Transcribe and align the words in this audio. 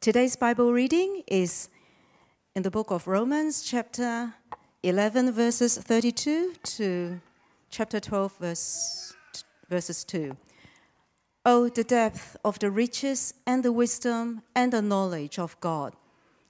Today's 0.00 0.36
Bible 0.36 0.72
reading 0.72 1.24
is 1.26 1.70
in 2.54 2.62
the 2.62 2.70
book 2.70 2.92
of 2.92 3.08
Romans, 3.08 3.62
chapter 3.62 4.32
11, 4.84 5.32
verses 5.32 5.76
32 5.76 6.54
to 6.62 7.20
chapter 7.68 7.98
12, 7.98 8.36
verse, 8.38 9.16
verses 9.68 10.04
2. 10.04 10.36
Oh, 11.44 11.68
the 11.68 11.82
depth 11.82 12.36
of 12.44 12.60
the 12.60 12.70
riches 12.70 13.34
and 13.44 13.64
the 13.64 13.72
wisdom 13.72 14.42
and 14.54 14.72
the 14.72 14.80
knowledge 14.80 15.36
of 15.36 15.58
God! 15.58 15.96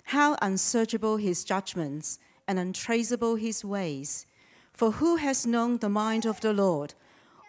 How 0.04 0.36
unsearchable 0.42 1.16
his 1.16 1.42
judgments 1.42 2.18
and 2.46 2.58
untraceable 2.58 3.36
his 3.36 3.64
ways! 3.64 4.26
For 4.74 4.90
who 4.90 5.16
has 5.16 5.46
known 5.46 5.78
the 5.78 5.88
mind 5.88 6.26
of 6.26 6.42
the 6.42 6.52
Lord, 6.52 6.92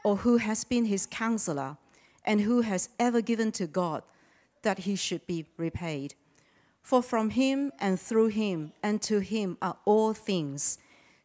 or 0.05 0.15
who 0.15 0.37
has 0.37 0.63
been 0.63 0.85
his 0.85 1.05
counselor, 1.05 1.75
and 2.23 2.39
who 2.39 2.61
has 2.61 2.87
ever 2.97 3.19
given 3.19 3.51
to 3.51 3.67
God 3.67 4.01
that 4.61 4.79
he 4.79 4.95
should 4.95 5.25
be 5.27 5.45
repaid? 5.57 6.15
For 6.81 7.03
from 7.03 7.31
him 7.31 7.71
and 7.79 7.99
through 7.99 8.27
him 8.29 8.73
and 8.81 9.01
to 9.03 9.19
him 9.19 9.57
are 9.61 9.77
all 9.85 10.13
things. 10.13 10.79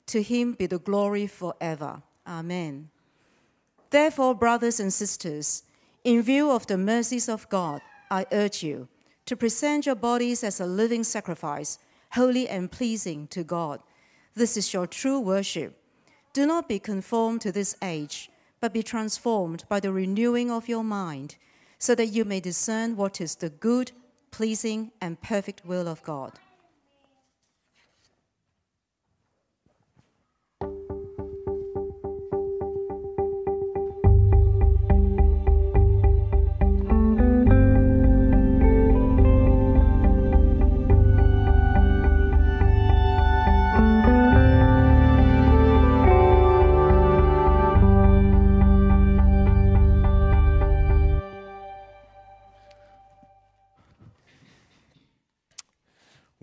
To 0.07 0.23
him 0.23 0.53
be 0.53 0.67
the 0.67 0.79
glory 0.79 1.27
forever. 1.27 2.03
Amen. 2.27 2.91
Therefore, 3.91 4.35
brothers 4.35 4.81
and 4.81 4.93
sisters, 4.93 5.63
in 6.03 6.21
view 6.23 6.51
of 6.51 6.67
the 6.67 6.77
mercies 6.77 7.29
of 7.29 7.49
God, 7.49 7.81
I 8.11 8.27
urge 8.33 8.63
you 8.63 8.89
to 9.27 9.37
present 9.37 9.87
your 9.87 9.95
bodies 9.95 10.45
as 10.45 10.61
a 10.61 10.67
living 10.67 11.05
sacrifice, 11.05 11.79
holy 12.13 12.49
and 12.49 12.71
pleasing 12.71 13.27
to 13.29 13.43
God. 13.43 13.81
This 14.35 14.57
is 14.57 14.75
your 14.75 14.87
true 14.87 15.21
worship. 15.21 15.79
Do 16.33 16.47
not 16.47 16.69
be 16.69 16.79
conformed 16.79 17.41
to 17.43 17.53
this 17.53 17.77
age, 17.81 18.29
but 18.61 18.73
be 18.73 18.83
transformed 18.83 19.65
by 19.69 19.81
the 19.81 19.93
renewing 19.93 20.51
of 20.51 20.69
your 20.69 20.85
mind, 20.85 21.37
so 21.85 21.95
that 21.95 22.07
you 22.07 22.25
may 22.25 22.41
discern 22.41 22.97
what 22.97 23.21
is 23.21 23.35
the 23.35 23.51
good, 23.51 23.93
pleasing, 24.31 24.91
and 25.03 25.21
perfect 25.21 25.67
will 25.67 25.87
of 25.87 26.03
God. 26.03 26.33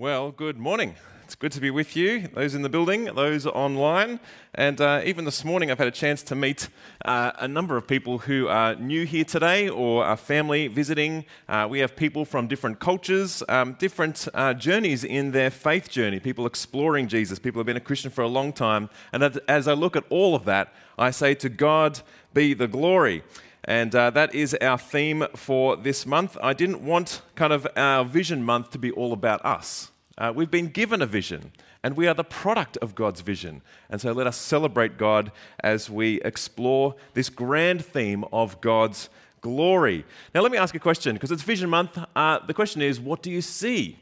Well, 0.02 0.32
good 0.32 0.58
morning. 0.58 0.96
It's 1.24 1.36
good 1.36 1.52
to 1.52 1.62
be 1.62 1.70
with 1.70 1.96
you, 1.96 2.28
those 2.34 2.56
in 2.56 2.64
the 2.64 2.70
building, 2.70 3.04
those 3.04 3.46
online. 3.46 4.20
And 4.56 4.82
uh, 4.82 5.04
even 5.06 5.26
this 5.26 5.46
morning, 5.46 5.70
I've 5.70 5.78
had 5.78 5.88
a 5.88 5.92
chance 5.92 6.24
to 6.24 6.34
meet 6.34 6.70
uh, 7.06 7.34
a 7.38 7.48
number 7.48 7.78
of 7.78 7.88
people 7.88 8.18
who 8.18 8.48
are 8.48 8.74
new 8.74 9.06
here 9.06 9.24
today 9.24 9.70
or 9.70 10.04
are 10.04 10.18
family 10.18 10.68
visiting. 10.68 11.26
Uh, 11.48 11.68
we 11.70 11.78
have 11.82 11.96
people 11.96 12.26
from 12.26 12.48
different 12.48 12.80
cultures, 12.80 13.44
um, 13.48 13.74
different 13.74 14.28
uh, 14.34 14.56
journeys 14.56 15.04
in 15.04 15.34
their 15.34 15.52
faith 15.52 15.88
journey, 15.88 16.20
people 16.20 16.48
exploring 16.48 17.08
Jesus, 17.08 17.38
people 17.38 17.58
who 17.58 17.60
have 17.60 17.68
been 17.68 17.78
a 17.78 17.80
Christian 17.80 18.10
for 18.10 18.24
a 18.24 18.28
long 18.28 18.52
time. 18.52 18.90
And 19.14 19.40
as, 19.48 19.68
I 19.68 19.74
look 19.74 19.96
at 19.96 20.06
all 20.10 20.34
of 20.34 20.46
that, 20.46 20.74
I 20.98 21.12
say, 21.12 21.36
To 21.36 21.48
God 21.48 22.02
be 22.34 22.56
the 22.56 22.68
glory. 22.68 23.22
And 23.64 23.94
uh, 23.94 24.10
that 24.10 24.34
is 24.34 24.56
our 24.56 24.80
theme 24.80 25.28
for 25.36 25.76
this 25.76 26.08
month. 26.08 26.38
I 26.42 26.54
didn't 26.54 26.84
want 26.84 27.22
kind 27.36 27.54
of 27.54 27.68
our 27.76 28.04
vision 28.04 28.44
month 28.44 28.72
to 28.72 28.80
be 28.80 28.92
all 28.92 29.14
about 29.14 29.46
us. 29.46 29.91
Uh, 30.22 30.31
we've 30.31 30.52
been 30.52 30.67
given 30.67 31.02
a 31.02 31.05
vision, 31.08 31.52
and 31.81 31.97
we 31.97 32.05
are 32.05 32.14
the 32.14 32.23
product 32.23 32.77
of 32.77 32.94
God's 32.94 33.22
vision. 33.22 33.64
And 33.89 34.00
so 34.00 34.11
let 34.11 34.27
us 34.27 34.38
celebrate 34.38 34.95
God 35.00 35.31
as 35.64 35.89
we 35.89 36.21
explore 36.21 36.93
this 37.15 37.27
grand 37.27 37.83
theme 37.83 38.23
of 38.31 38.61
God's 38.61 39.10
glory. 39.42 40.05
Now, 40.36 40.42
let 40.42 40.52
me 40.52 40.60
ask 40.60 40.76
a 40.76 40.80
question 40.80 41.15
because 41.15 41.31
it's 41.31 41.42
Vision 41.42 41.71
Month. 41.71 41.98
Uh, 42.15 42.37
the 42.45 42.54
question 42.54 42.83
is, 42.83 42.99
what 42.99 43.23
do 43.23 43.31
you 43.31 43.42
see? 43.42 43.98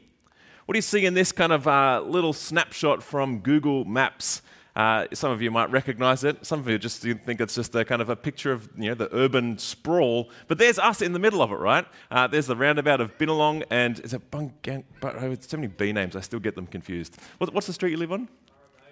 What 0.66 0.74
do 0.74 0.76
you 0.76 0.82
see 0.82 1.06
in 1.06 1.14
this 1.14 1.32
kind 1.32 1.52
of 1.52 1.66
uh, 1.66 2.02
little 2.04 2.34
snapshot 2.34 3.02
from 3.02 3.38
Google 3.38 3.86
Maps? 3.86 4.42
Uh, 4.80 5.06
some 5.12 5.30
of 5.30 5.42
you 5.42 5.50
might 5.50 5.70
recognize 5.70 6.24
it. 6.24 6.46
Some 6.46 6.58
of 6.58 6.66
you 6.66 6.78
just 6.78 7.02
think 7.02 7.38
it's 7.38 7.54
just 7.54 7.74
a 7.74 7.84
kind 7.84 8.00
of 8.00 8.08
a 8.08 8.16
picture 8.16 8.50
of 8.50 8.66
you 8.78 8.88
know, 8.88 8.94
the 8.94 9.14
urban 9.14 9.58
sprawl. 9.58 10.30
But 10.48 10.56
there's 10.56 10.78
us 10.78 11.02
in 11.02 11.12
the 11.12 11.18
middle 11.18 11.42
of 11.42 11.52
it, 11.52 11.56
right? 11.56 11.84
Uh, 12.10 12.26
there's 12.28 12.46
the 12.46 12.56
roundabout 12.56 12.98
of 12.98 13.18
Binalong 13.18 13.62
and 13.68 14.00
is 14.00 14.14
it 14.14 14.30
Bungang? 14.30 14.84
Oh, 15.02 15.36
so 15.38 15.58
many 15.58 15.66
B 15.66 15.92
names, 15.92 16.16
I 16.16 16.20
still 16.20 16.40
get 16.40 16.54
them 16.54 16.66
confused. 16.66 17.18
What's 17.36 17.66
the 17.66 17.74
street 17.74 17.90
you 17.90 17.98
live 17.98 18.10
on? 18.10 18.30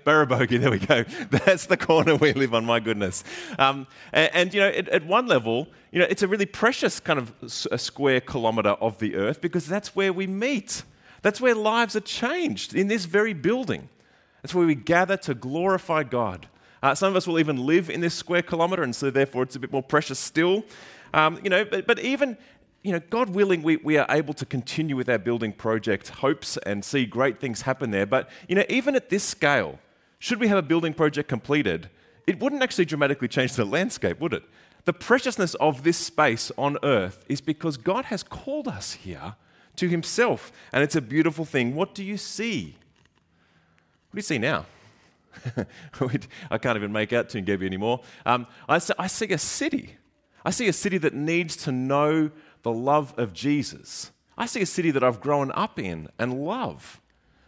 Barrabogie, 0.04 0.60
there 0.60 0.71
we 0.71 0.78
go. 0.78 1.04
That's 1.31 1.65
the 1.65 1.78
corner 1.78 2.16
we 2.16 2.34
live 2.34 2.53
on, 2.53 2.66
my 2.66 2.81
goodness. 2.81 3.25
Um, 3.59 3.87
and, 4.12 4.31
and, 4.34 4.55
you 4.55 4.60
know, 4.60 4.69
at, 4.69 5.06
one 5.06 5.26
level, 5.26 5.69
you 5.91 6.00
know, 6.00 6.06
it's 6.10 6.22
a 6.22 6.28
really 6.28 6.44
precious 6.44 7.00
kind 7.00 7.19
of 7.19 7.32
a 7.70 7.78
square 7.78 8.20
kilometre 8.20 8.76
of 8.82 8.99
the 8.99 9.16
earth 9.16 9.41
because 9.41 9.66
that's 9.66 9.97
where 9.97 10.12
we 10.12 10.26
meet. 10.26 10.82
That's 11.22 11.41
where 11.41 11.55
lives 11.55 11.97
are 11.97 12.00
changed, 12.00 12.75
in 12.75 12.88
this 12.88 13.06
very 13.06 13.32
building. 13.32 13.88
It's 14.43 14.54
where 14.54 14.66
we 14.66 14.75
gather 14.75 15.16
to 15.19 15.34
glorify 15.34 16.03
God. 16.03 16.49
Uh, 16.82 16.94
some 16.94 17.09
of 17.09 17.16
us 17.16 17.26
will 17.26 17.38
even 17.38 17.66
live 17.66 17.91
in 17.91 18.00
this 18.00 18.15
square 18.15 18.43
kilometre, 18.43 18.82
and 18.82 18.94
so 18.94 19.10
therefore 19.10 19.43
it's 19.43 19.56
a 19.56 19.59
bit 19.59 19.72
more 19.72 19.82
precious 19.82 20.19
still. 20.19 20.65
Um, 21.12 21.41
you 21.43 21.50
know, 21.50 21.65
but, 21.65 21.87
but 21.87 21.99
even 21.99 22.37
you 22.82 22.93
know, 22.93 23.00
God 23.10 23.31
willing, 23.31 23.62
we, 23.62 23.76
we 23.76 23.97
are 23.99 24.06
able 24.09 24.34
to 24.34 24.47
continue 24.47 24.97
with 24.97 25.09
our 25.09 25.19
building 25.19 25.53
project 25.53 26.09
hopes 26.09 26.56
and 26.59 26.84
see 26.84 27.04
great 27.04 27.41
things 27.41 27.62
happen 27.62 27.91
there. 27.91 28.06
But, 28.06 28.31
you 28.49 28.54
know, 28.54 28.65
even 28.69 28.94
at 28.94 29.10
this 29.10 29.25
scale, 29.25 29.78
should 30.19 30.41
we 30.41 30.49
have 30.49 30.59
a 30.59 30.62
building 30.62 30.94
project 30.94 31.28
completed, 31.28 31.91
it 32.26 32.41
wouldn't 32.41 32.62
actually 32.62 32.84
dramatically 32.84 33.28
change 33.28 33.55
the 33.55 33.65
landscape, 33.65 34.20
would 34.20 34.32
it? 34.32 34.44
The 34.84 34.93
preciousness 34.93 35.55
of 35.56 35.82
this 35.82 35.99
space 35.99 36.53
on 36.56 36.78
earth 36.82 37.25
is 37.28 37.41
because 37.41 37.76
God 37.76 38.06
has 38.06 38.22
called 38.22 38.69
us 38.69 38.93
here 38.93 39.34
to 39.76 39.88
Himself, 39.88 40.53
and 40.72 40.82
it's 40.82 40.97
a 40.97 41.00
beautiful 41.00 41.44
thing. 41.44 41.75
What 41.75 41.94
do 41.94 42.05
you 42.05 42.16
see? 42.16 42.76
What 44.11 44.15
do 44.15 44.19
you 44.19 44.23
see 44.23 44.39
now? 44.39 44.65
I 46.51 46.59
can't 46.59 46.77
even 46.77 46.93
make 46.93 47.13
out 47.13 47.29
Toongabbie 47.29 47.67
anymore. 47.67 48.01
Um, 48.25 48.47
I, 48.69 48.79
see, 48.79 48.95
I 48.99 49.07
see 49.07 49.33
a 49.33 49.39
city. 49.39 49.97
I 50.45 50.51
see 50.51 50.69
a 50.69 50.73
city 50.73 50.99
that 50.99 51.15
needs 51.15 51.57
to 51.57 51.73
know 51.73 52.31
the 52.63 52.73
love 52.73 53.15
of 53.19 53.33
Jesus. 53.33 54.13
I 54.37 54.47
see 54.47 54.63
a 54.63 54.67
city 54.67 54.91
that 54.93 55.05
I've 55.05 55.21
grown 55.21 55.53
up 55.53 55.79
in 55.79 56.09
and 56.19 56.45
love. 56.45 57.01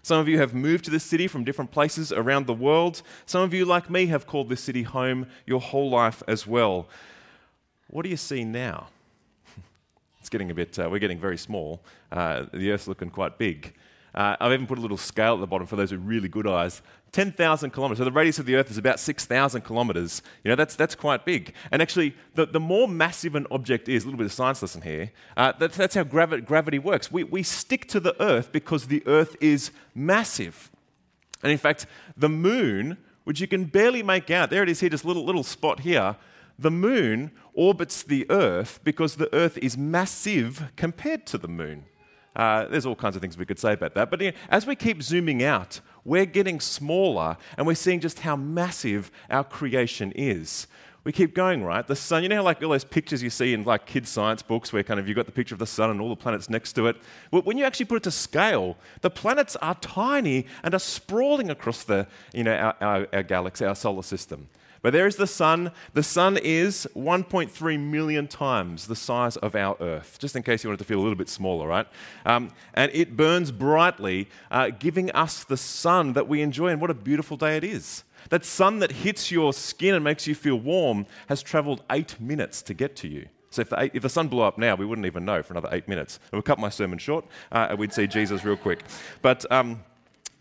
Some 0.02 0.18
of 0.18 0.28
you 0.28 0.38
have 0.38 0.54
moved 0.54 0.84
to 0.86 0.90
this 0.90 1.04
city 1.04 1.26
from 1.26 1.44
different 1.44 1.70
places 1.70 2.10
around 2.10 2.46
the 2.46 2.54
world. 2.54 3.02
Some 3.26 3.42
of 3.42 3.52
you, 3.52 3.64
like 3.64 3.90
me, 3.90 4.06
have 4.06 4.26
called 4.26 4.48
this 4.48 4.62
city 4.62 4.82
home 4.82 5.26
your 5.46 5.60
whole 5.60 5.90
life 5.90 6.22
as 6.26 6.46
well. 6.46 6.88
What 7.88 8.02
do 8.02 8.08
you 8.08 8.16
see 8.16 8.44
now? 8.44 8.88
it's 10.20 10.28
getting 10.28 10.50
a 10.50 10.54
bit, 10.54 10.78
uh, 10.78 10.88
we're 10.90 10.98
getting 10.98 11.18
very 11.18 11.36
small. 11.36 11.82
Uh, 12.10 12.46
the 12.52 12.70
earth's 12.70 12.88
looking 12.88 13.10
quite 13.10 13.38
big. 13.38 13.74
Uh, 14.14 14.36
I've 14.40 14.52
even 14.52 14.66
put 14.66 14.78
a 14.78 14.80
little 14.80 14.96
scale 14.96 15.34
at 15.34 15.40
the 15.40 15.46
bottom 15.46 15.66
for 15.66 15.76
those 15.76 15.92
with 15.92 16.02
really 16.04 16.28
good 16.28 16.46
eyes. 16.46 16.82
10,000 17.12 17.70
kilometers. 17.70 17.98
So 17.98 18.04
the 18.04 18.12
radius 18.12 18.38
of 18.38 18.46
the 18.46 18.54
Earth 18.54 18.70
is 18.70 18.78
about 18.78 19.00
6,000 19.00 19.62
kilometers. 19.62 20.22
You 20.44 20.50
know, 20.50 20.56
that's, 20.56 20.76
that's 20.76 20.94
quite 20.94 21.24
big. 21.24 21.54
And 21.70 21.82
actually, 21.82 22.14
the, 22.34 22.46
the 22.46 22.60
more 22.60 22.86
massive 22.86 23.34
an 23.34 23.46
object 23.50 23.88
is, 23.88 24.04
a 24.04 24.06
little 24.06 24.18
bit 24.18 24.26
of 24.26 24.32
science 24.32 24.62
lesson 24.62 24.82
here, 24.82 25.10
uh, 25.36 25.52
that's, 25.58 25.76
that's 25.76 25.94
how 25.94 26.04
gravi- 26.04 26.42
gravity 26.42 26.78
works. 26.78 27.10
We, 27.10 27.24
we 27.24 27.42
stick 27.42 27.88
to 27.88 28.00
the 28.00 28.20
Earth 28.22 28.52
because 28.52 28.86
the 28.86 29.02
Earth 29.06 29.36
is 29.40 29.70
massive. 29.94 30.70
And 31.42 31.50
in 31.50 31.58
fact, 31.58 31.86
the 32.16 32.28
moon, 32.28 32.98
which 33.24 33.40
you 33.40 33.48
can 33.48 33.64
barely 33.64 34.02
make 34.02 34.30
out, 34.30 34.50
there 34.50 34.62
it 34.62 34.68
is 34.68 34.80
here, 34.80 34.90
this 34.90 35.04
little, 35.04 35.24
little 35.24 35.44
spot 35.44 35.80
here, 35.80 36.16
the 36.58 36.70
moon 36.70 37.32
orbits 37.54 38.02
the 38.02 38.30
Earth 38.30 38.80
because 38.84 39.16
the 39.16 39.34
Earth 39.34 39.58
is 39.58 39.76
massive 39.76 40.70
compared 40.76 41.26
to 41.26 41.38
the 41.38 41.48
moon. 41.48 41.84
Uh, 42.36 42.66
there's 42.66 42.86
all 42.86 42.94
kinds 42.94 43.16
of 43.16 43.22
things 43.22 43.36
we 43.36 43.44
could 43.44 43.58
say 43.58 43.72
about 43.72 43.94
that. 43.94 44.10
But 44.10 44.22
as 44.48 44.66
we 44.66 44.76
keep 44.76 45.02
zooming 45.02 45.42
out, 45.42 45.80
we're 46.04 46.26
getting 46.26 46.60
smaller 46.60 47.36
and 47.56 47.66
we're 47.66 47.74
seeing 47.74 48.00
just 48.00 48.20
how 48.20 48.36
massive 48.36 49.10
our 49.28 49.44
creation 49.44 50.12
is. 50.12 50.66
We 51.02 51.12
keep 51.12 51.34
going, 51.34 51.64
right? 51.64 51.86
The 51.86 51.96
sun, 51.96 52.22
you 52.22 52.28
know, 52.28 52.42
like 52.42 52.62
all 52.62 52.70
those 52.70 52.84
pictures 52.84 53.22
you 53.22 53.30
see 53.30 53.54
in 53.54 53.64
like 53.64 53.86
kids' 53.86 54.10
science 54.10 54.42
books 54.42 54.70
where 54.70 54.82
kind 54.82 55.00
of 55.00 55.08
you've 55.08 55.16
got 55.16 55.24
the 55.24 55.32
picture 55.32 55.54
of 55.54 55.58
the 55.58 55.66
sun 55.66 55.88
and 55.88 55.98
all 56.00 56.10
the 56.10 56.16
planets 56.16 56.50
next 56.50 56.74
to 56.74 56.88
it. 56.88 56.96
When 57.30 57.56
you 57.56 57.64
actually 57.64 57.86
put 57.86 57.96
it 57.96 58.02
to 58.02 58.10
scale, 58.10 58.76
the 59.00 59.08
planets 59.08 59.56
are 59.56 59.74
tiny 59.76 60.46
and 60.62 60.74
are 60.74 60.78
sprawling 60.78 61.50
across 61.50 61.84
the, 61.84 62.06
you 62.34 62.44
know, 62.44 62.54
our, 62.54 62.76
our, 62.80 63.06
our 63.14 63.22
galaxy, 63.22 63.64
our 63.64 63.74
solar 63.74 64.02
system. 64.02 64.48
But 64.82 64.92
there 64.92 65.06
is 65.06 65.16
the 65.16 65.26
sun. 65.26 65.72
The 65.92 66.02
sun 66.02 66.38
is 66.38 66.88
1.3 66.96 67.80
million 67.80 68.26
times 68.26 68.86
the 68.86 68.96
size 68.96 69.36
of 69.36 69.54
our 69.54 69.76
Earth, 69.80 70.18
just 70.18 70.36
in 70.36 70.42
case 70.42 70.64
you 70.64 70.70
wanted 70.70 70.78
to 70.78 70.84
feel 70.84 71.00
a 71.00 71.02
little 71.02 71.18
bit 71.18 71.28
smaller, 71.28 71.66
right? 71.66 71.86
Um, 72.24 72.50
and 72.74 72.90
it 72.94 73.16
burns 73.16 73.52
brightly, 73.52 74.28
uh, 74.50 74.70
giving 74.70 75.10
us 75.10 75.44
the 75.44 75.56
sun 75.56 76.14
that 76.14 76.28
we 76.28 76.40
enjoy. 76.40 76.68
And 76.68 76.80
what 76.80 76.90
a 76.90 76.94
beautiful 76.94 77.36
day 77.36 77.56
it 77.56 77.64
is. 77.64 78.04
That 78.30 78.44
sun 78.44 78.78
that 78.78 78.92
hits 78.92 79.30
your 79.30 79.52
skin 79.52 79.94
and 79.94 80.04
makes 80.04 80.26
you 80.26 80.34
feel 80.34 80.56
warm 80.56 81.06
has 81.28 81.42
traveled 81.42 81.82
eight 81.90 82.20
minutes 82.20 82.62
to 82.62 82.74
get 82.74 82.96
to 82.96 83.08
you. 83.08 83.28
So 83.50 83.62
if 83.62 83.70
the, 83.70 83.80
eight, 83.80 83.90
if 83.94 84.02
the 84.02 84.08
sun 84.08 84.28
blew 84.28 84.42
up 84.42 84.58
now, 84.58 84.76
we 84.76 84.86
wouldn't 84.86 85.06
even 85.06 85.24
know 85.24 85.42
for 85.42 85.52
another 85.52 85.68
eight 85.72 85.88
minutes. 85.88 86.20
It 86.32 86.36
would 86.36 86.44
cut 86.44 86.58
my 86.58 86.68
sermon 86.68 86.98
short, 86.98 87.24
uh, 87.50 87.68
and 87.70 87.78
we'd 87.78 87.92
see 87.92 88.06
Jesus 88.06 88.44
real 88.44 88.56
quick. 88.56 88.84
But 89.22 89.50
um, 89.50 89.82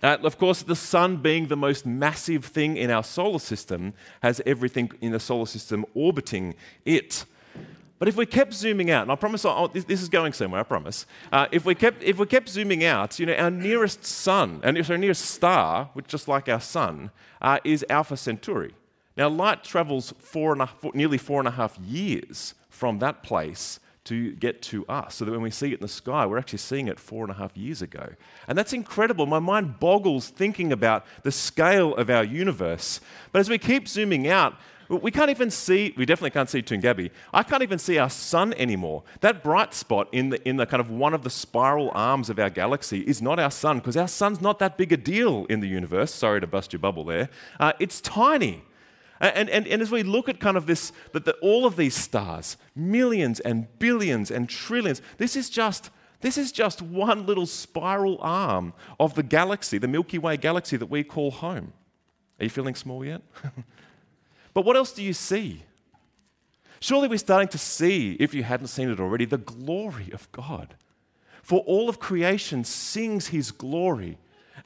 uh, 0.01 0.17
of 0.23 0.37
course, 0.37 0.61
the 0.61 0.75
sun 0.75 1.17
being 1.17 1.47
the 1.47 1.57
most 1.57 1.85
massive 1.85 2.45
thing 2.45 2.77
in 2.77 2.89
our 2.89 3.03
solar 3.03 3.39
system 3.39 3.93
has 4.21 4.41
everything 4.45 4.91
in 5.01 5.11
the 5.11 5.19
solar 5.19 5.45
system 5.45 5.85
orbiting 5.93 6.55
it. 6.85 7.25
But 7.99 8.07
if 8.07 8.15
we 8.15 8.25
kept 8.25 8.53
zooming 8.53 8.91
out, 8.91 9.03
and 9.03 9.11
I 9.11 9.15
promise 9.15 9.43
this, 9.73 9.83
this, 9.83 10.01
is 10.01 10.07
going 10.07 10.31
somewhere, 10.31 10.61
I 10.61 10.63
promise. 10.63 11.05
Uh, 11.33 11.47
if, 11.51 11.65
we 11.65 11.75
kept, 11.75 12.01
if 12.01 12.17
we 12.17 12.25
kept 12.25 12.47
zooming 12.47 12.85
out, 12.85 13.19
you 13.19 13.25
know, 13.25 13.33
our 13.33 13.51
nearest 13.51 14.05
sun, 14.05 14.61
and 14.63 14.77
our 14.89 14.97
nearest 14.97 15.25
star, 15.25 15.89
which 15.93 16.07
just 16.07 16.29
like 16.29 16.47
our 16.47 16.61
sun, 16.61 17.11
uh, 17.41 17.59
is 17.65 17.85
Alpha 17.89 18.15
Centauri. 18.15 18.73
Now, 19.17 19.27
light 19.27 19.65
travels 19.65 20.13
four 20.17 20.53
and 20.53 20.61
a, 20.61 20.67
four, 20.67 20.91
nearly 20.93 21.17
four 21.17 21.39
and 21.39 21.47
a 21.49 21.51
half 21.51 21.77
years 21.77 22.53
from 22.69 22.99
that 22.99 23.21
place 23.21 23.81
to 24.09 24.31
get 24.33 24.61
to 24.63 24.85
us. 24.87 25.15
So 25.15 25.25
that 25.25 25.31
when 25.31 25.41
we 25.41 25.51
see 25.51 25.67
it 25.67 25.75
in 25.75 25.81
the 25.81 25.87
sky, 25.87 26.25
we're 26.25 26.39
actually 26.39 26.59
seeing 26.59 26.87
it 26.87 26.99
four 26.99 27.23
and 27.23 27.31
a 27.31 27.35
half 27.35 27.55
years 27.55 27.81
ago. 27.81 28.09
And 28.47 28.57
that's 28.57 28.73
incredible. 28.73 29.27
My 29.27 29.39
mind 29.39 29.79
boggles 29.79 30.29
thinking 30.29 30.71
about 30.71 31.05
the 31.23 31.31
scale 31.31 31.95
of 31.95 32.09
our 32.09 32.23
universe. 32.23 33.01
But 33.31 33.39
as 33.39 33.49
we 33.49 33.59
keep 33.59 33.87
zooming 33.87 34.27
out, 34.27 34.55
we 34.89 35.11
can't 35.11 35.29
even 35.29 35.51
see, 35.51 35.93
we 35.95 36.07
definitely 36.07 36.31
can't 36.31 36.49
see 36.49 36.63
Toongabbie. 36.63 37.11
I 37.31 37.43
can't 37.43 37.61
even 37.61 37.77
see 37.77 37.99
our 37.99 38.09
sun 38.09 38.55
anymore. 38.55 39.03
That 39.21 39.43
bright 39.43 39.75
spot 39.75 40.07
in 40.11 40.29
the, 40.31 40.49
in 40.49 40.57
the 40.57 40.65
kind 40.65 40.81
of 40.81 40.89
one 40.89 41.13
of 41.13 41.23
the 41.23 41.29
spiral 41.29 41.91
arms 41.93 42.31
of 42.31 42.39
our 42.39 42.49
galaxy 42.49 43.01
is 43.01 43.21
not 43.21 43.37
our 43.37 43.51
sun 43.51 43.77
because 43.77 43.95
our 43.95 44.07
sun's 44.07 44.41
not 44.41 44.57
that 44.57 44.77
big 44.77 44.91
a 44.91 44.97
deal 44.97 45.45
in 45.45 45.59
the 45.59 45.67
universe. 45.67 46.11
Sorry 46.11 46.41
to 46.41 46.47
bust 46.47 46.73
your 46.73 46.79
bubble 46.79 47.03
there. 47.03 47.29
Uh, 47.59 47.73
it's 47.79 48.01
tiny. 48.01 48.63
And, 49.19 49.49
and, 49.49 49.67
and 49.67 49.81
as 49.81 49.91
we 49.91 50.03
look 50.03 50.29
at 50.29 50.39
kind 50.39 50.55
of 50.55 50.65
this, 50.65 50.91
that 51.11 51.25
the, 51.25 51.33
all 51.41 51.65
of 51.65 51.75
these 51.75 51.95
stars, 51.95 52.55
millions 52.75 53.39
and 53.39 53.67
billions 53.79 54.31
and 54.31 54.47
trillions, 54.47 55.01
this 55.17 55.35
is 55.35 55.49
just 55.49 55.91
this 56.21 56.37
is 56.37 56.51
just 56.51 56.81
one 56.81 57.25
little 57.25 57.45
spiral 57.45 58.17
arm 58.19 58.73
of 58.99 59.13
the 59.15 59.23
galaxy, 59.23 59.77
the 59.77 59.87
Milky 59.87 60.17
Way 60.17 60.35
galaxy 60.35 60.75
that 60.75 60.87
we 60.87 61.03
call 61.03 61.31
home. 61.31 61.71
Are 62.39 62.43
you 62.43 62.49
feeling 62.49 62.75
small 62.75 63.05
yet? 63.05 63.21
but 64.53 64.65
what 64.65 64.75
else 64.75 64.91
do 64.91 65.01
you 65.01 65.13
see? 65.13 65.63
Surely 66.81 67.07
we're 67.07 67.17
starting 67.17 67.47
to 67.49 67.57
see, 67.57 68.13
if 68.19 68.33
you 68.33 68.43
hadn't 68.43 68.67
seen 68.67 68.89
it 68.89 68.99
already, 68.99 69.25
the 69.25 69.37
glory 69.37 70.09
of 70.11 70.29
God. 70.31 70.75
For 71.41 71.59
all 71.61 71.89
of 71.89 71.99
creation 71.99 72.63
sings 72.63 73.27
his 73.27 73.51
glory, 73.51 74.17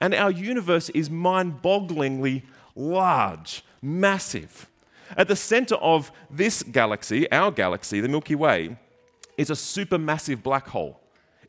and 0.01 0.13
our 0.13 0.31
universe 0.31 0.89
is 0.89 1.09
mind 1.09 1.61
bogglingly 1.61 2.43
large 2.75 3.63
massive. 3.81 4.69
At 5.15 5.27
the 5.27 5.35
center 5.35 5.75
of 5.75 6.11
this 6.29 6.63
galaxy, 6.63 7.31
our 7.31 7.51
galaxy, 7.51 7.99
the 7.99 8.07
Milky 8.07 8.35
Way, 8.35 8.77
is 9.37 9.49
a 9.49 9.53
supermassive 9.53 10.41
black 10.41 10.67
hole. 10.67 10.99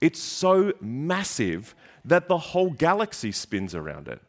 It's 0.00 0.20
so 0.20 0.72
massive 0.80 1.74
that 2.04 2.28
the 2.28 2.38
whole 2.38 2.70
galaxy 2.70 3.32
spins 3.32 3.74
around 3.74 4.08
it. 4.08 4.20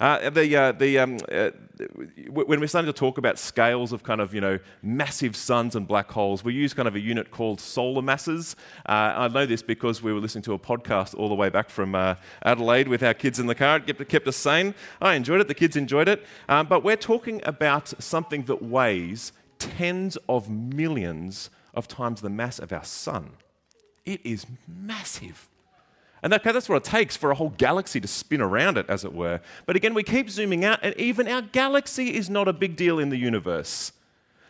Uh, 0.00 0.30
the, 0.30 0.56
uh, 0.56 0.72
the, 0.72 0.98
um, 0.98 1.18
uh, 1.32 1.50
when 2.30 2.60
we're 2.60 2.68
starting 2.68 2.92
to 2.92 2.96
talk 2.96 3.18
about 3.18 3.38
scales 3.38 3.92
of 3.92 4.02
kind 4.02 4.20
of, 4.20 4.32
you 4.32 4.40
know, 4.40 4.58
massive 4.82 5.34
suns 5.34 5.74
and 5.74 5.88
black 5.88 6.10
holes, 6.10 6.44
we 6.44 6.54
use 6.54 6.72
kind 6.72 6.86
of 6.86 6.94
a 6.94 7.00
unit 7.00 7.30
called 7.30 7.60
solar 7.60 8.02
masses. 8.02 8.54
Uh, 8.88 9.12
I 9.16 9.28
know 9.28 9.44
this 9.44 9.62
because 9.62 10.02
we 10.02 10.12
were 10.12 10.20
listening 10.20 10.42
to 10.42 10.52
a 10.52 10.58
podcast 10.58 11.18
all 11.18 11.28
the 11.28 11.34
way 11.34 11.48
back 11.48 11.68
from 11.68 11.94
uh, 11.94 12.14
Adelaide 12.44 12.88
with 12.88 13.02
our 13.02 13.14
kids 13.14 13.40
in 13.40 13.46
the 13.46 13.54
car. 13.54 13.80
It 13.86 14.08
kept, 14.08 14.28
us 14.28 14.36
sane. 14.36 14.74
I 15.00 15.14
enjoyed 15.14 15.40
it. 15.40 15.48
The 15.48 15.54
kids 15.54 15.76
enjoyed 15.76 16.08
it. 16.08 16.24
Um, 16.48 16.66
but 16.66 16.84
we're 16.84 16.96
talking 16.96 17.40
about 17.44 17.88
something 18.02 18.44
that 18.44 18.62
weighs 18.62 19.32
tens 19.58 20.16
of 20.28 20.48
millions 20.48 21.50
of 21.74 21.88
times 21.88 22.20
the 22.20 22.30
mass 22.30 22.58
of 22.58 22.72
our 22.72 22.84
sun. 22.84 23.30
It 24.04 24.24
is 24.24 24.46
massive. 24.66 25.48
And 26.22 26.32
that, 26.32 26.42
that's 26.42 26.68
what 26.68 26.76
it 26.76 26.84
takes 26.84 27.16
for 27.16 27.30
a 27.30 27.34
whole 27.34 27.50
galaxy 27.50 28.00
to 28.00 28.08
spin 28.08 28.40
around 28.40 28.76
it, 28.76 28.86
as 28.88 29.04
it 29.04 29.12
were. 29.12 29.40
But 29.66 29.76
again, 29.76 29.94
we 29.94 30.02
keep 30.02 30.28
zooming 30.30 30.64
out, 30.64 30.80
and 30.82 30.94
even 30.96 31.28
our 31.28 31.42
galaxy 31.42 32.14
is 32.14 32.28
not 32.28 32.48
a 32.48 32.52
big 32.52 32.76
deal 32.76 32.98
in 32.98 33.10
the 33.10 33.16
universe. 33.16 33.92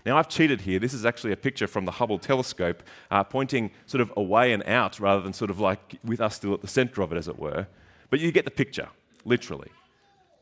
Now, 0.06 0.16
I've 0.16 0.28
cheated 0.28 0.62
here. 0.62 0.78
This 0.78 0.94
is 0.94 1.04
actually 1.04 1.32
a 1.32 1.36
picture 1.36 1.66
from 1.66 1.84
the 1.84 1.92
Hubble 1.92 2.18
telescope 2.18 2.82
uh, 3.10 3.24
pointing 3.24 3.70
sort 3.86 4.00
of 4.00 4.12
away 4.16 4.52
and 4.52 4.62
out 4.64 4.98
rather 4.98 5.20
than 5.20 5.34
sort 5.34 5.50
of 5.50 5.60
like 5.60 5.96
with 6.02 6.20
us 6.20 6.36
still 6.36 6.54
at 6.54 6.62
the 6.62 6.68
center 6.68 7.02
of 7.02 7.12
it, 7.12 7.18
as 7.18 7.28
it 7.28 7.38
were. 7.38 7.66
But 8.08 8.20
you 8.20 8.32
get 8.32 8.46
the 8.46 8.50
picture, 8.50 8.88
literally. 9.24 9.70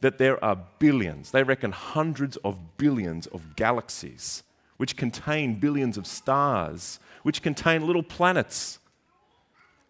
That 0.02 0.18
there 0.18 0.42
are 0.44 0.58
billions, 0.78 1.30
they 1.32 1.42
reckon 1.42 1.72
hundreds 1.72 2.36
of 2.38 2.76
billions 2.76 3.26
of 3.28 3.56
galaxies, 3.56 4.44
which 4.76 4.96
contain 4.96 5.58
billions 5.58 5.96
of 5.96 6.06
stars, 6.06 7.00
which 7.22 7.42
contain 7.42 7.86
little 7.86 8.02
planets 8.02 8.78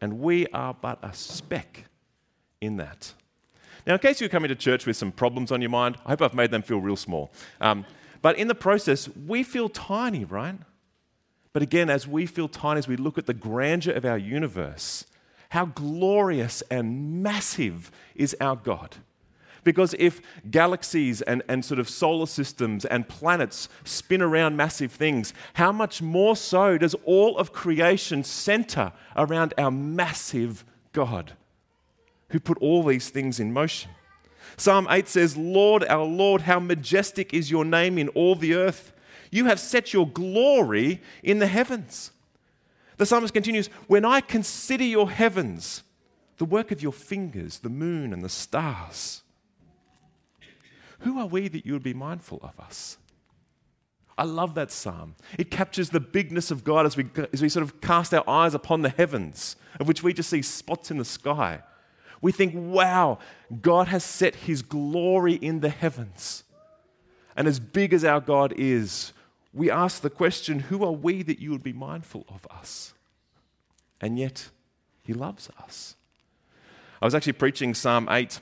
and 0.06 0.20
we 0.20 0.47
are 0.53 0.73
but 0.73 1.00
a 1.03 1.12
speck 1.12 1.87
in 2.61 2.76
that. 2.76 3.12
Now, 3.88 3.94
in 3.94 3.99
case 3.99 4.20
you're 4.20 4.31
coming 4.31 4.50
to 4.50 4.55
church 4.55 4.87
with 4.87 4.97
some 4.97 5.11
problems 5.11 5.50
on 5.50 5.61
your 5.61 5.70
mind, 5.70 5.97
I 6.06 6.11
hope 6.11 6.23
I've 6.23 6.32
made 6.32 6.53
them 6.53 6.62
feel 6.62 6.79
real 6.81 6.94
small. 6.94 7.32
Um, 7.61 7.85
but 8.23 8.38
in 8.38 8.47
the 8.47 8.55
process, 8.55 9.08
we 9.08 9.43
feel 9.43 9.69
tiny, 9.69 10.25
right? 10.25 10.55
But 11.53 11.64
again, 11.64 11.91
as 11.91 12.06
we 12.06 12.25
feel 12.25 12.47
tiny, 12.47 12.79
as 12.79 12.87
we 12.87 12.94
look 12.94 13.19
at 13.19 13.26
the 13.26 13.35
grandeur 13.35 13.94
of 13.94 14.05
our 14.05 14.17
universe, 14.17 15.06
how 15.49 15.64
glorious 15.64 16.62
and 16.70 17.20
massive 17.20 17.91
is 18.14 18.37
our 18.41 18.55
God. 18.55 18.94
Because 19.67 19.97
if 19.99 20.23
galaxies 20.49 21.23
and, 21.23 21.43
and 21.49 21.65
sort 21.65 21.81
of 21.81 21.89
solar 21.89 22.27
systems 22.27 22.85
and 22.85 23.09
planets 23.09 23.69
spin 23.83 24.23
around 24.23 24.57
massive 24.57 24.93
things, 24.93 25.35
how 25.55 25.73
much 25.73 26.01
more 26.01 26.37
so 26.37 26.79
does 26.79 26.95
all 27.05 27.37
of 27.37 27.53
creation 27.53 28.23
center 28.23 28.93
around 29.17 29.55
our 29.59 29.73
massive 29.73 30.65
God 30.93 31.33
who 32.29 32.39
put 32.39 32.59
all 32.59 32.85
these 32.85 33.11
things 33.11 33.41
in 33.41 33.53
motion? 33.53 33.91
Psalm 34.57 34.87
8 34.89 35.09
says, 35.09 35.37
Lord, 35.37 35.83
our 35.89 36.05
Lord, 36.05 36.43
how 36.43 36.61
majestic 36.61 37.35
is 37.35 37.51
your 37.51 37.65
name 37.65 37.99
in 37.99 38.07
all 38.11 38.37
the 38.37 38.55
earth. 38.55 38.93
You 39.33 39.47
have 39.47 39.59
set 39.59 39.93
your 39.93 40.07
glory 40.07 41.03
in 41.25 41.41
the 41.41 41.49
heavens. 41.49 42.12
The 42.99 43.07
psalmist 43.07 43.35
continues, 43.35 43.67
When 43.89 44.05
I 44.05 44.21
consider 44.21 44.85
your 44.85 45.11
heavens, 45.11 45.83
the 46.37 46.45
work 46.45 46.71
of 46.71 46.85
your 46.85 46.93
fingers, 46.93 47.59
the 47.59 47.69
moon 47.69 48.12
and 48.12 48.23
the 48.23 48.29
stars, 48.29 49.25
who 51.06 51.20
are 51.20 51.26
we 51.26 51.47
that 51.47 51.64
you 51.64 51.73
would 51.73 51.85
be 51.85 51.94
mindful 51.94 52.41
of 52.43 52.58
us? 52.58 52.99
I 54.19 54.25
love 54.25 54.56
that 54.56 54.73
psalm. 54.73 55.14
It 55.38 55.53
captures 55.53 55.91
the 55.91 56.00
bigness 56.00 56.50
of 56.50 56.64
God 56.64 56.85
as 56.85 56.97
we, 56.97 57.06
as 57.32 57.41
we 57.41 57.49
sort 57.49 57.62
of 57.62 57.81
cast 57.81 58.12
our 58.12 58.29
eyes 58.29 58.55
upon 58.55 58.82
the 58.82 58.88
heavens, 58.88 59.55
of 59.79 59.87
which 59.87 60.03
we 60.03 60.12
just 60.12 60.31
see 60.31 60.43
spots 60.43 60.91
in 60.91 60.99
the 60.99 61.05
sky. 61.05 61.61
We 62.20 62.32
think, 62.32 62.55
wow, 62.56 63.21
God 63.62 63.87
has 63.87 64.02
set 64.02 64.35
his 64.35 64.62
glory 64.62 65.35
in 65.35 65.61
the 65.61 65.69
heavens. 65.69 66.42
And 67.37 67.47
as 67.47 67.61
big 67.61 67.92
as 67.92 68.04
our 68.04 68.21
God 68.21 68.52
is, 68.57 69.12
we 69.54 69.71
ask 69.71 70.02
the 70.02 70.11
question, 70.11 70.59
who 70.59 70.85
are 70.85 70.90
we 70.90 71.23
that 71.23 71.38
you 71.38 71.52
would 71.52 71.62
be 71.62 71.73
mindful 71.73 72.25
of 72.28 72.49
us? 72.50 72.95
And 74.00 74.19
yet, 74.19 74.49
he 75.04 75.12
loves 75.12 75.50
us. 75.62 75.95
I 77.00 77.04
was 77.04 77.14
actually 77.14 77.35
preaching 77.35 77.75
Psalm 77.75 78.09
8 78.11 78.40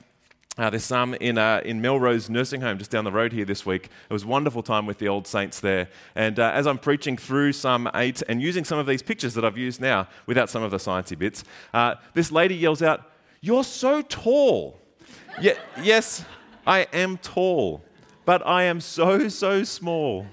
uh, 0.57 0.69
there's 0.69 0.85
some 0.85 1.13
in, 1.15 1.37
uh, 1.37 1.61
in 1.65 1.81
Melrose 1.81 2.29
Nursing 2.29 2.61
Home 2.61 2.77
just 2.77 2.89
down 2.89 3.03
the 3.03 3.11
road 3.11 3.33
here 3.33 3.43
this 3.43 3.65
week. 3.65 3.89
It 4.09 4.13
was 4.13 4.23
a 4.23 4.27
wonderful 4.27 4.63
time 4.63 4.85
with 4.85 4.99
the 4.99 5.09
old 5.09 5.27
saints 5.27 5.59
there. 5.59 5.89
And 6.15 6.39
uh, 6.39 6.51
as 6.53 6.65
I'm 6.65 6.77
preaching 6.77 7.17
through 7.17 7.51
Psalm 7.51 7.89
8 7.93 8.23
and 8.29 8.41
using 8.41 8.63
some 8.63 8.79
of 8.79 8.85
these 8.85 9.01
pictures 9.01 9.33
that 9.33 9.43
I've 9.43 9.57
used 9.57 9.81
now 9.81 10.07
without 10.27 10.49
some 10.49 10.63
of 10.63 10.71
the 10.71 10.77
sciencey 10.77 11.19
bits, 11.19 11.43
uh, 11.73 11.95
this 12.13 12.31
lady 12.31 12.55
yells 12.55 12.81
out, 12.81 13.11
You're 13.41 13.65
so 13.65 14.01
tall. 14.01 14.79
Ye- 15.41 15.55
yes, 15.81 16.23
I 16.65 16.87
am 16.93 17.17
tall, 17.17 17.83
but 18.23 18.45
I 18.47 18.63
am 18.63 18.79
so, 18.79 19.27
so 19.27 19.65
small. 19.65 20.25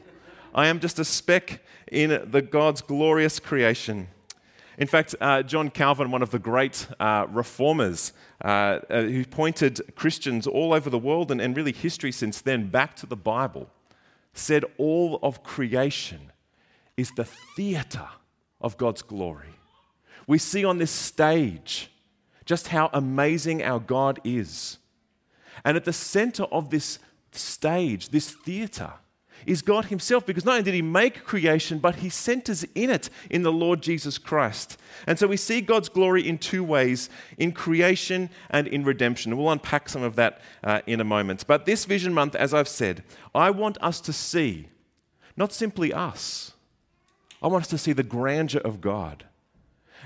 I 0.54 0.68
am 0.68 0.78
just 0.78 1.00
a 1.00 1.04
speck 1.04 1.60
in 1.90 2.30
the 2.30 2.42
God's 2.42 2.80
glorious 2.80 3.40
creation. 3.40 4.06
In 4.78 4.86
fact, 4.86 5.14
uh, 5.20 5.42
John 5.42 5.70
Calvin, 5.70 6.10
one 6.10 6.22
of 6.22 6.30
the 6.30 6.38
great 6.38 6.86
uh, 6.98 7.26
reformers 7.28 8.12
uh, 8.42 8.80
uh, 8.88 9.02
who 9.02 9.24
pointed 9.24 9.80
Christians 9.94 10.46
all 10.46 10.72
over 10.72 10.88
the 10.88 10.98
world 10.98 11.30
and, 11.30 11.40
and 11.40 11.56
really 11.56 11.72
history 11.72 12.12
since 12.12 12.40
then 12.40 12.68
back 12.68 12.96
to 12.96 13.06
the 13.06 13.16
Bible, 13.16 13.68
said 14.32 14.64
all 14.78 15.18
of 15.22 15.42
creation 15.42 16.32
is 16.96 17.10
the 17.10 17.24
theater 17.56 18.08
of 18.60 18.78
God's 18.78 19.02
glory. 19.02 19.54
We 20.26 20.38
see 20.38 20.64
on 20.64 20.78
this 20.78 20.90
stage 20.90 21.90
just 22.44 22.68
how 22.68 22.90
amazing 22.92 23.62
our 23.62 23.80
God 23.80 24.20
is. 24.24 24.78
And 25.64 25.76
at 25.76 25.84
the 25.84 25.92
center 25.92 26.44
of 26.44 26.70
this 26.70 26.98
stage, 27.32 28.08
this 28.08 28.30
theater, 28.30 28.92
is 29.46 29.62
God 29.62 29.86
Himself 29.86 30.26
because 30.26 30.44
not 30.44 30.52
only 30.52 30.62
did 30.64 30.74
He 30.74 30.82
make 30.82 31.24
creation, 31.24 31.78
but 31.78 31.96
He 31.96 32.08
centers 32.08 32.64
in 32.74 32.90
it 32.90 33.10
in 33.30 33.42
the 33.42 33.52
Lord 33.52 33.82
Jesus 33.82 34.18
Christ. 34.18 34.78
And 35.06 35.18
so 35.18 35.26
we 35.26 35.36
see 35.36 35.60
God's 35.60 35.88
glory 35.88 36.28
in 36.28 36.38
two 36.38 36.64
ways 36.64 37.10
in 37.38 37.52
creation 37.52 38.30
and 38.50 38.66
in 38.66 38.84
redemption. 38.84 39.36
We'll 39.36 39.50
unpack 39.50 39.88
some 39.88 40.02
of 40.02 40.16
that 40.16 40.40
uh, 40.62 40.80
in 40.86 41.00
a 41.00 41.04
moment. 41.04 41.46
But 41.46 41.66
this 41.66 41.84
Vision 41.84 42.12
Month, 42.14 42.34
as 42.34 42.54
I've 42.54 42.68
said, 42.68 43.02
I 43.34 43.50
want 43.50 43.78
us 43.80 44.00
to 44.02 44.12
see 44.12 44.68
not 45.36 45.52
simply 45.52 45.92
us, 45.92 46.52
I 47.42 47.48
want 47.48 47.64
us 47.64 47.70
to 47.70 47.78
see 47.78 47.92
the 47.92 48.02
grandeur 48.02 48.60
of 48.60 48.80
God. 48.80 49.24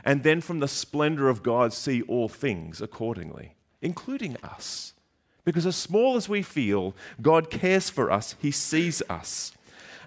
And 0.04 0.22
then 0.22 0.40
from 0.40 0.60
the 0.60 0.68
splendor 0.68 1.28
of 1.28 1.42
God, 1.42 1.72
see 1.72 2.02
all 2.02 2.28
things 2.28 2.80
accordingly, 2.80 3.56
including 3.82 4.36
us. 4.42 4.94
Because 5.46 5.64
as 5.64 5.76
small 5.76 6.16
as 6.16 6.28
we 6.28 6.42
feel, 6.42 6.94
God 7.22 7.50
cares 7.50 7.88
for 7.88 8.10
us, 8.10 8.34
He 8.42 8.50
sees 8.50 9.00
us. 9.08 9.52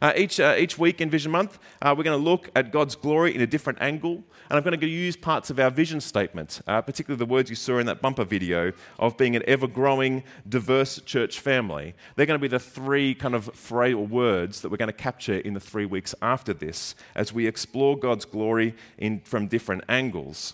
Uh, 0.02 0.14
each, 0.16 0.40
uh, 0.40 0.56
each 0.58 0.78
week 0.78 1.02
in 1.02 1.10
Vision 1.10 1.32
Month, 1.32 1.60
uh, 1.82 1.94
we're 1.98 2.04
going 2.04 2.18
to 2.18 2.24
look 2.24 2.50
at 2.56 2.72
God's 2.72 2.96
glory 2.96 3.36
in 3.36 3.42
a 3.42 3.48
different 3.48 3.82
angle. 3.82 4.24
And 4.50 4.58
I'm 4.58 4.64
going 4.64 4.80
to 4.80 4.88
use 4.88 5.16
parts 5.16 5.50
of 5.50 5.60
our 5.60 5.70
vision 5.70 6.02
statement, 6.02 6.62
uh, 6.68 6.82
particularly 6.82 7.20
the 7.20 7.26
words 7.26 7.50
you 7.50 7.56
saw 7.56 7.78
in 7.78 7.86
that 7.86 8.02
bumper 8.02 8.24
video 8.24 8.72
of 8.98 9.18
being 9.18 9.36
an 9.36 9.44
ever 9.46 9.68
growing, 9.68 10.24
diverse 10.48 11.02
church 11.02 11.40
family. 11.40 11.96
They're 12.16 12.26
going 12.26 12.40
to 12.40 12.42
be 12.42 12.48
the 12.48 12.60
three 12.60 13.14
kind 13.14 13.36
of 13.36 13.46
phrase 13.56 13.96
or 13.96 14.08
words 14.08 14.62
that 14.62 14.70
we're 14.70 14.78
going 14.78 14.88
to 14.88 14.94
capture 14.94 15.38
in 15.38 15.54
the 15.54 15.60
three 15.60 15.86
weeks 15.86 16.16
after 16.22 16.54
this 16.54 16.96
as 17.16 17.32
we 17.32 17.48
explore 17.48 17.98
God's 17.98 18.26
glory 18.26 18.76
in, 18.98 19.20
from 19.22 19.48
different 19.48 19.84
angles. 19.88 20.54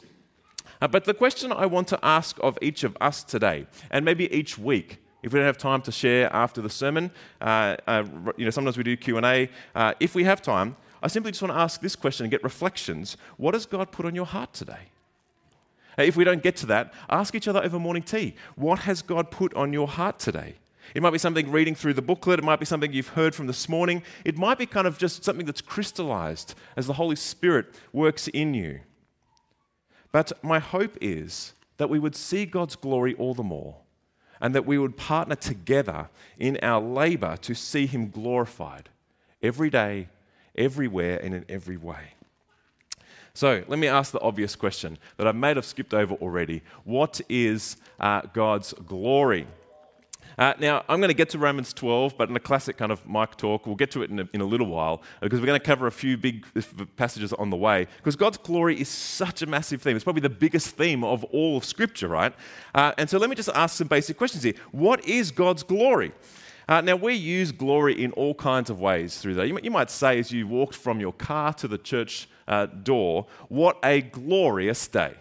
Uh, 0.82 0.88
but 0.88 1.06
the 1.06 1.14
question 1.14 1.52
I 1.52 1.66
want 1.66 1.88
to 1.90 2.00
ask 2.04 2.38
of 2.42 2.58
each 2.62 2.84
of 2.84 2.98
us 3.00 3.24
today, 3.24 3.68
and 3.92 4.04
maybe 4.04 4.34
each 4.34 4.58
week, 4.58 5.02
if 5.24 5.34
we 5.34 5.40
don't 5.40 5.48
have 5.48 5.58
time 5.58 5.82
to 5.84 5.92
share 5.92 6.32
after 6.34 6.62
the 6.62 6.70
sermon, 6.70 7.12
uh, 7.42 7.76
uh, 7.88 8.04
you 8.38 8.46
know, 8.46 8.52
sometimes 8.52 8.78
we 8.78 8.84
do 8.84 8.96
Q&A. 8.96 9.50
Uh, 9.74 9.94
if 10.00 10.14
we 10.14 10.24
have 10.24 10.42
time, 10.42 10.76
I 11.02 11.08
simply 11.08 11.32
just 11.32 11.42
want 11.42 11.54
to 11.54 11.60
ask 11.60 11.82
this 11.82 11.96
question 11.96 12.26
and 12.26 12.32
get 12.32 12.44
reflections. 12.44 13.18
What 13.38 13.54
has 13.54 13.66
God 13.66 13.92
put 13.92 14.06
on 14.06 14.14
your 14.14 14.26
heart 14.26 14.54
today? 14.54 14.90
If 15.98 16.16
we 16.16 16.24
don't 16.24 16.44
get 16.44 16.58
to 16.58 16.66
that, 16.68 16.94
ask 17.10 17.36
each 17.36 17.48
other 17.48 17.64
over 17.64 17.80
morning 17.80 18.04
tea. 18.04 18.36
What 18.56 18.80
has 18.80 19.02
God 19.02 19.32
put 19.32 19.54
on 19.54 19.72
your 19.72 19.88
heart 19.88 20.20
today? 20.20 20.56
It 20.94 21.02
might 21.02 21.12
be 21.12 21.18
something 21.18 21.52
reading 21.52 21.74
through 21.74 21.94
the 21.94 22.02
booklet. 22.02 22.40
It 22.40 22.46
might 22.46 22.60
be 22.60 22.66
something 22.66 22.94
you've 22.94 23.10
heard 23.10 23.34
from 23.34 23.48
this 23.48 23.68
morning. 23.68 24.04
It 24.24 24.38
might 24.38 24.58
be 24.58 24.66
kind 24.66 24.86
of 24.86 24.98
just 24.98 25.24
something 25.24 25.46
that's 25.46 25.62
crystallized 25.62 26.54
as 26.76 26.86
the 26.86 26.94
Holy 26.94 27.16
Spirit 27.16 27.74
works 27.92 28.28
in 28.28 28.54
you. 28.54 28.82
But 30.16 30.32
my 30.42 30.60
hope 30.60 30.98
is 31.02 31.52
that 31.76 31.90
we 31.90 32.00
would 32.00 32.16
see 32.16 32.46
God's 32.46 32.78
glory 32.78 33.16
all 33.16 33.34
the 33.34 33.44
more 33.44 33.76
and 34.40 34.56
that 34.56 34.66
we 34.66 34.78
would 34.78 34.96
partner 34.96 35.36
together 35.36 36.08
in 36.40 36.58
our 36.62 36.80
labor 36.80 37.36
to 37.42 37.54
see 37.54 37.86
Him 37.86 38.12
glorified 38.12 38.88
every 39.44 39.70
day, 39.70 40.08
everywhere, 40.58 41.20
and 41.22 41.34
in 41.34 41.44
every 41.50 41.76
way. 41.76 42.14
So 43.34 43.66
let 43.68 43.78
me 43.78 43.90
ask 43.90 44.14
the 44.14 44.22
obvious 44.22 44.56
question 44.56 44.98
that 45.18 45.28
I 45.28 45.34
may 45.34 45.54
have 45.54 45.66
skipped 45.66 45.94
over 45.94 46.16
already. 46.16 46.62
What 46.86 47.20
is 47.28 47.76
uh, 48.00 48.22
God's 48.34 48.72
glory? 48.88 49.46
Uh, 50.38 50.54
now, 50.60 50.84
I'm 50.90 51.00
going 51.00 51.10
to 51.10 51.16
get 51.16 51.30
to 51.30 51.40
Romans 51.40 51.74
12, 51.74 52.18
but 52.18 52.30
in 52.30 52.36
a 52.36 52.40
classic 52.40 52.78
kind 52.78 52.92
of 52.92 53.06
Mike 53.08 53.38
talk, 53.38 53.66
we'll 53.66 53.76
get 53.76 53.92
to 53.92 54.04
it 54.04 54.10
in 54.10 54.20
a, 54.20 54.28
in 54.34 54.42
a 54.42 54.46
little 54.46 54.68
while 54.68 55.02
because 55.22 55.40
we're 55.40 55.46
going 55.46 55.60
to 55.60 55.66
cover 55.66 55.88
a 55.88 55.92
few 55.92 56.18
big 56.18 56.46
passages 56.98 57.32
on 57.34 57.50
the 57.50 57.56
way. 57.56 57.88
Because 57.98 58.16
God's 58.16 58.38
glory 58.38 58.80
is 58.80 58.90
such 58.90 59.42
a 59.42 59.46
massive 59.46 59.82
theme. 59.82 59.96
It's 59.96 60.04
probably 60.04 60.22
the 60.22 60.30
biggest 60.30 60.76
theme 60.76 61.04
of 61.04 61.24
all 61.26 61.58
of 61.58 61.64
Scripture, 61.64 62.10
right? 62.10 62.34
Uh, 62.74 62.92
and 62.98 63.10
so 63.10 63.18
let 63.18 63.30
me 63.30 63.36
just 63.36 63.50
ask 63.56 63.78
some 63.78 63.88
basic 63.88 64.18
questions 64.18 64.44
here. 64.44 64.56
What 64.72 65.06
is 65.06 65.32
God's 65.32 65.64
glory? 65.64 66.12
Uh, 66.68 66.82
now, 66.82 66.96
we 66.96 67.14
use 67.14 67.52
glory 67.52 68.04
in 68.04 68.12
all 68.14 68.34
kinds 68.34 68.70
of 68.70 68.80
ways 68.80 69.20
through 69.20 69.36
that. 69.36 69.48
You, 69.48 69.60
you 69.62 69.72
might 69.72 69.92
say, 69.92 70.20
as 70.20 70.32
you 70.32 70.48
walked 70.48 70.76
from 70.76 71.00
your 71.00 71.14
car 71.14 71.54
to 71.54 71.68
the 71.68 71.78
church 71.78 72.28
uh, 72.48 72.66
door, 72.66 73.28
what 73.50 73.78
a 73.84 74.02
glorious 74.02 74.88
day. 74.88 75.14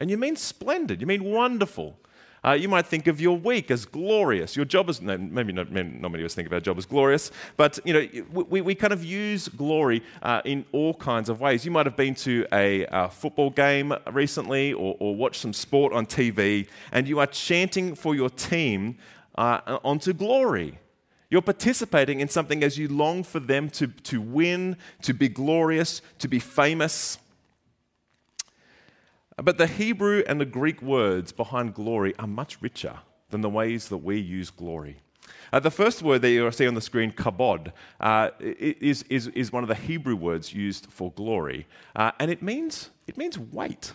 And 0.00 0.10
you 0.10 0.16
mean 0.16 0.36
splendid, 0.36 1.00
you 1.00 1.06
mean 1.06 1.24
wonderful. 1.24 1.98
Uh, 2.48 2.54
you 2.54 2.66
might 2.66 2.86
think 2.86 3.06
of 3.08 3.20
your 3.20 3.36
week 3.36 3.70
as 3.70 3.84
glorious. 3.84 4.56
Your 4.56 4.64
job 4.64 4.88
is, 4.88 5.02
no, 5.02 5.18
maybe 5.18 5.52
not, 5.52 5.70
maybe 5.70 5.90
not 5.98 6.10
many 6.10 6.22
of 6.22 6.26
us 6.26 6.34
think 6.34 6.46
of 6.46 6.52
our 6.54 6.60
job 6.60 6.78
as 6.78 6.86
glorious, 6.86 7.30
but 7.58 7.78
you 7.84 7.92
know, 7.92 8.08
we, 8.32 8.62
we 8.62 8.74
kind 8.74 8.94
of 8.94 9.04
use 9.04 9.48
glory 9.48 10.02
uh, 10.22 10.40
in 10.46 10.64
all 10.72 10.94
kinds 10.94 11.28
of 11.28 11.42
ways. 11.42 11.66
You 11.66 11.70
might 11.72 11.84
have 11.84 11.96
been 11.96 12.14
to 12.14 12.46
a, 12.50 12.86
a 12.90 13.10
football 13.10 13.50
game 13.50 13.92
recently 14.10 14.72
or, 14.72 14.96
or 14.98 15.14
watched 15.14 15.42
some 15.42 15.52
sport 15.52 15.92
on 15.92 16.06
TV, 16.06 16.66
and 16.90 17.06
you 17.06 17.18
are 17.18 17.26
chanting 17.26 17.94
for 17.94 18.14
your 18.14 18.30
team 18.30 18.96
uh, 19.34 19.78
onto 19.84 20.14
glory. 20.14 20.78
You're 21.28 21.42
participating 21.42 22.20
in 22.20 22.30
something 22.30 22.64
as 22.64 22.78
you 22.78 22.88
long 22.88 23.24
for 23.24 23.40
them 23.40 23.68
to, 23.70 23.88
to 23.88 24.22
win, 24.22 24.78
to 25.02 25.12
be 25.12 25.28
glorious, 25.28 26.00
to 26.20 26.28
be 26.28 26.38
famous. 26.38 27.18
But 29.42 29.56
the 29.56 29.68
Hebrew 29.68 30.24
and 30.26 30.40
the 30.40 30.44
Greek 30.44 30.82
words 30.82 31.30
behind 31.30 31.74
glory 31.74 32.14
are 32.18 32.26
much 32.26 32.60
richer 32.60 32.98
than 33.30 33.40
the 33.40 33.48
ways 33.48 33.88
that 33.88 33.98
we 33.98 34.18
use 34.18 34.50
glory. 34.50 34.96
Uh, 35.52 35.60
the 35.60 35.70
first 35.70 36.02
word 36.02 36.22
that 36.22 36.30
you'll 36.30 36.50
see 36.50 36.66
on 36.66 36.74
the 36.74 36.80
screen, 36.80 37.12
kabod, 37.12 37.72
uh, 38.00 38.30
is, 38.40 39.04
is, 39.04 39.28
is 39.28 39.52
one 39.52 39.62
of 39.62 39.68
the 39.68 39.74
Hebrew 39.74 40.16
words 40.16 40.52
used 40.52 40.86
for 40.90 41.12
glory, 41.12 41.66
uh, 41.94 42.10
and 42.18 42.30
it 42.30 42.42
means, 42.42 42.90
it 43.06 43.16
means 43.16 43.38
weight. 43.38 43.92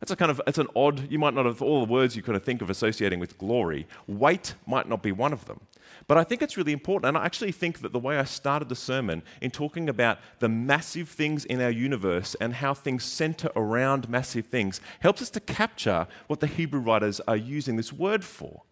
That's 0.00 0.12
a 0.12 0.16
kind 0.16 0.30
of, 0.30 0.42
it's 0.46 0.58
an 0.58 0.66
odd, 0.76 1.10
you 1.10 1.18
might 1.18 1.32
not 1.32 1.46
have, 1.46 1.62
all 1.62 1.86
the 1.86 1.90
words 1.90 2.16
you 2.16 2.22
kind 2.22 2.36
of 2.36 2.44
think 2.44 2.60
of 2.60 2.68
associating 2.68 3.18
with 3.18 3.38
glory, 3.38 3.86
weight 4.06 4.54
might 4.66 4.88
not 4.88 5.02
be 5.02 5.10
one 5.10 5.32
of 5.32 5.46
them. 5.46 5.60
But 6.06 6.18
I 6.18 6.24
think 6.24 6.42
it's 6.42 6.58
really 6.58 6.72
important, 6.72 7.08
and 7.08 7.16
I 7.16 7.24
actually 7.24 7.52
think 7.52 7.80
that 7.80 7.92
the 7.92 7.98
way 7.98 8.18
I 8.18 8.24
started 8.24 8.68
the 8.68 8.76
sermon 8.76 9.22
in 9.40 9.50
talking 9.50 9.88
about 9.88 10.18
the 10.38 10.50
massive 10.50 11.08
things 11.08 11.46
in 11.46 11.62
our 11.62 11.70
universe 11.70 12.36
and 12.40 12.54
how 12.54 12.74
things 12.74 13.04
center 13.04 13.50
around 13.56 14.08
massive 14.08 14.46
things 14.46 14.82
helps 15.00 15.22
us 15.22 15.30
to 15.30 15.40
capture 15.40 16.06
what 16.26 16.40
the 16.40 16.46
Hebrew 16.46 16.80
writers 16.80 17.20
are 17.20 17.36
using 17.36 17.76
this 17.76 17.92
word 17.92 18.22
for. 18.22 18.62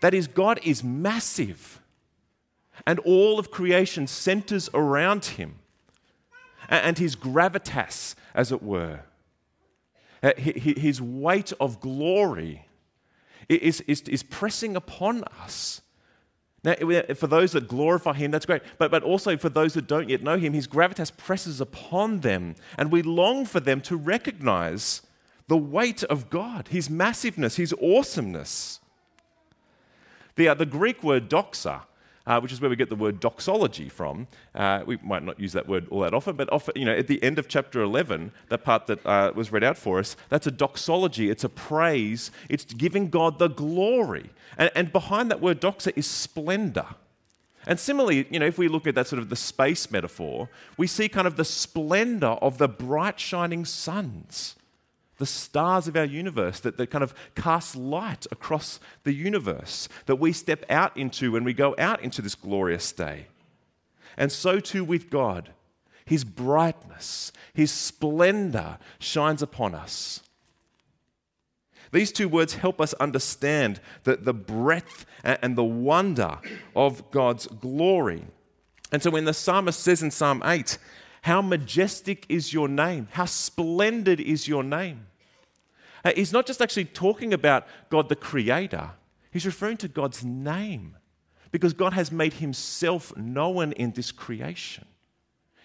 That 0.00 0.14
is, 0.14 0.28
God 0.28 0.60
is 0.62 0.84
massive, 0.84 1.80
and 2.86 3.00
all 3.00 3.40
of 3.40 3.50
creation 3.50 4.06
centers 4.06 4.70
around 4.72 5.24
him, 5.24 5.56
and 6.68 6.98
his 6.98 7.16
gravitas, 7.16 8.14
as 8.32 8.52
it 8.52 8.62
were. 8.62 9.00
Uh, 10.22 10.32
his 10.36 11.00
weight 11.00 11.52
of 11.60 11.80
glory 11.80 12.66
is, 13.48 13.80
is, 13.82 14.02
is 14.02 14.22
pressing 14.22 14.76
upon 14.76 15.24
us. 15.40 15.80
Now, 16.64 16.74
for 17.14 17.28
those 17.28 17.52
that 17.52 17.68
glorify 17.68 18.14
him, 18.14 18.30
that's 18.30 18.46
great. 18.46 18.62
But, 18.78 18.90
but 18.90 19.02
also 19.02 19.36
for 19.36 19.48
those 19.48 19.74
that 19.74 19.86
don't 19.86 20.08
yet 20.08 20.22
know 20.22 20.38
him, 20.38 20.52
his 20.52 20.66
gravitas 20.66 21.16
presses 21.16 21.60
upon 21.60 22.20
them. 22.20 22.56
And 22.76 22.90
we 22.90 23.02
long 23.02 23.46
for 23.46 23.60
them 23.60 23.80
to 23.82 23.96
recognize 23.96 25.02
the 25.46 25.56
weight 25.56 26.02
of 26.04 26.28
God, 26.30 26.68
his 26.68 26.90
massiveness, 26.90 27.56
his 27.56 27.72
awesomeness. 27.80 28.80
The, 30.34 30.48
uh, 30.48 30.54
the 30.54 30.66
Greek 30.66 31.02
word 31.02 31.30
doxa 31.30 31.82
uh, 32.28 32.38
which 32.40 32.52
is 32.52 32.60
where 32.60 32.68
we 32.68 32.76
get 32.76 32.90
the 32.90 32.94
word 32.94 33.18
doxology 33.20 33.88
from. 33.88 34.28
Uh, 34.54 34.82
we 34.86 34.98
might 35.02 35.24
not 35.24 35.40
use 35.40 35.54
that 35.54 35.66
word 35.66 35.88
all 35.90 36.00
that 36.00 36.12
often, 36.12 36.36
but 36.36 36.52
often, 36.52 36.74
you 36.76 36.84
know, 36.84 36.92
at 36.94 37.06
the 37.06 37.20
end 37.22 37.38
of 37.38 37.48
chapter 37.48 37.80
11, 37.80 38.32
that 38.50 38.62
part 38.62 38.86
that 38.86 39.04
uh, 39.06 39.32
was 39.34 39.50
read 39.50 39.64
out 39.64 39.78
for 39.78 39.98
us, 39.98 40.14
that's 40.28 40.46
a 40.46 40.50
doxology. 40.50 41.30
It's 41.30 41.42
a 41.42 41.48
praise. 41.48 42.30
It's 42.50 42.64
giving 42.64 43.08
God 43.08 43.38
the 43.38 43.48
glory. 43.48 44.28
And, 44.58 44.70
and 44.74 44.92
behind 44.92 45.30
that 45.30 45.40
word 45.40 45.58
doxa 45.58 45.92
is 45.96 46.06
splendor. 46.06 46.86
And 47.66 47.80
similarly, 47.80 48.26
you 48.30 48.38
know, 48.38 48.46
if 48.46 48.58
we 48.58 48.68
look 48.68 48.86
at 48.86 48.94
that 48.94 49.06
sort 49.06 49.20
of 49.20 49.30
the 49.30 49.36
space 49.36 49.90
metaphor, 49.90 50.50
we 50.76 50.86
see 50.86 51.08
kind 51.08 51.26
of 51.26 51.36
the 51.36 51.46
splendor 51.46 52.36
of 52.42 52.58
the 52.58 52.68
bright 52.68 53.18
shining 53.18 53.64
suns 53.64 54.54
the 55.18 55.26
stars 55.26 55.86
of 55.86 55.96
our 55.96 56.04
universe 56.04 56.60
that, 56.60 56.76
that 56.78 56.90
kind 56.90 57.04
of 57.04 57.14
cast 57.34 57.76
light 57.76 58.26
across 58.30 58.80
the 59.04 59.12
universe 59.12 59.88
that 60.06 60.16
we 60.16 60.32
step 60.32 60.64
out 60.70 60.96
into 60.96 61.32
when 61.32 61.44
we 61.44 61.52
go 61.52 61.74
out 61.78 62.02
into 62.02 62.22
this 62.22 62.34
glorious 62.34 62.90
day. 62.92 63.26
And 64.16 64.32
so 64.32 64.58
too 64.60 64.84
with 64.84 65.10
God. 65.10 65.50
His 66.04 66.24
brightness, 66.24 67.32
His 67.52 67.70
splendor 67.70 68.78
shines 68.98 69.42
upon 69.42 69.74
us. 69.74 70.22
These 71.92 72.12
two 72.12 72.28
words 72.28 72.54
help 72.54 72.80
us 72.80 72.94
understand 72.94 73.80
the, 74.04 74.16
the 74.16 74.32
breadth 74.32 75.04
and 75.22 75.56
the 75.56 75.64
wonder 75.64 76.38
of 76.74 77.10
God's 77.10 77.46
glory. 77.46 78.24
And 78.90 79.02
so 79.02 79.10
when 79.10 79.26
the 79.26 79.34
psalmist 79.34 79.80
says 79.80 80.02
in 80.02 80.10
Psalm 80.10 80.42
8, 80.44 80.78
How 81.22 81.42
majestic 81.42 82.24
is 82.28 82.54
your 82.54 82.68
name, 82.68 83.08
how 83.12 83.26
splendid 83.26 84.18
is 84.20 84.48
your 84.48 84.62
name. 84.62 85.07
Uh, 86.04 86.12
he's 86.14 86.32
not 86.32 86.46
just 86.46 86.62
actually 86.62 86.84
talking 86.84 87.32
about 87.32 87.66
God 87.90 88.08
the 88.08 88.16
Creator, 88.16 88.90
he's 89.30 89.46
referring 89.46 89.76
to 89.78 89.88
God's 89.88 90.24
name 90.24 90.96
because 91.50 91.72
God 91.72 91.92
has 91.94 92.12
made 92.12 92.34
himself 92.34 93.16
known 93.16 93.72
in 93.72 93.92
this 93.92 94.12
creation. 94.12 94.84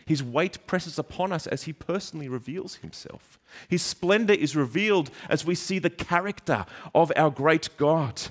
His 0.06 0.24
weight 0.24 0.66
presses 0.68 1.00
upon 1.00 1.32
us 1.32 1.48
as 1.48 1.64
he 1.64 1.74
personally 1.74 2.28
reveals 2.28 2.76
himself. 2.76 3.40
His 3.70 3.82
splendor 3.82 4.34
is 4.34 4.56
revealed 4.56 5.10
as 5.30 5.46
we 5.46 5.56
see 5.56 5.80
the 5.80 5.90
character 5.90 6.66
of 6.94 7.12
our 7.16 7.30
great 7.30 7.70
God. 7.78 8.22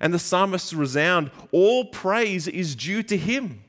And 0.00 0.12
the 0.12 0.18
psalmists 0.18 0.72
resound 0.72 1.30
all 1.52 1.86
praise 1.86 2.48
is 2.48 2.74
due 2.74 3.02
to 3.04 3.16
him. 3.16 3.62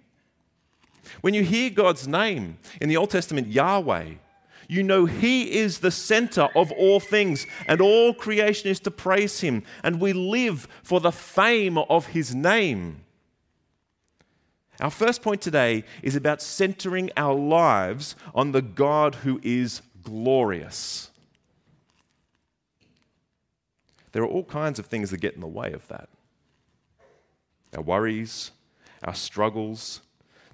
When 1.22 1.34
you 1.34 1.44
hear 1.44 1.70
God's 1.70 2.08
name 2.08 2.58
in 2.82 2.90
the 2.90 2.98
Old 2.98 3.10
Testament, 3.10 3.48
Yahweh, 3.48 4.12
you 4.68 4.84
know 4.84 5.06
He 5.06 5.58
is 5.58 5.80
the 5.80 5.92
center 5.92 6.50
of 6.56 6.72
all 6.74 7.00
things, 7.00 7.46
and 7.68 7.82
all 7.82 8.14
creation 8.14 8.70
is 8.70 8.80
to 8.82 8.92
praise 8.92 9.40
Him, 9.40 9.64
and 9.84 10.02
we 10.02 10.14
live 10.14 10.68
for 10.84 11.00
the 11.00 11.12
fame 11.12 11.78
of 11.78 12.08
His 12.08 12.36
name. 12.36 13.02
Our 14.80 14.92
first 14.92 15.22
point 15.22 15.42
today 15.42 15.84
is 16.04 16.16
about 16.16 16.42
centering 16.42 17.10
our 17.18 17.34
lives 17.34 18.16
on 18.36 18.52
the 18.52 18.62
God 18.62 19.16
who 19.16 19.40
is 19.42 19.82
glorious. 20.04 21.10
There 24.12 24.24
are 24.24 24.28
all 24.28 24.44
kinds 24.44 24.80
of 24.80 24.86
things 24.86 25.12
that 25.12 25.18
get 25.18 25.36
in 25.36 25.42
the 25.42 25.48
way 25.48 25.74
of 25.74 25.88
that 25.88 26.10
our 27.76 27.84
worries, 27.84 28.52
our 29.04 29.14
struggles, 29.14 30.02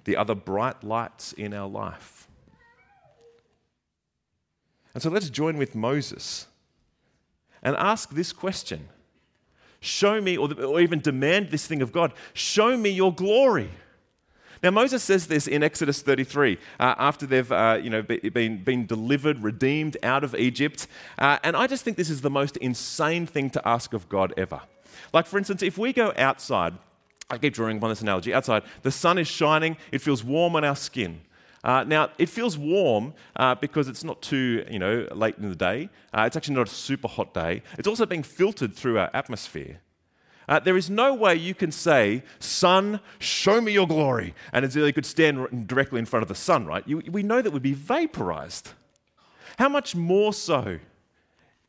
the 0.04 0.16
other 0.16 0.34
bright 0.34 0.82
lights 0.84 1.32
in 1.32 1.54
our 1.54 1.68
life. 1.68 2.13
And 4.94 5.02
so 5.02 5.10
let's 5.10 5.28
join 5.28 5.56
with 5.56 5.74
Moses 5.74 6.46
and 7.62 7.76
ask 7.76 8.10
this 8.10 8.32
question 8.32 8.88
Show 9.80 10.18
me, 10.22 10.38
or, 10.38 10.50
or 10.64 10.80
even 10.80 11.00
demand 11.00 11.50
this 11.50 11.66
thing 11.66 11.82
of 11.82 11.92
God, 11.92 12.14
show 12.32 12.74
me 12.74 12.88
your 12.88 13.12
glory. 13.12 13.68
Now, 14.62 14.70
Moses 14.70 15.02
says 15.02 15.26
this 15.26 15.46
in 15.46 15.62
Exodus 15.62 16.00
33 16.00 16.56
uh, 16.80 16.94
after 16.96 17.26
they've 17.26 17.52
uh, 17.52 17.78
you 17.82 17.90
know, 17.90 18.00
been, 18.00 18.64
been 18.64 18.86
delivered, 18.86 19.42
redeemed 19.42 19.98
out 20.02 20.24
of 20.24 20.34
Egypt. 20.34 20.86
Uh, 21.18 21.38
and 21.42 21.54
I 21.54 21.66
just 21.66 21.84
think 21.84 21.98
this 21.98 22.08
is 22.08 22.22
the 22.22 22.30
most 22.30 22.56
insane 22.56 23.26
thing 23.26 23.50
to 23.50 23.68
ask 23.68 23.92
of 23.92 24.08
God 24.08 24.32
ever. 24.38 24.62
Like, 25.12 25.26
for 25.26 25.36
instance, 25.36 25.62
if 25.62 25.76
we 25.76 25.92
go 25.92 26.14
outside, 26.16 26.72
I 27.28 27.36
keep 27.36 27.52
drawing 27.52 27.76
upon 27.76 27.90
this 27.90 28.00
analogy 28.00 28.32
outside, 28.32 28.62
the 28.80 28.90
sun 28.90 29.18
is 29.18 29.28
shining, 29.28 29.76
it 29.92 30.00
feels 30.00 30.24
warm 30.24 30.56
on 30.56 30.64
our 30.64 30.76
skin. 30.76 31.20
Uh, 31.64 31.82
now, 31.82 32.10
it 32.18 32.28
feels 32.28 32.58
warm 32.58 33.14
uh, 33.36 33.54
because 33.54 33.88
it's 33.88 34.04
not 34.04 34.20
too, 34.20 34.64
you 34.70 34.78
know, 34.78 35.08
late 35.12 35.36
in 35.38 35.48
the 35.48 35.56
day. 35.56 35.88
Uh, 36.12 36.24
it's 36.26 36.36
actually 36.36 36.54
not 36.54 36.68
a 36.68 36.70
super 36.70 37.08
hot 37.08 37.32
day. 37.32 37.62
It's 37.78 37.88
also 37.88 38.04
being 38.04 38.22
filtered 38.22 38.74
through 38.74 38.98
our 38.98 39.10
atmosphere. 39.14 39.80
Uh, 40.46 40.60
there 40.60 40.76
is 40.76 40.90
no 40.90 41.14
way 41.14 41.34
you 41.34 41.54
can 41.54 41.72
say, 41.72 42.22
Sun, 42.38 43.00
show 43.18 43.62
me 43.62 43.72
your 43.72 43.86
glory. 43.86 44.34
And 44.52 44.72
you 44.74 44.92
could 44.92 45.06
stand 45.06 45.66
directly 45.66 45.98
in 45.98 46.04
front 46.04 46.22
of 46.22 46.28
the 46.28 46.34
sun, 46.34 46.66
right? 46.66 46.86
You, 46.86 47.02
we 47.10 47.22
know 47.22 47.40
that 47.40 47.50
would 47.50 47.62
be 47.62 47.72
vaporized. 47.72 48.72
How 49.58 49.70
much 49.70 49.96
more 49.96 50.34
so? 50.34 50.80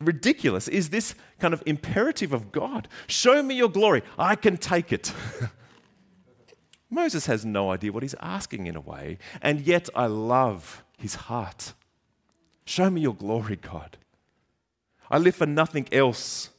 Ridiculous 0.01 0.67
is 0.67 0.89
this 0.89 1.15
kind 1.39 1.53
of 1.53 1.63
imperative 1.65 2.33
of 2.33 2.51
God. 2.51 2.89
Show 3.07 3.41
me 3.41 3.55
your 3.55 3.69
glory. 3.69 4.03
I 4.19 4.35
can 4.35 4.57
take 4.57 4.91
it. 4.91 5.13
Moses 6.95 7.25
has 7.25 7.45
no 7.45 7.71
idea 7.71 7.91
what 7.91 8.03
he's 8.03 8.15
asking 8.21 8.67
in 8.67 8.75
a 8.77 8.79
way, 8.79 9.17
and 9.41 9.59
yet 9.59 9.89
I 9.93 10.05
love 10.05 10.81
his 10.97 11.15
heart. 11.15 11.73
Show 12.63 12.89
me 12.89 13.01
your 13.01 13.13
glory, 13.13 13.57
God. 13.57 13.97
I 15.11 15.17
live 15.17 15.35
for 15.35 15.45
nothing 15.45 15.87
else. 15.91 16.49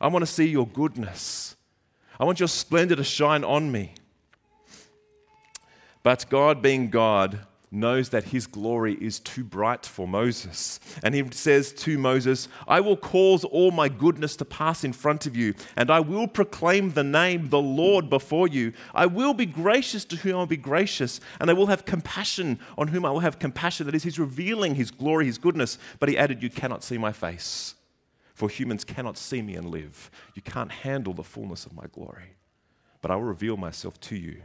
I 0.00 0.08
want 0.08 0.24
to 0.24 0.30
see 0.30 0.48
your 0.48 0.66
goodness. 0.66 1.54
I 2.18 2.24
want 2.24 2.40
your 2.40 2.48
splendor 2.48 2.96
to 2.96 3.04
shine 3.04 3.44
on 3.44 3.70
me. 3.70 3.94
But 6.02 6.26
God, 6.28 6.60
being 6.60 6.90
God, 6.90 7.46
knows 7.72 8.10
that 8.10 8.24
his 8.24 8.46
glory 8.46 8.94
is 9.00 9.18
too 9.18 9.42
bright 9.42 9.86
for 9.86 10.06
Moses. 10.06 10.78
And 11.02 11.14
he 11.14 11.24
says 11.32 11.72
to 11.72 11.98
Moses, 11.98 12.48
I 12.68 12.80
will 12.80 12.96
cause 12.96 13.44
all 13.44 13.70
my 13.70 13.88
goodness 13.88 14.36
to 14.36 14.44
pass 14.44 14.84
in 14.84 14.92
front 14.92 15.26
of 15.26 15.36
you, 15.36 15.54
and 15.76 15.90
I 15.90 16.00
will 16.00 16.28
proclaim 16.28 16.90
the 16.90 17.04
name, 17.04 17.48
the 17.48 17.60
Lord, 17.60 18.10
before 18.10 18.46
you. 18.46 18.72
I 18.94 19.06
will 19.06 19.34
be 19.34 19.46
gracious 19.46 20.04
to 20.06 20.16
whom 20.16 20.34
I 20.34 20.38
will 20.38 20.46
be 20.46 20.56
gracious, 20.56 21.20
and 21.40 21.50
I 21.50 21.54
will 21.54 21.66
have 21.66 21.84
compassion 21.84 22.58
on 22.76 22.88
whom 22.88 23.04
I 23.04 23.10
will 23.10 23.20
have 23.20 23.38
compassion. 23.38 23.86
That 23.86 23.94
is, 23.94 24.02
he's 24.04 24.18
revealing 24.18 24.74
his 24.74 24.90
glory, 24.90 25.26
his 25.26 25.38
goodness. 25.38 25.78
But 25.98 26.08
he 26.08 26.18
added, 26.18 26.42
You 26.42 26.50
cannot 26.50 26.84
see 26.84 26.98
my 26.98 27.12
face 27.12 27.74
for 28.42 28.48
humans 28.48 28.82
cannot 28.82 29.16
see 29.16 29.40
me 29.40 29.54
and 29.54 29.70
live. 29.70 30.10
You 30.34 30.42
can't 30.42 30.72
handle 30.72 31.14
the 31.14 31.22
fullness 31.22 31.64
of 31.64 31.74
my 31.74 31.84
glory, 31.92 32.34
but 33.00 33.10
I 33.12 33.14
will 33.14 33.22
reveal 33.22 33.56
myself 33.56 34.00
to 34.00 34.16
you. 34.16 34.42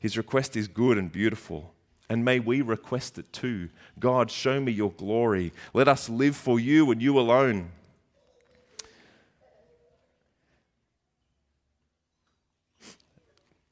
His 0.00 0.16
request 0.16 0.56
is 0.56 0.66
good 0.66 0.98
and 0.98 1.12
beautiful, 1.12 1.74
and 2.08 2.24
may 2.24 2.38
we 2.38 2.62
request 2.62 3.18
it 3.18 3.32
too. 3.32 3.68
God, 3.98 4.30
show 4.30 4.60
me 4.60 4.72
your 4.72 4.92
glory. 4.92 5.52
Let 5.74 5.88
us 5.88 6.08
live 6.08 6.36
for 6.36 6.60
you 6.60 6.90
and 6.90 7.02
you 7.02 7.18
alone. 7.18 7.70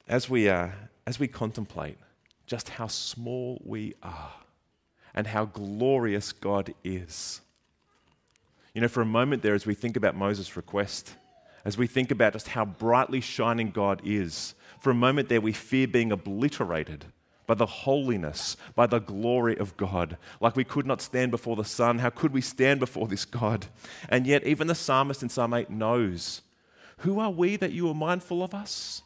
As 0.08 0.28
we, 0.28 0.48
uh, 0.48 0.68
as 1.06 1.18
we 1.18 1.28
contemplate 1.28 1.96
just 2.46 2.68
how 2.68 2.86
small 2.86 3.60
we 3.64 3.94
are 4.02 4.32
and 5.14 5.26
how 5.26 5.46
glorious 5.46 6.32
God 6.32 6.74
is, 6.84 7.40
you 8.74 8.80
know, 8.80 8.88
for 8.88 9.00
a 9.00 9.06
moment 9.06 9.42
there, 9.42 9.54
as 9.54 9.64
we 9.64 9.74
think 9.74 9.96
about 9.96 10.16
Moses' 10.16 10.56
request, 10.56 11.14
as 11.64 11.78
we 11.78 11.86
think 11.86 12.10
about 12.10 12.32
just 12.32 12.48
how 12.48 12.64
brightly 12.64 13.20
shining 13.20 13.70
God 13.70 14.02
is, 14.04 14.54
for 14.80 14.90
a 14.90 14.94
moment 14.94 15.28
there, 15.28 15.40
we 15.40 15.52
fear 15.52 15.86
being 15.86 16.12
obliterated 16.12 17.06
by 17.46 17.54
the 17.54 17.66
holiness, 17.66 18.56
by 18.74 18.86
the 18.86 18.98
glory 18.98 19.56
of 19.58 19.76
God. 19.76 20.16
Like 20.40 20.56
we 20.56 20.64
could 20.64 20.86
not 20.86 21.02
stand 21.02 21.30
before 21.30 21.56
the 21.56 21.64
sun. 21.64 21.98
How 21.98 22.10
could 22.10 22.32
we 22.32 22.40
stand 22.40 22.80
before 22.80 23.06
this 23.06 23.24
God? 23.24 23.66
And 24.08 24.26
yet, 24.26 24.44
even 24.44 24.66
the 24.66 24.74
psalmist 24.74 25.22
in 25.22 25.28
Psalm 25.28 25.54
8 25.54 25.70
knows 25.70 26.42
who 26.98 27.18
are 27.18 27.30
we 27.30 27.56
that 27.56 27.72
you 27.72 27.88
are 27.88 27.94
mindful 27.94 28.42
of 28.42 28.54
us? 28.54 29.02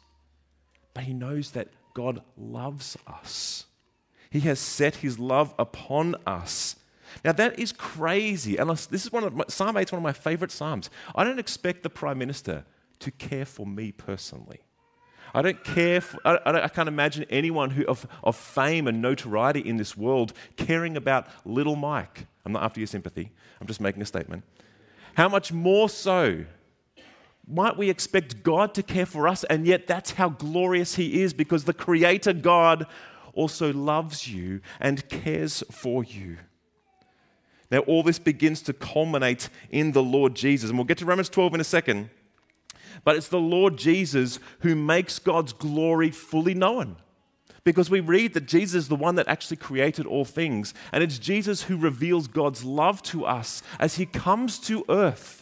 But 0.93 1.03
he 1.03 1.13
knows 1.13 1.51
that 1.51 1.69
God 1.93 2.21
loves 2.37 2.97
us. 3.07 3.65
He 4.29 4.41
has 4.41 4.59
set 4.59 4.97
his 4.97 5.17
love 5.17 5.53
upon 5.57 6.15
us. 6.25 6.75
Now 7.25 7.31
that 7.33 7.57
is 7.57 7.71
crazy. 7.71 8.57
And 8.57 8.69
this 8.69 9.05
is 9.05 9.11
one 9.11 9.23
of 9.23 9.33
my, 9.33 9.43
Psalm 9.47 9.75
8 9.75 9.87
is 9.87 9.91
one 9.91 9.99
of 9.99 10.03
my 10.03 10.13
favorite 10.13 10.51
psalms. 10.51 10.89
I 11.15 11.23
don't 11.23 11.39
expect 11.39 11.83
the 11.83 11.89
prime 11.89 12.19
minister 12.19 12.65
to 12.99 13.11
care 13.11 13.45
for 13.45 13.65
me 13.65 13.91
personally. 13.91 14.59
I 15.33 15.41
don't 15.41 15.63
care. 15.63 16.01
For, 16.01 16.19
I, 16.25 16.35
I, 16.45 16.63
I, 16.65 16.67
can't 16.67 16.87
imagine 16.87 17.25
anyone 17.29 17.71
who 17.71 17.85
of, 17.85 18.07
of 18.23 18.35
fame 18.35 18.87
and 18.87 19.01
notoriety 19.01 19.59
in 19.59 19.77
this 19.77 19.95
world 19.95 20.33
caring 20.57 20.97
about 20.97 21.27
little 21.45 21.75
Mike. 21.75 22.27
I'm 22.45 22.51
not 22.51 22.63
after 22.63 22.79
your 22.79 22.87
sympathy. 22.87 23.31
I'm 23.61 23.67
just 23.67 23.81
making 23.81 24.01
a 24.01 24.05
statement. 24.05 24.43
How 25.15 25.29
much 25.29 25.51
more 25.51 25.89
so 25.89 26.45
might 27.47 27.77
we 27.77 27.89
expect 27.89 28.43
God 28.43 28.73
to 28.75 28.83
care 28.83 29.05
for 29.05 29.27
us? 29.27 29.43
And 29.43 29.65
yet, 29.65 29.87
that's 29.87 30.11
how 30.11 30.29
glorious 30.29 30.95
He 30.95 31.21
is 31.21 31.33
because 31.33 31.65
the 31.65 31.73
Creator 31.73 32.33
God 32.33 32.87
also 33.33 33.71
loves 33.73 34.27
you 34.27 34.61
and 34.79 35.07
cares 35.09 35.63
for 35.71 36.03
you. 36.03 36.37
Now, 37.71 37.79
all 37.79 38.01
this 38.01 38.19
begins 38.19 38.61
to 38.63 38.73
culminate 38.73 39.49
in 39.69 39.91
the 39.91 40.01
Lord 40.01 40.35
Jesus. 40.35 40.69
And 40.69 40.79
we'll 40.79 40.85
get 40.85 40.97
to 40.99 41.05
Romans 41.05 41.29
12 41.29 41.55
in 41.55 41.61
a 41.61 41.65
second. 41.65 42.09
But 43.03 43.15
it's 43.15 43.27
the 43.27 43.39
Lord 43.39 43.77
Jesus 43.77 44.39
who 44.59 44.75
makes 44.75 45.19
God's 45.19 45.53
glory 45.53 46.11
fully 46.11 46.53
known. 46.53 46.97
Because 47.63 47.89
we 47.89 47.99
read 47.99 48.33
that 48.33 48.45
Jesus 48.45 48.83
is 48.83 48.87
the 48.87 48.95
one 48.95 49.15
that 49.15 49.27
actually 49.27 49.57
created 49.57 50.05
all 50.05 50.25
things. 50.25 50.73
And 50.91 51.03
it's 51.03 51.19
Jesus 51.19 51.63
who 51.63 51.77
reveals 51.77 52.27
God's 52.27 52.63
love 52.63 53.03
to 53.03 53.25
us 53.25 53.61
as 53.79 53.95
he 53.95 54.05
comes 54.05 54.59
to 54.59 54.85
earth 54.89 55.38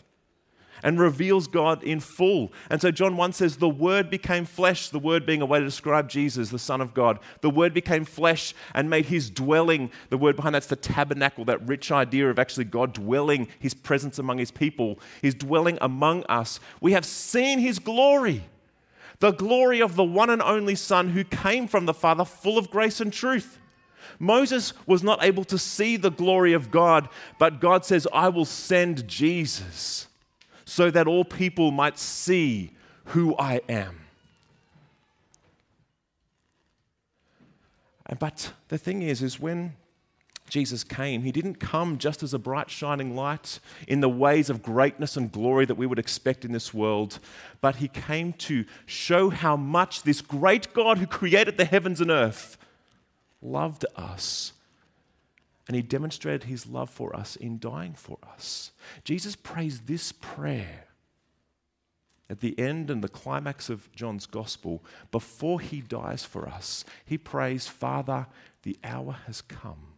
and 0.83 0.99
reveals 0.99 1.47
God 1.47 1.83
in 1.83 1.99
full. 1.99 2.51
And 2.69 2.81
so 2.81 2.91
John 2.91 3.17
1 3.17 3.33
says, 3.33 3.57
The 3.57 3.69
Word 3.69 4.09
became 4.09 4.45
flesh, 4.45 4.89
the 4.89 4.99
Word 4.99 5.25
being 5.25 5.41
a 5.41 5.45
way 5.45 5.59
to 5.59 5.65
describe 5.65 6.09
Jesus, 6.09 6.49
the 6.49 6.59
Son 6.59 6.81
of 6.81 6.93
God. 6.93 7.19
The 7.41 7.49
Word 7.49 7.73
became 7.73 8.05
flesh 8.05 8.53
and 8.73 8.89
made 8.89 9.05
his 9.05 9.29
dwelling. 9.29 9.91
The 10.09 10.17
word 10.17 10.35
behind 10.35 10.55
that's 10.55 10.67
the 10.67 10.75
tabernacle, 10.75 11.45
that 11.45 11.67
rich 11.67 11.91
idea 11.91 12.29
of 12.29 12.39
actually 12.39 12.65
God 12.65 12.93
dwelling, 12.93 13.47
his 13.59 13.73
presence 13.73 14.19
among 14.19 14.37
his 14.37 14.51
people, 14.51 14.99
his 15.21 15.35
dwelling 15.35 15.77
among 15.81 16.23
us. 16.25 16.59
We 16.81 16.93
have 16.93 17.05
seen 17.05 17.59
his 17.59 17.79
glory. 17.79 18.43
The 19.19 19.31
glory 19.31 19.81
of 19.81 19.95
the 19.95 20.03
one 20.03 20.29
and 20.29 20.41
only 20.41 20.75
Son 20.75 21.09
who 21.09 21.23
came 21.23 21.67
from 21.67 21.85
the 21.85 21.93
Father, 21.93 22.23
full 22.23 22.57
of 22.57 22.69
grace 22.69 23.01
and 23.01 23.11
truth. 23.11 23.59
Moses 24.19 24.73
was 24.85 25.03
not 25.03 25.23
able 25.23 25.43
to 25.45 25.57
see 25.57 25.97
the 25.97 26.11
glory 26.11 26.53
of 26.53 26.71
God, 26.71 27.09
but 27.39 27.59
God 27.59 27.83
says, 27.85 28.07
I 28.13 28.29
will 28.29 28.45
send 28.45 29.07
Jesus 29.07 30.07
so 30.67 30.91
that 30.91 31.07
all 31.07 31.23
people 31.23 31.71
might 31.71 31.97
see 31.97 32.71
who 33.05 33.33
I 33.37 33.61
am. 33.69 34.01
But 38.19 38.51
the 38.67 38.77
thing 38.77 39.01
is, 39.01 39.23
is 39.23 39.39
when 39.39 39.77
Jesus 40.49 40.83
came, 40.83 41.21
he 41.21 41.31
didn't 41.31 41.61
come 41.61 41.97
just 41.97 42.21
as 42.21 42.33
a 42.33 42.39
bright 42.39 42.69
shining 42.69 43.15
light 43.15 43.61
in 43.87 44.01
the 44.01 44.09
ways 44.09 44.49
of 44.49 44.61
greatness 44.61 45.15
and 45.15 45.31
glory 45.31 45.65
that 45.65 45.75
we 45.75 45.85
would 45.85 45.99
expect 45.99 46.43
in 46.43 46.51
this 46.51 46.73
world, 46.73 47.19
but 47.61 47.77
he 47.77 47.87
came 47.87 48.33
to 48.33 48.65
show 48.85 49.29
how 49.29 49.55
much 49.55 50.03
this 50.03 50.19
great 50.19 50.73
God 50.73 50.97
who 50.97 51.07
created 51.07 51.55
the 51.55 51.65
heavens 51.65 52.01
and 52.01 52.11
earth 52.11 52.57
loved 53.41 53.85
us 53.95 54.51
and 55.67 55.75
he 55.75 55.81
demonstrated 55.81 56.45
his 56.45 56.65
love 56.65 56.89
for 56.89 57.15
us 57.15 57.35
in 57.35 57.59
dying 57.59 57.93
for 57.93 58.17
us. 58.33 58.71
Jesus 59.03 59.35
prays 59.35 59.81
this 59.81 60.11
prayer 60.11 60.85
at 62.29 62.39
the 62.39 62.57
end 62.57 62.89
and 62.89 63.03
the 63.03 63.09
climax 63.09 63.69
of 63.69 63.91
John's 63.93 64.25
gospel 64.25 64.83
before 65.11 65.59
he 65.59 65.81
dies 65.81 66.23
for 66.23 66.47
us. 66.47 66.85
He 67.05 67.17
prays, 67.17 67.67
Father, 67.67 68.27
the 68.63 68.77
hour 68.83 69.17
has 69.25 69.41
come. 69.41 69.93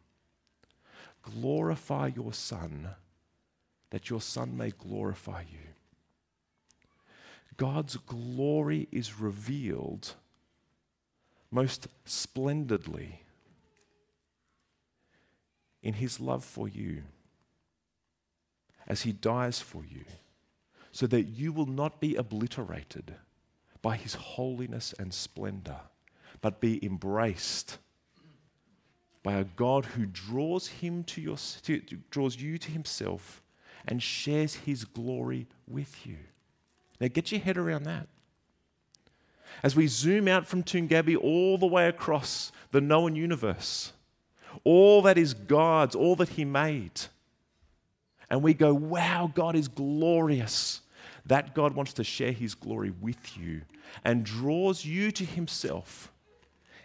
Glorify 1.21 2.11
your 2.15 2.33
Son, 2.33 2.89
that 3.91 4.09
your 4.09 4.21
Son 4.21 4.57
may 4.57 4.71
glorify 4.71 5.41
you. 5.41 5.59
God's 7.57 7.97
glory 7.97 8.87
is 8.91 9.19
revealed 9.19 10.13
most 11.51 11.87
splendidly 12.05 13.23
in 15.81 15.93
his 15.95 16.19
love 16.19 16.43
for 16.43 16.67
you 16.67 17.03
as 18.87 19.03
he 19.03 19.11
dies 19.11 19.61
for 19.61 19.83
you, 19.85 20.03
so 20.91 21.05
that 21.07 21.23
you 21.23 21.53
will 21.53 21.67
not 21.67 21.99
be 21.99 22.15
obliterated 22.15 23.15
by 23.81 23.95
his 23.95 24.15
holiness 24.15 24.93
and 24.97 25.13
splendor, 25.13 25.79
but 26.41 26.59
be 26.59 26.83
embraced 26.83 27.77
by 29.21 29.33
a 29.33 29.43
God 29.43 29.85
who 29.85 30.05
draws 30.05 30.67
him 30.67 31.03
to 31.03 31.21
your 31.21 31.37
draws 32.09 32.37
you 32.37 32.57
to 32.57 32.71
himself 32.71 33.43
and 33.87 34.01
shares 34.01 34.55
his 34.55 34.85
glory 34.85 35.47
with 35.67 36.05
you. 36.05 36.17
Now 36.99 37.07
get 37.07 37.31
your 37.31 37.41
head 37.41 37.57
around 37.57 37.83
that. 37.83 38.07
As 39.61 39.75
we 39.75 39.87
zoom 39.87 40.27
out 40.27 40.47
from 40.47 40.63
Toongabbie 40.63 41.17
all 41.17 41.57
the 41.57 41.67
way 41.67 41.87
across 41.87 42.51
the 42.71 42.81
known 42.81 43.15
universe, 43.15 43.93
all 44.63 45.01
that 45.03 45.17
is 45.17 45.33
God's, 45.33 45.95
all 45.95 46.15
that 46.17 46.29
he 46.29 46.45
made, 46.45 47.01
and 48.29 48.43
we 48.43 48.53
go, 48.53 48.73
wow, 48.73 49.31
God 49.33 49.55
is 49.55 49.67
glorious. 49.67 50.81
That 51.25 51.53
God 51.53 51.75
wants 51.75 51.93
to 51.93 52.03
share 52.03 52.31
his 52.31 52.55
glory 52.55 52.91
with 53.01 53.37
you 53.37 53.61
and 54.03 54.23
draws 54.23 54.85
you 54.85 55.11
to 55.11 55.25
himself 55.25 56.11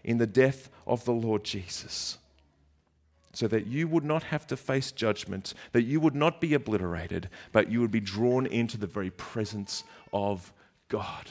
in 0.03 0.19
the 0.19 0.27
death 0.27 0.69
of 0.87 1.05
the 1.05 1.13
Lord 1.13 1.45
Jesus 1.45 2.19
so 3.33 3.49
that 3.49 3.67
you 3.67 3.89
would 3.89 4.05
not 4.05 4.25
have 4.25 4.47
to 4.47 4.57
face 4.57 4.93
judgment, 4.93 5.55
that 5.73 5.83
you 5.83 5.99
would 5.99 6.15
not 6.15 6.41
be 6.41 6.55
obliterated, 6.55 7.29
but 7.53 7.71
you 7.71 7.81
would 7.81 7.91
be 7.91 8.01
drawn 8.01 8.47
into 8.47 8.79
the 8.79 8.87
very 8.87 9.11
presence 9.11 9.83
of 10.13 10.53
God. 10.89 11.31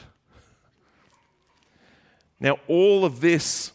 Now, 2.40 2.58
all 2.68 3.06
of 3.06 3.22
this 3.22 3.72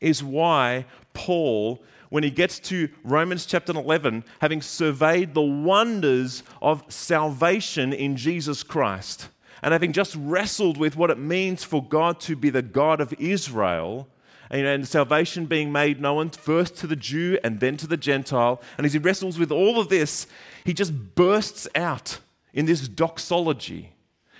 is 0.00 0.22
why 0.22 0.84
Paul, 1.14 1.82
when 2.10 2.22
he 2.22 2.30
gets 2.30 2.58
to 2.60 2.88
Romans 3.02 3.46
chapter 3.46 3.72
11, 3.72 4.24
having 4.40 4.62
surveyed 4.62 5.34
the 5.34 5.42
wonders 5.42 6.42
of 6.62 6.84
salvation 6.88 7.92
in 7.92 8.16
Jesus 8.16 8.62
Christ, 8.62 9.28
and 9.62 9.72
having 9.72 9.92
just 9.92 10.14
wrestled 10.16 10.76
with 10.76 10.96
what 10.96 11.10
it 11.10 11.18
means 11.18 11.64
for 11.64 11.82
God 11.82 12.20
to 12.20 12.36
be 12.36 12.50
the 12.50 12.62
God 12.62 13.00
of 13.00 13.14
Israel, 13.18 14.08
and 14.50 14.86
salvation 14.86 15.46
being 15.46 15.72
made 15.72 16.00
known 16.00 16.30
first 16.30 16.76
to 16.76 16.86
the 16.86 16.94
Jew 16.94 17.36
and 17.42 17.58
then 17.58 17.76
to 17.78 17.86
the 17.88 17.96
Gentile. 17.96 18.62
And 18.76 18.86
as 18.86 18.92
he 18.92 18.98
wrestles 19.00 19.40
with 19.40 19.50
all 19.50 19.80
of 19.80 19.88
this, 19.88 20.28
he 20.64 20.72
just 20.72 21.16
bursts 21.16 21.66
out 21.74 22.20
in 22.54 22.66
this 22.66 22.86
doxology, 22.86 23.92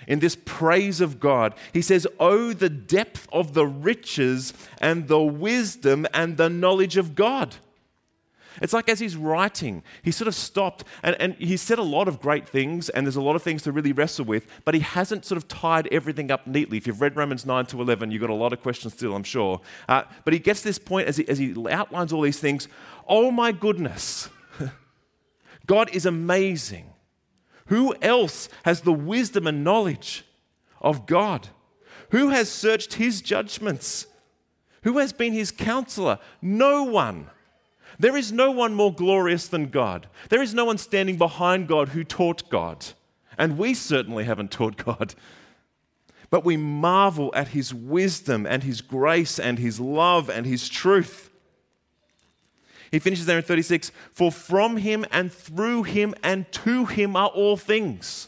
in 0.07 0.19
this 0.19 0.37
praise 0.45 1.01
of 1.01 1.19
God. 1.19 1.53
He 1.73 1.81
says, 1.81 2.07
Oh, 2.19 2.53
the 2.53 2.69
depth 2.69 3.27
of 3.31 3.53
the 3.53 3.65
riches 3.65 4.53
and 4.79 5.07
the 5.07 5.21
wisdom 5.21 6.05
and 6.13 6.37
the 6.37 6.49
knowledge 6.49 6.97
of 6.97 7.15
God. 7.15 7.55
It's 8.61 8.73
like 8.73 8.89
as 8.89 8.99
he's 8.99 9.15
writing, 9.15 9.83
he 10.01 10.11
sort 10.11 10.27
of 10.27 10.35
stopped 10.35 10.83
and, 11.03 11.15
and 11.19 11.35
he 11.35 11.57
said 11.57 11.79
a 11.79 11.83
lot 11.83 12.07
of 12.07 12.19
great 12.19 12.47
things, 12.47 12.89
and 12.89 13.05
there's 13.05 13.15
a 13.15 13.21
lot 13.21 13.35
of 13.35 13.43
things 13.43 13.63
to 13.63 13.71
really 13.71 13.91
wrestle 13.91 14.25
with, 14.25 14.47
but 14.65 14.73
he 14.73 14.79
hasn't 14.79 15.25
sort 15.25 15.37
of 15.37 15.47
tied 15.47 15.87
everything 15.91 16.31
up 16.31 16.47
neatly. 16.47 16.77
If 16.77 16.87
you've 16.87 17.01
read 17.01 17.15
Romans 17.15 17.45
9 17.45 17.65
to 17.67 17.81
11, 17.81 18.11
you've 18.11 18.21
got 18.21 18.29
a 18.29 18.33
lot 18.33 18.53
of 18.53 18.61
questions 18.61 18.93
still, 18.93 19.15
I'm 19.15 19.23
sure. 19.23 19.61
Uh, 19.87 20.03
but 20.23 20.33
he 20.33 20.39
gets 20.39 20.61
this 20.61 20.79
point 20.79 21.07
as 21.07 21.17
he, 21.17 21.27
as 21.29 21.37
he 21.37 21.55
outlines 21.69 22.11
all 22.11 22.21
these 22.21 22.39
things 22.39 22.67
oh 23.09 23.31
my 23.31 23.53
goodness, 23.53 24.29
God 25.65 25.89
is 25.93 26.05
amazing. 26.05 26.93
Who 27.67 27.95
else 28.01 28.49
has 28.63 28.81
the 28.81 28.93
wisdom 28.93 29.47
and 29.47 29.63
knowledge 29.63 30.25
of 30.81 31.05
God? 31.05 31.49
Who 32.11 32.29
has 32.29 32.49
searched 32.49 32.95
his 32.95 33.21
judgments? 33.21 34.07
Who 34.83 34.97
has 34.99 35.11
been 35.13 35.33
his 35.33 35.51
counselor? 35.51 36.19
No 36.41 36.83
one. 36.83 37.27
There 37.99 38.15
is 38.15 38.31
no 38.31 38.51
one 38.51 38.73
more 38.73 38.93
glorious 38.93 39.47
than 39.47 39.69
God. 39.69 40.07
There 40.29 40.41
is 40.41 40.53
no 40.53 40.65
one 40.65 40.77
standing 40.77 41.17
behind 41.17 41.67
God 41.67 41.89
who 41.89 42.03
taught 42.03 42.49
God. 42.49 42.85
And 43.37 43.57
we 43.57 43.73
certainly 43.73 44.23
haven't 44.23 44.51
taught 44.51 44.77
God. 44.77 45.15
But 46.29 46.45
we 46.45 46.57
marvel 46.57 47.31
at 47.35 47.49
his 47.49 47.73
wisdom 47.73 48.45
and 48.45 48.63
his 48.63 48.81
grace 48.81 49.39
and 49.39 49.59
his 49.59 49.79
love 49.79 50.29
and 50.29 50.45
his 50.45 50.69
truth. 50.69 51.31
He 52.91 52.99
finishes 52.99 53.25
there 53.25 53.37
in 53.37 53.43
36 53.43 53.91
For 54.11 54.31
from 54.31 54.77
him 54.77 55.05
and 55.11 55.31
through 55.31 55.83
him 55.83 56.13
and 56.23 56.51
to 56.51 56.85
him 56.85 57.15
are 57.15 57.29
all 57.29 57.57
things. 57.57 58.27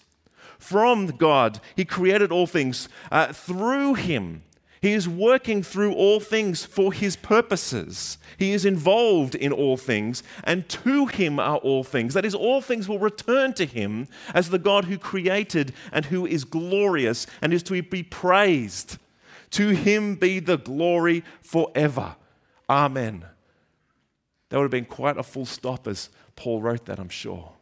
From 0.57 1.07
God, 1.07 1.61
he 1.75 1.85
created 1.85 2.31
all 2.31 2.45
things. 2.45 2.89
Uh, 3.11 3.31
through 3.31 3.93
him, 3.93 4.43
he 4.81 4.93
is 4.93 5.09
working 5.09 5.61
through 5.61 5.93
all 5.93 6.19
things 6.19 6.63
for 6.63 6.93
his 6.93 7.15
purposes. 7.15 8.17
He 8.37 8.53
is 8.53 8.65
involved 8.65 9.35
in 9.35 9.51
all 9.51 9.75
things, 9.75 10.23
and 10.43 10.67
to 10.69 11.07
him 11.07 11.39
are 11.39 11.57
all 11.57 11.83
things. 11.83 12.13
That 12.13 12.25
is, 12.25 12.33
all 12.33 12.61
things 12.61 12.87
will 12.87 12.99
return 12.99 13.53
to 13.53 13.65
him 13.65 14.07
as 14.33 14.49
the 14.49 14.59
God 14.59 14.85
who 14.85 14.97
created 14.97 15.73
and 15.91 16.05
who 16.05 16.25
is 16.25 16.45
glorious 16.45 17.27
and 17.41 17.53
is 17.53 17.63
to 17.63 17.81
be 17.81 18.03
praised. 18.03 18.97
To 19.51 19.69
him 19.69 20.15
be 20.15 20.39
the 20.39 20.57
glory 20.57 21.23
forever. 21.41 22.15
Amen. 22.69 23.25
That 24.49 24.57
would 24.57 24.63
have 24.63 24.71
been 24.71 24.85
quite 24.85 25.17
a 25.17 25.23
full 25.23 25.45
stop 25.45 25.87
as 25.87 26.09
Paul 26.35 26.61
wrote 26.61 26.85
that, 26.85 26.99
I'm 26.99 27.09
sure. 27.09 27.53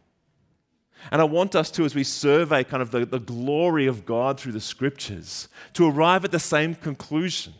And 1.11 1.21
I 1.21 1.25
want 1.25 1.55
us 1.55 1.69
to, 1.71 1.85
as 1.85 1.95
we 1.95 2.03
survey 2.03 2.63
kind 2.63 2.81
of 2.81 2.91
the, 2.91 3.05
the 3.05 3.19
glory 3.19 3.85
of 3.87 4.05
God 4.05 4.39
through 4.39 4.53
the 4.53 4.61
scriptures, 4.61 5.47
to 5.73 5.87
arrive 5.87 6.25
at 6.25 6.31
the 6.31 6.39
same 6.39 6.75
conclusion. 6.75 7.53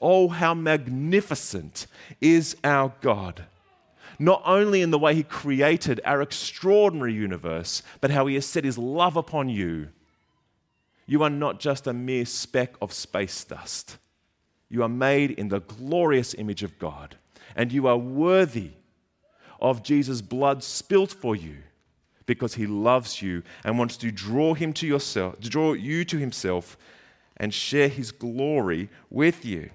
Oh, 0.00 0.28
how 0.28 0.52
magnificent 0.54 1.86
is 2.20 2.56
our 2.64 2.92
God! 3.00 3.44
Not 4.18 4.42
only 4.44 4.82
in 4.82 4.90
the 4.90 4.98
way 4.98 5.14
He 5.14 5.22
created 5.22 6.00
our 6.04 6.20
extraordinary 6.20 7.14
universe, 7.14 7.82
but 8.00 8.10
how 8.10 8.26
He 8.26 8.34
has 8.34 8.46
set 8.46 8.64
His 8.64 8.78
love 8.78 9.16
upon 9.16 9.48
you. 9.48 9.88
You 11.06 11.22
are 11.22 11.30
not 11.30 11.58
just 11.58 11.86
a 11.86 11.92
mere 11.92 12.26
speck 12.26 12.74
of 12.80 12.92
space 12.92 13.44
dust. 13.44 13.98
You 14.68 14.82
are 14.82 14.88
made 14.88 15.32
in 15.32 15.48
the 15.48 15.60
glorious 15.60 16.34
image 16.34 16.62
of 16.62 16.78
God, 16.78 17.16
and 17.56 17.72
you 17.72 17.86
are 17.86 17.96
worthy 17.96 18.70
of 19.60 19.82
Jesus' 19.82 20.20
blood 20.22 20.62
spilt 20.62 21.12
for 21.12 21.36
you 21.36 21.58
because 22.26 22.54
he 22.54 22.66
loves 22.66 23.22
you 23.22 23.42
and 23.64 23.78
wants 23.78 23.96
to 23.98 24.10
draw 24.10 24.54
him 24.54 24.72
to 24.74 24.86
yourself, 24.86 25.40
to 25.40 25.48
draw 25.48 25.72
you 25.72 26.04
to 26.04 26.18
himself 26.18 26.76
and 27.36 27.52
share 27.52 27.88
his 27.88 28.12
glory 28.12 28.88
with 29.10 29.44
you. 29.44 29.70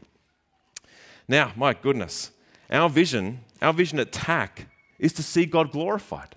Now, 1.27 1.51
my 1.55 1.73
goodness, 1.73 2.31
our 2.71 2.89
vision, 2.89 3.41
our 3.61 3.73
vision 3.73 3.99
at 3.99 4.11
TAC 4.11 4.67
is 4.99 5.13
to 5.13 5.23
see 5.23 5.45
God 5.45 5.71
glorified. 5.71 6.35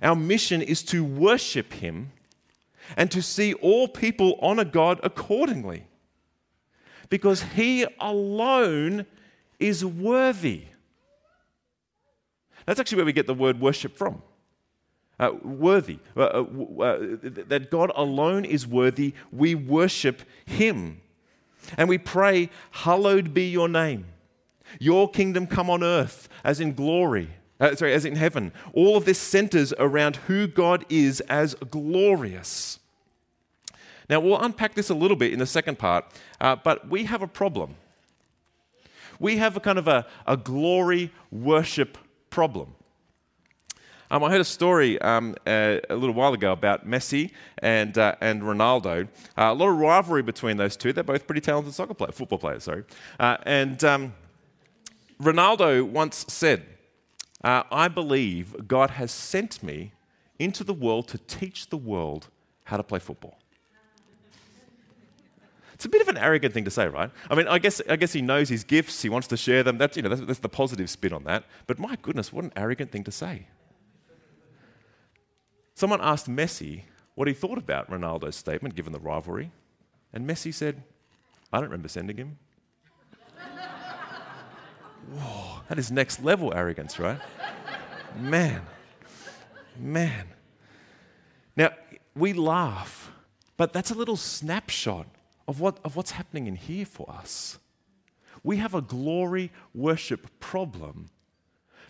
Our 0.00 0.16
mission 0.16 0.62
is 0.62 0.82
to 0.84 1.04
worship 1.04 1.72
him 1.74 2.12
and 2.96 3.10
to 3.10 3.22
see 3.22 3.54
all 3.54 3.88
people 3.88 4.38
honor 4.40 4.64
God 4.64 5.00
accordingly. 5.02 5.86
Because 7.08 7.42
he 7.42 7.86
alone 8.00 9.06
is 9.62 9.84
worthy. 9.84 10.64
That's 12.66 12.78
actually 12.80 12.96
where 12.96 13.06
we 13.06 13.12
get 13.12 13.26
the 13.26 13.34
word 13.34 13.60
worship 13.60 13.96
from. 13.96 14.22
Uh, 15.18 15.32
worthy, 15.42 15.98
uh, 16.16 16.20
uh, 16.20 16.82
uh, 16.82 16.98
that 17.46 17.68
God 17.70 17.92
alone 17.94 18.44
is 18.44 18.66
worthy, 18.66 19.14
we 19.30 19.54
worship 19.54 20.22
Him. 20.44 21.00
And 21.76 21.88
we 21.88 21.98
pray, 21.98 22.50
Hallowed 22.70 23.32
be 23.32 23.48
your 23.48 23.68
name. 23.68 24.06
Your 24.80 25.08
kingdom 25.08 25.46
come 25.46 25.70
on 25.70 25.84
earth 25.84 26.28
as 26.42 26.60
in 26.60 26.74
glory, 26.74 27.30
uh, 27.60 27.76
sorry, 27.76 27.92
as 27.92 28.04
in 28.04 28.16
heaven. 28.16 28.52
All 28.72 28.96
of 28.96 29.04
this 29.04 29.18
centers 29.18 29.72
around 29.78 30.16
who 30.16 30.46
God 30.46 30.84
is 30.88 31.20
as 31.22 31.54
glorious. 31.70 32.80
Now, 34.08 34.18
we'll 34.18 34.40
unpack 34.40 34.74
this 34.74 34.90
a 34.90 34.94
little 34.94 35.16
bit 35.16 35.32
in 35.32 35.38
the 35.38 35.46
second 35.46 35.78
part, 35.78 36.04
uh, 36.40 36.56
but 36.56 36.88
we 36.88 37.04
have 37.04 37.22
a 37.22 37.28
problem. 37.28 37.76
We 39.22 39.36
have 39.36 39.56
a 39.56 39.60
kind 39.60 39.78
of 39.78 39.86
a, 39.86 40.04
a 40.26 40.36
glory 40.36 41.12
worship 41.30 41.96
problem. 42.28 42.74
Um, 44.10 44.24
I 44.24 44.30
heard 44.32 44.40
a 44.40 44.44
story 44.44 45.00
um, 45.00 45.36
uh, 45.46 45.76
a 45.88 45.94
little 45.94 46.16
while 46.16 46.34
ago 46.34 46.50
about 46.50 46.88
Messi 46.88 47.30
and, 47.58 47.96
uh, 47.96 48.16
and 48.20 48.42
Ronaldo. 48.42 49.04
Uh, 49.38 49.42
a 49.42 49.54
lot 49.54 49.68
of 49.68 49.76
rivalry 49.76 50.22
between 50.22 50.56
those 50.56 50.76
two. 50.76 50.92
They're 50.92 51.04
both 51.04 51.28
pretty 51.28 51.40
talented 51.40 51.72
soccer 51.72 51.94
players, 51.94 52.16
football 52.16 52.40
players, 52.40 52.64
sorry. 52.64 52.82
Uh, 53.20 53.36
and 53.46 53.84
um, 53.84 54.12
Ronaldo 55.22 55.88
once 55.88 56.26
said, 56.26 56.66
uh, 57.44 57.62
I 57.70 57.86
believe 57.86 58.66
God 58.66 58.90
has 58.90 59.12
sent 59.12 59.62
me 59.62 59.92
into 60.40 60.64
the 60.64 60.74
world 60.74 61.06
to 61.08 61.18
teach 61.18 61.68
the 61.68 61.76
world 61.76 62.26
how 62.64 62.76
to 62.76 62.82
play 62.82 62.98
football. 62.98 63.38
It's 65.82 65.86
a 65.88 65.88
bit 65.88 66.00
of 66.00 66.06
an 66.06 66.16
arrogant 66.16 66.54
thing 66.54 66.62
to 66.66 66.70
say, 66.70 66.86
right? 66.86 67.10
I 67.28 67.34
mean, 67.34 67.48
I 67.48 67.58
guess, 67.58 67.82
I 67.88 67.96
guess 67.96 68.12
he 68.12 68.22
knows 68.22 68.48
his 68.48 68.62
gifts, 68.62 69.02
he 69.02 69.08
wants 69.08 69.26
to 69.26 69.36
share 69.36 69.64
them. 69.64 69.78
That's, 69.78 69.96
you 69.96 70.04
know, 70.04 70.10
that's, 70.10 70.20
that's 70.20 70.38
the 70.38 70.48
positive 70.48 70.88
spin 70.88 71.12
on 71.12 71.24
that. 71.24 71.42
But 71.66 71.80
my 71.80 71.96
goodness, 72.00 72.32
what 72.32 72.44
an 72.44 72.52
arrogant 72.54 72.92
thing 72.92 73.02
to 73.02 73.10
say. 73.10 73.48
Someone 75.74 75.98
asked 76.00 76.30
Messi 76.30 76.82
what 77.16 77.26
he 77.26 77.34
thought 77.34 77.58
about 77.58 77.90
Ronaldo's 77.90 78.36
statement, 78.36 78.76
given 78.76 78.92
the 78.92 79.00
rivalry. 79.00 79.50
And 80.12 80.24
Messi 80.24 80.54
said, 80.54 80.84
I 81.52 81.56
don't 81.56 81.64
remember 81.64 81.88
sending 81.88 82.16
him. 82.16 82.38
Whoa, 85.10 85.62
that 85.68 85.80
is 85.80 85.90
next 85.90 86.22
level 86.22 86.54
arrogance, 86.54 87.00
right? 87.00 87.18
Man, 88.16 88.62
man. 89.76 90.28
Now, 91.56 91.70
we 92.14 92.34
laugh, 92.34 93.10
but 93.56 93.72
that's 93.72 93.90
a 93.90 93.96
little 93.96 94.16
snapshot 94.16 95.08
of, 95.46 95.60
what, 95.60 95.78
of 95.84 95.96
what's 95.96 96.12
happening 96.12 96.46
in 96.46 96.56
here 96.56 96.86
for 96.86 97.10
us. 97.10 97.58
We 98.42 98.56
have 98.58 98.74
a 98.74 98.82
glory 98.82 99.52
worship 99.74 100.40
problem 100.40 101.10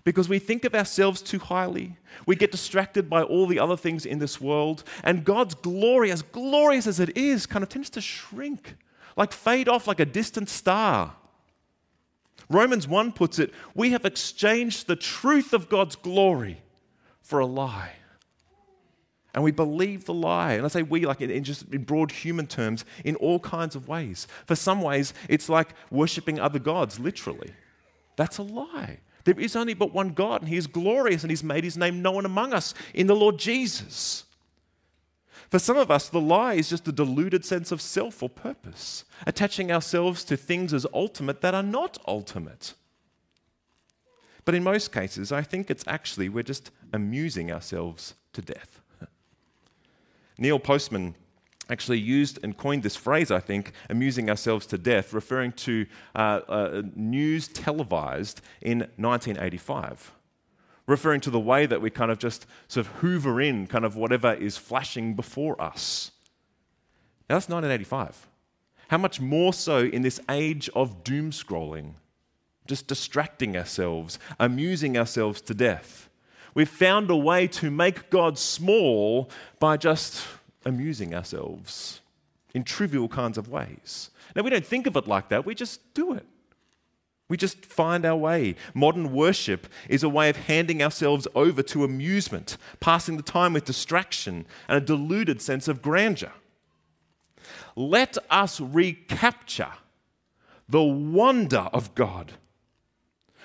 because 0.04 0.28
we 0.28 0.38
think 0.38 0.64
of 0.64 0.74
ourselves 0.74 1.22
too 1.22 1.38
highly. 1.38 1.96
We 2.26 2.36
get 2.36 2.50
distracted 2.50 3.08
by 3.08 3.22
all 3.22 3.46
the 3.46 3.58
other 3.58 3.76
things 3.76 4.04
in 4.04 4.18
this 4.18 4.40
world, 4.40 4.84
and 5.04 5.24
God's 5.24 5.54
glory, 5.54 6.10
as 6.10 6.22
glorious 6.22 6.86
as 6.86 6.98
it 6.98 7.16
is, 7.16 7.46
kind 7.46 7.62
of 7.62 7.68
tends 7.68 7.90
to 7.90 8.00
shrink, 8.00 8.76
like 9.16 9.32
fade 9.32 9.68
off 9.68 9.86
like 9.86 10.00
a 10.00 10.04
distant 10.04 10.48
star. 10.48 11.14
Romans 12.48 12.88
1 12.88 13.12
puts 13.12 13.38
it 13.38 13.52
we 13.74 13.90
have 13.92 14.04
exchanged 14.04 14.86
the 14.86 14.96
truth 14.96 15.52
of 15.52 15.68
God's 15.68 15.96
glory 15.96 16.62
for 17.20 17.38
a 17.38 17.46
lie. 17.46 17.92
And 19.34 19.42
we 19.42 19.50
believe 19.50 20.04
the 20.04 20.14
lie. 20.14 20.52
And 20.54 20.64
I 20.64 20.68
say 20.68 20.82
we, 20.82 21.06
like 21.06 21.20
in, 21.20 21.30
in, 21.30 21.44
just 21.44 21.72
in 21.72 21.84
broad 21.84 22.10
human 22.10 22.46
terms, 22.46 22.84
in 23.04 23.16
all 23.16 23.40
kinds 23.40 23.74
of 23.74 23.88
ways. 23.88 24.26
For 24.46 24.54
some 24.54 24.82
ways, 24.82 25.14
it's 25.28 25.48
like 25.48 25.70
worshipping 25.90 26.38
other 26.38 26.58
gods, 26.58 26.98
literally. 26.98 27.50
That's 28.16 28.38
a 28.38 28.42
lie. 28.42 28.98
There 29.24 29.38
is 29.38 29.56
only 29.56 29.74
but 29.74 29.94
one 29.94 30.10
God, 30.10 30.42
and 30.42 30.48
He 30.48 30.56
is 30.56 30.66
glorious, 30.66 31.22
and 31.22 31.30
He's 31.30 31.44
made 31.44 31.64
His 31.64 31.78
name 31.78 32.02
known 32.02 32.26
among 32.26 32.52
us 32.52 32.74
in 32.92 33.06
the 33.06 33.16
Lord 33.16 33.38
Jesus. 33.38 34.24
For 35.48 35.58
some 35.58 35.76
of 35.76 35.90
us, 35.90 36.08
the 36.08 36.20
lie 36.20 36.54
is 36.54 36.68
just 36.68 36.88
a 36.88 36.92
deluded 36.92 37.44
sense 37.44 37.72
of 37.72 37.80
self 37.80 38.22
or 38.22 38.28
purpose, 38.28 39.04
attaching 39.26 39.70
ourselves 39.70 40.24
to 40.24 40.36
things 40.36 40.74
as 40.74 40.86
ultimate 40.92 41.40
that 41.40 41.54
are 41.54 41.62
not 41.62 41.98
ultimate. 42.06 42.74
But 44.44 44.54
in 44.54 44.64
most 44.64 44.92
cases, 44.92 45.30
I 45.30 45.42
think 45.42 45.70
it's 45.70 45.84
actually 45.86 46.28
we're 46.28 46.42
just 46.42 46.70
amusing 46.92 47.52
ourselves 47.52 48.14
to 48.32 48.42
death. 48.42 48.81
Neil 50.42 50.58
Postman 50.58 51.14
actually 51.70 52.00
used 52.00 52.40
and 52.42 52.56
coined 52.56 52.82
this 52.82 52.96
phrase, 52.96 53.30
I 53.30 53.38
think, 53.38 53.72
amusing 53.88 54.28
ourselves 54.28 54.66
to 54.66 54.76
death, 54.76 55.12
referring 55.12 55.52
to 55.52 55.86
uh, 56.16 56.40
uh, 56.48 56.82
news 56.96 57.46
televised 57.46 58.40
in 58.60 58.80
1985, 58.96 60.12
referring 60.88 61.20
to 61.20 61.30
the 61.30 61.38
way 61.38 61.64
that 61.66 61.80
we 61.80 61.90
kind 61.90 62.10
of 62.10 62.18
just 62.18 62.46
sort 62.66 62.86
of 62.86 62.92
hoover 62.94 63.40
in 63.40 63.68
kind 63.68 63.84
of 63.84 63.94
whatever 63.94 64.34
is 64.34 64.56
flashing 64.56 65.14
before 65.14 65.60
us. 65.62 66.10
Now, 67.30 67.36
that's 67.36 67.48
1985. 67.48 68.26
How 68.88 68.98
much 68.98 69.20
more 69.20 69.52
so 69.52 69.78
in 69.78 70.02
this 70.02 70.18
age 70.28 70.68
of 70.74 71.04
doom 71.04 71.30
scrolling, 71.30 71.94
just 72.66 72.88
distracting 72.88 73.56
ourselves, 73.56 74.18
amusing 74.40 74.98
ourselves 74.98 75.40
to 75.42 75.54
death? 75.54 76.08
We've 76.54 76.68
found 76.68 77.10
a 77.10 77.16
way 77.16 77.46
to 77.48 77.70
make 77.70 78.10
God 78.10 78.38
small 78.38 79.30
by 79.58 79.76
just 79.76 80.26
amusing 80.64 81.14
ourselves 81.14 82.00
in 82.54 82.64
trivial 82.64 83.08
kinds 83.08 83.38
of 83.38 83.48
ways. 83.48 84.10
Now, 84.36 84.42
we 84.42 84.50
don't 84.50 84.66
think 84.66 84.86
of 84.86 84.96
it 84.96 85.06
like 85.06 85.28
that, 85.28 85.46
we 85.46 85.54
just 85.54 85.94
do 85.94 86.12
it. 86.12 86.26
We 87.28 87.38
just 87.38 87.64
find 87.64 88.04
our 88.04 88.16
way. 88.16 88.56
Modern 88.74 89.12
worship 89.12 89.66
is 89.88 90.02
a 90.02 90.08
way 90.08 90.28
of 90.28 90.36
handing 90.36 90.82
ourselves 90.82 91.26
over 91.34 91.62
to 91.62 91.82
amusement, 91.82 92.58
passing 92.78 93.16
the 93.16 93.22
time 93.22 93.54
with 93.54 93.64
distraction 93.64 94.44
and 94.68 94.76
a 94.76 94.84
deluded 94.84 95.40
sense 95.40 95.66
of 95.66 95.80
grandeur. 95.80 96.32
Let 97.74 98.18
us 98.28 98.60
recapture 98.60 99.72
the 100.68 100.82
wonder 100.82 101.68
of 101.72 101.94
God 101.94 102.32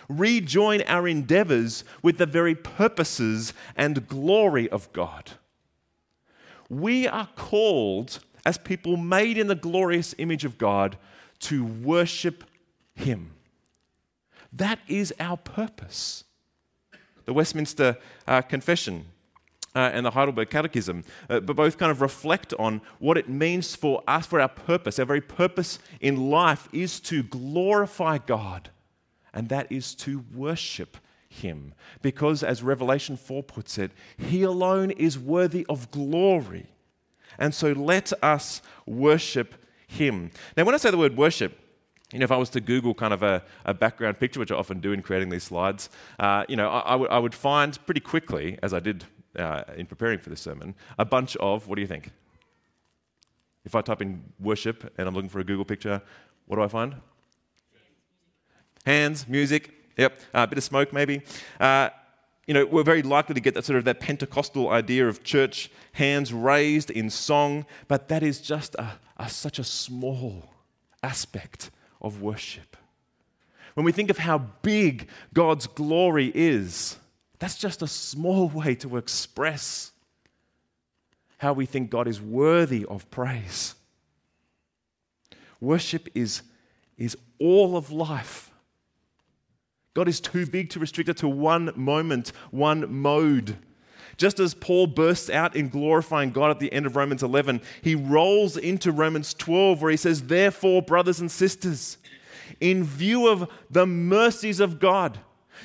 rejoin 0.10 0.82
our 0.84 1.08
endeavors 1.08 1.84
with 2.02 2.17
the 2.17 2.26
very 2.26 2.56
purposes 2.56 3.54
and 3.76 4.08
glory 4.08 4.70
of 4.70 4.91
God. 4.93 5.32
We 6.70 7.08
are 7.08 7.30
called, 7.36 8.20
as 8.46 8.58
people 8.58 8.98
made 8.98 9.38
in 9.38 9.48
the 9.48 9.56
glorious 9.56 10.13
image 10.17 10.46
of 10.46 10.58
God, 10.58 10.98
to 11.39 11.63
worship 11.63 12.43
Him. 12.96 13.32
That 14.52 14.80
is 14.88 15.13
our 15.20 15.38
purpose. 15.38 16.24
The 17.26 17.34
Westminster 17.34 17.98
uh, 18.28 18.41
Confession 18.41 19.06
uh, 19.76 19.91
and 19.93 20.06
the 20.06 20.12
Heidelberg 20.12 20.50
Catechism, 20.50 21.04
uh, 21.30 21.41
but 21.41 21.56
both 21.56 21.78
kind 21.78 21.91
of 21.91 22.02
reflect 22.02 22.54
on 22.58 22.82
what 23.00 23.17
it 23.17 23.30
means 23.30 23.76
for 23.76 24.02
us, 24.08 24.26
for 24.26 24.39
our 24.39 24.50
purpose. 24.50 24.98
Our 24.98 25.06
very 25.06 25.22
purpose 25.22 25.80
in 26.00 26.30
life 26.30 26.67
is 26.72 27.00
to 27.02 27.24
glorify 27.24 28.17
God 28.17 28.72
and 29.38 29.50
that 29.50 29.71
is 29.71 29.93
to 29.93 30.26
worship 30.34 30.97
him. 31.30 31.76
Because, 32.02 32.41
as 32.41 32.63
Revelation 32.63 33.15
4 33.15 33.43
puts 33.43 33.78
it, 33.78 33.91
he 34.17 34.41
alone 34.41 34.89
is 34.89 35.19
worthy 35.19 35.63
of 35.69 35.91
glory. 35.91 36.65
And 37.38 37.54
so 37.54 37.71
let 37.73 38.12
us 38.23 38.63
worship 38.88 39.54
him. 39.86 40.32
Now, 40.58 40.63
when 40.63 40.73
I 40.73 40.80
say 40.80 40.89
the 40.89 40.97
word 40.97 41.15
worship, 41.15 41.56
you 42.12 42.17
know, 42.17 42.23
if 42.23 42.32
I 42.32 42.38
was 42.38 42.50
to 42.50 42.62
Google 42.62 42.95
kind 42.95 43.13
of 43.13 43.21
a, 43.21 43.43
a 43.63 43.76
background 43.76 44.19
picture, 44.19 44.39
which 44.39 44.52
I 44.52 44.56
often 44.56 44.80
do 44.80 44.91
in 44.91 45.04
creating 45.04 45.30
these 45.30 45.43
slides, 45.43 45.91
uh, 46.17 46.43
you 46.50 46.56
know, 46.56 46.69
I, 46.69 46.95
I, 46.95 47.19
would 47.19 47.36
find 47.36 47.78
pretty 47.86 48.02
quickly, 48.02 48.58
as 48.63 48.73
I 48.73 48.80
did 48.80 49.06
uh, 49.38 49.62
in 49.76 49.86
preparing 49.86 50.17
for 50.17 50.32
this 50.32 50.41
sermon, 50.41 50.73
a 50.97 51.06
bunch 51.06 51.36
of, 51.38 51.67
what 51.67 51.76
do 51.76 51.82
you 51.82 51.88
think? 51.88 52.10
If 53.65 53.76
I 53.76 53.82
type 53.82 54.02
in 54.02 54.23
worship 54.39 54.91
and 54.97 55.08
I'm 55.08 55.13
looking 55.13 55.30
for 55.30 55.39
a 55.39 55.43
Google 55.43 55.65
picture, 55.65 56.02
what 56.47 56.56
do 56.56 56.63
I 56.63 56.67
find? 56.67 56.95
Hands, 58.88 59.28
music, 59.28 59.71
yep, 59.97 60.19
uh, 60.34 60.39
a 60.39 60.47
bit 60.47 60.58
of 60.58 60.63
smoke 60.63 60.93
maybe. 60.93 61.21
Uh, 61.60 61.89
you 62.47 62.54
know, 62.54 62.65
we're 62.65 62.84
very 62.84 63.02
likely 63.02 63.36
to 63.36 63.41
get 63.41 63.54
that 63.56 63.65
sort 63.65 63.78
of 63.78 63.84
that 63.84 64.00
Pentecostal 64.00 64.69
idea 64.69 65.06
of 65.08 65.23
church 65.23 65.69
hands 65.91 66.32
raised 66.32 66.89
in 66.89 67.10
song, 67.10 67.65
but 67.89 68.08
that 68.08 68.23
is 68.23 68.39
just 68.39 68.73
a, 68.76 68.93
a, 69.17 69.28
such 69.28 69.60
a 69.60 69.63
small 69.65 70.54
aspect 71.04 71.69
of 72.02 72.21
worship. 72.21 72.78
When 73.73 73.86
we 73.86 73.91
think 73.91 74.10
of 74.10 74.19
how 74.19 74.38
big 74.62 75.10
God's 75.34 75.67
glory 75.67 76.32
is, 76.34 76.97
that's 77.39 77.58
just 77.58 77.82
a 77.82 77.88
small 77.88 78.47
way 78.60 78.73
to 78.76 78.95
express 78.95 79.91
how 81.39 81.52
we 81.52 81.65
think 81.65 81.89
God 81.89 82.08
is 82.08 82.21
worthy 82.21 82.86
of 82.86 83.12
praise. 83.12 83.76
Worship 85.60 86.08
is, 86.15 86.43
is 86.97 87.17
all 87.38 87.76
of 87.76 87.91
life. 87.91 88.46
God 89.97 90.07
is 90.07 90.19
too 90.19 90.45
big 90.45 90.69
to 90.69 90.79
restrict 90.79 91.10
it 91.10 91.17
to 91.17 91.27
one 91.27 91.71
moment, 91.75 92.31
one 92.51 92.93
mode. 92.93 93.57
Just 94.15 94.39
as 94.39 94.53
Paul 94.53 94.86
bursts 94.86 95.27
out 95.27 95.55
in 95.55 95.69
glorifying 95.69 96.29
God 96.29 96.51
at 96.51 96.60
the 96.60 96.71
end 96.71 96.86
of 96.86 96.95
Romans 96.95 97.23
11, 97.23 97.62
he 97.81 97.95
rolls 97.95 98.57
into 98.57 98.91
Romans 98.91 99.33
12 99.33 99.81
where 99.81 99.89
he 99.89 99.97
says, 99.97 100.21
Therefore, 100.21 100.83
brothers 100.83 101.19
and 101.19 101.31
sisters, 101.31 101.97
in 102.60 102.83
view 102.83 103.27
of 103.27 103.49
the 103.71 103.88
mercies 103.88 104.60
of 104.60 104.77
God, 104.79 105.17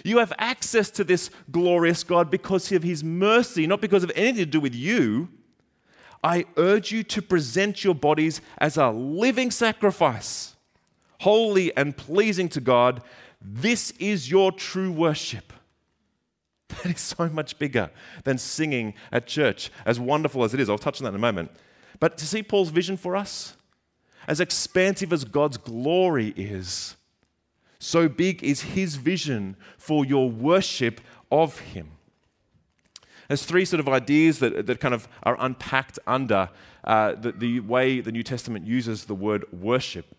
you 0.02 0.16
have 0.16 0.32
access 0.38 0.90
to 0.92 1.04
this 1.04 1.28
glorious 1.50 2.02
God 2.02 2.30
because 2.30 2.72
of 2.72 2.82
his 2.82 3.04
mercy, 3.04 3.66
not 3.66 3.82
because 3.82 4.02
of 4.02 4.10
anything 4.16 4.36
to 4.36 4.46
do 4.46 4.60
with 4.60 4.74
you. 4.74 5.28
I 6.24 6.46
urge 6.56 6.90
you 6.90 7.02
to 7.02 7.20
present 7.20 7.84
your 7.84 7.94
bodies 7.94 8.40
as 8.56 8.78
a 8.78 8.88
living 8.92 9.50
sacrifice, 9.50 10.56
holy 11.20 11.76
and 11.76 11.94
pleasing 11.94 12.48
to 12.48 12.62
God. 12.62 13.02
This 13.44 13.90
is 13.92 14.30
your 14.30 14.52
true 14.52 14.92
worship. 14.92 15.52
That 16.82 16.94
is 16.94 17.00
so 17.00 17.28
much 17.28 17.58
bigger 17.58 17.90
than 18.24 18.38
singing 18.38 18.94
at 19.10 19.26
church, 19.26 19.70
as 19.84 20.00
wonderful 20.00 20.42
as 20.42 20.54
it 20.54 20.60
is. 20.60 20.70
I'll 20.70 20.78
touch 20.78 21.00
on 21.00 21.04
that 21.04 21.10
in 21.10 21.16
a 21.16 21.18
moment. 21.18 21.50
But 22.00 22.16
to 22.18 22.26
see 22.26 22.42
Paul's 22.42 22.70
vision 22.70 22.96
for 22.96 23.14
us, 23.14 23.56
as 24.26 24.40
expansive 24.40 25.12
as 25.12 25.24
God's 25.24 25.58
glory 25.58 26.32
is, 26.34 26.96
so 27.78 28.08
big 28.08 28.42
is 28.42 28.62
his 28.62 28.96
vision 28.96 29.56
for 29.76 30.06
your 30.06 30.30
worship 30.30 31.00
of 31.30 31.58
him. 31.58 31.90
There's 33.28 33.44
three 33.44 33.64
sort 33.64 33.80
of 33.80 33.88
ideas 33.88 34.38
that, 34.38 34.66
that 34.66 34.80
kind 34.80 34.94
of 34.94 35.08
are 35.22 35.36
unpacked 35.38 35.98
under 36.06 36.48
uh, 36.84 37.12
the, 37.12 37.32
the 37.32 37.60
way 37.60 38.00
the 38.00 38.12
New 38.12 38.22
Testament 38.22 38.66
uses 38.66 39.04
the 39.04 39.14
word 39.14 39.44
worship. 39.52 40.16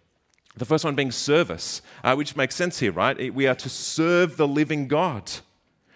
The 0.56 0.66
first 0.66 0.86
one 0.86 0.96
being 0.96 1.12
service, 1.12 1.82
uh, 2.04 2.16
which 2.16 2.36
makes 2.36 2.56
sense 2.56 2.80
here, 2.80 2.92
right? 2.92 3.34
We 3.34 3.48
are 3.48 3.56
to 3.56 3.70
serve 3.70 4.38
the 4.38 4.48
living 4.48 4.88
God. 4.88 5.32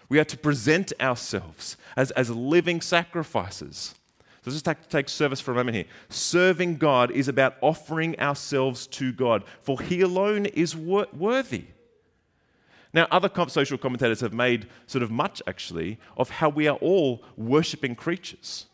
We 0.10 0.20
are 0.20 0.26
to 0.26 0.38
present 0.38 0.94
ourselves 1.00 1.78
as, 1.96 2.12
as 2.12 2.30
living 2.30 2.82
sacrifices. 2.82 3.94
So 4.42 4.52
let's 4.52 4.62
just 4.62 4.90
take, 4.90 5.10
service 5.10 5.42
for 5.42 5.52
a 5.52 5.56
moment 5.56 5.76
here. 5.76 5.86
Serving 6.10 6.78
God 6.78 7.12
is 7.12 7.28
about 7.28 7.56
offering 7.62 8.18
ourselves 8.20 8.88
to 8.88 9.12
God, 9.12 9.44
for 9.62 9.82
He 9.82 10.02
alone 10.02 10.46
is 10.46 10.76
wor- 10.76 11.08
worthy. 11.14 11.66
Now, 12.94 13.08
other 13.12 13.30
social 13.50 13.78
commentators 13.78 14.22
have 14.22 14.34
made 14.34 14.68
sort 14.88 15.04
of 15.04 15.12
much, 15.12 15.42
actually, 15.46 16.00
of 16.16 16.30
how 16.30 16.48
we 16.48 16.68
are 16.68 16.78
all 16.78 17.22
worshipping 17.36 17.96
creatures. 17.96 18.67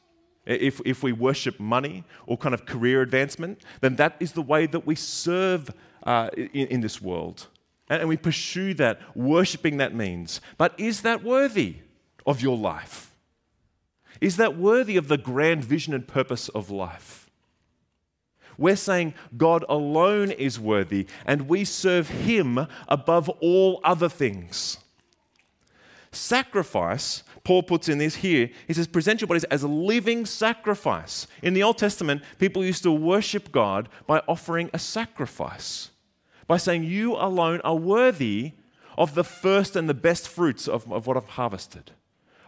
If, 0.45 0.81
if 0.85 1.03
we 1.03 1.13
worship 1.13 1.59
money 1.59 2.03
or 2.27 2.37
kind 2.37 2.53
of 2.53 2.65
career 2.65 3.01
advancement, 3.01 3.63
then 3.81 3.95
that 3.95 4.15
is 4.19 4.33
the 4.33 4.41
way 4.41 4.65
that 4.65 4.85
we 4.85 4.95
serve 4.95 5.71
uh, 6.03 6.29
in, 6.35 6.67
in 6.67 6.81
this 6.81 7.01
world. 7.01 7.47
And, 7.89 8.01
and 8.01 8.09
we 8.09 8.17
pursue 8.17 8.73
that, 8.75 8.99
worshiping 9.15 9.77
that 9.77 9.95
means. 9.95 10.41
But 10.57 10.73
is 10.77 11.01
that 11.01 11.23
worthy 11.23 11.77
of 12.25 12.41
your 12.41 12.57
life? 12.57 13.15
Is 14.19 14.37
that 14.37 14.57
worthy 14.57 14.97
of 14.97 15.07
the 15.07 15.17
grand 15.17 15.63
vision 15.63 15.93
and 15.93 16.07
purpose 16.07 16.49
of 16.49 16.69
life? 16.69 17.29
We're 18.57 18.75
saying 18.75 19.15
God 19.35 19.65
alone 19.67 20.31
is 20.31 20.59
worthy 20.59 21.07
and 21.25 21.47
we 21.47 21.65
serve 21.65 22.09
Him 22.09 22.67
above 22.87 23.29
all 23.29 23.79
other 23.83 24.09
things. 24.09 24.77
Sacrifice, 26.11 27.23
Paul 27.43 27.63
puts 27.63 27.89
in 27.89 27.97
this 27.97 28.15
here, 28.15 28.49
he 28.67 28.73
says, 28.73 28.87
present 28.87 29.19
your 29.19 29.27
bodies 29.27 29.43
as 29.45 29.63
a 29.63 29.67
living 29.67 30.25
sacrifice. 30.25 31.27
In 31.41 31.53
the 31.53 31.63
Old 31.63 31.77
Testament, 31.77 32.23
people 32.39 32.63
used 32.63 32.83
to 32.83 32.91
worship 32.91 33.51
God 33.51 33.89
by 34.07 34.21
offering 34.27 34.69
a 34.73 34.79
sacrifice, 34.79 35.89
by 36.47 36.55
saying, 36.55 36.85
You 36.85 37.15
alone 37.15 37.59
are 37.65 37.75
worthy 37.75 38.53
of 38.97 39.13
the 39.13 39.25
first 39.25 39.75
and 39.75 39.89
the 39.89 39.93
best 39.93 40.29
fruits 40.29 40.67
of, 40.69 40.89
of 40.91 41.05
what 41.05 41.17
I've 41.17 41.27
harvested. 41.29 41.91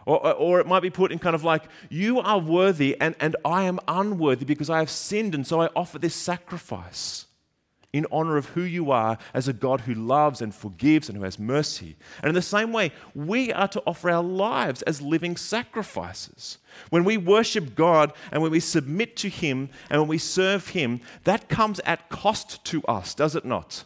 Or, 0.06 0.32
or 0.32 0.60
it 0.60 0.66
might 0.66 0.80
be 0.80 0.90
put 0.90 1.12
in 1.12 1.18
kind 1.18 1.34
of 1.34 1.44
like, 1.44 1.64
You 1.90 2.20
are 2.20 2.38
worthy 2.38 2.98
and, 2.98 3.14
and 3.20 3.36
I 3.44 3.64
am 3.64 3.80
unworthy 3.86 4.46
because 4.46 4.70
I 4.70 4.78
have 4.78 4.90
sinned, 4.90 5.34
and 5.34 5.46
so 5.46 5.60
I 5.60 5.68
offer 5.76 5.98
this 5.98 6.14
sacrifice 6.14 7.26
in 7.92 8.06
honor 8.10 8.36
of 8.36 8.46
who 8.50 8.62
you 8.62 8.90
are 8.90 9.16
as 9.32 9.48
a 9.48 9.52
God 9.52 9.82
who 9.82 9.94
loves 9.94 10.42
and 10.42 10.54
forgives 10.54 11.08
and 11.08 11.16
who 11.16 11.24
has 11.24 11.38
mercy. 11.38 11.96
And 12.22 12.28
in 12.28 12.34
the 12.34 12.42
same 12.42 12.72
way, 12.72 12.92
we 13.14 13.52
are 13.52 13.68
to 13.68 13.82
offer 13.86 14.10
our 14.10 14.22
lives 14.22 14.82
as 14.82 15.00
living 15.00 15.36
sacrifices. 15.36 16.58
When 16.90 17.04
we 17.04 17.16
worship 17.16 17.74
God 17.74 18.12
and 18.30 18.42
when 18.42 18.50
we 18.50 18.60
submit 18.60 19.16
to 19.18 19.28
Him 19.28 19.70
and 19.88 20.00
when 20.00 20.08
we 20.08 20.18
serve 20.18 20.68
Him, 20.68 21.00
that 21.24 21.48
comes 21.48 21.80
at 21.80 22.08
cost 22.08 22.64
to 22.66 22.82
us, 22.84 23.14
does 23.14 23.34
it 23.34 23.44
not? 23.44 23.84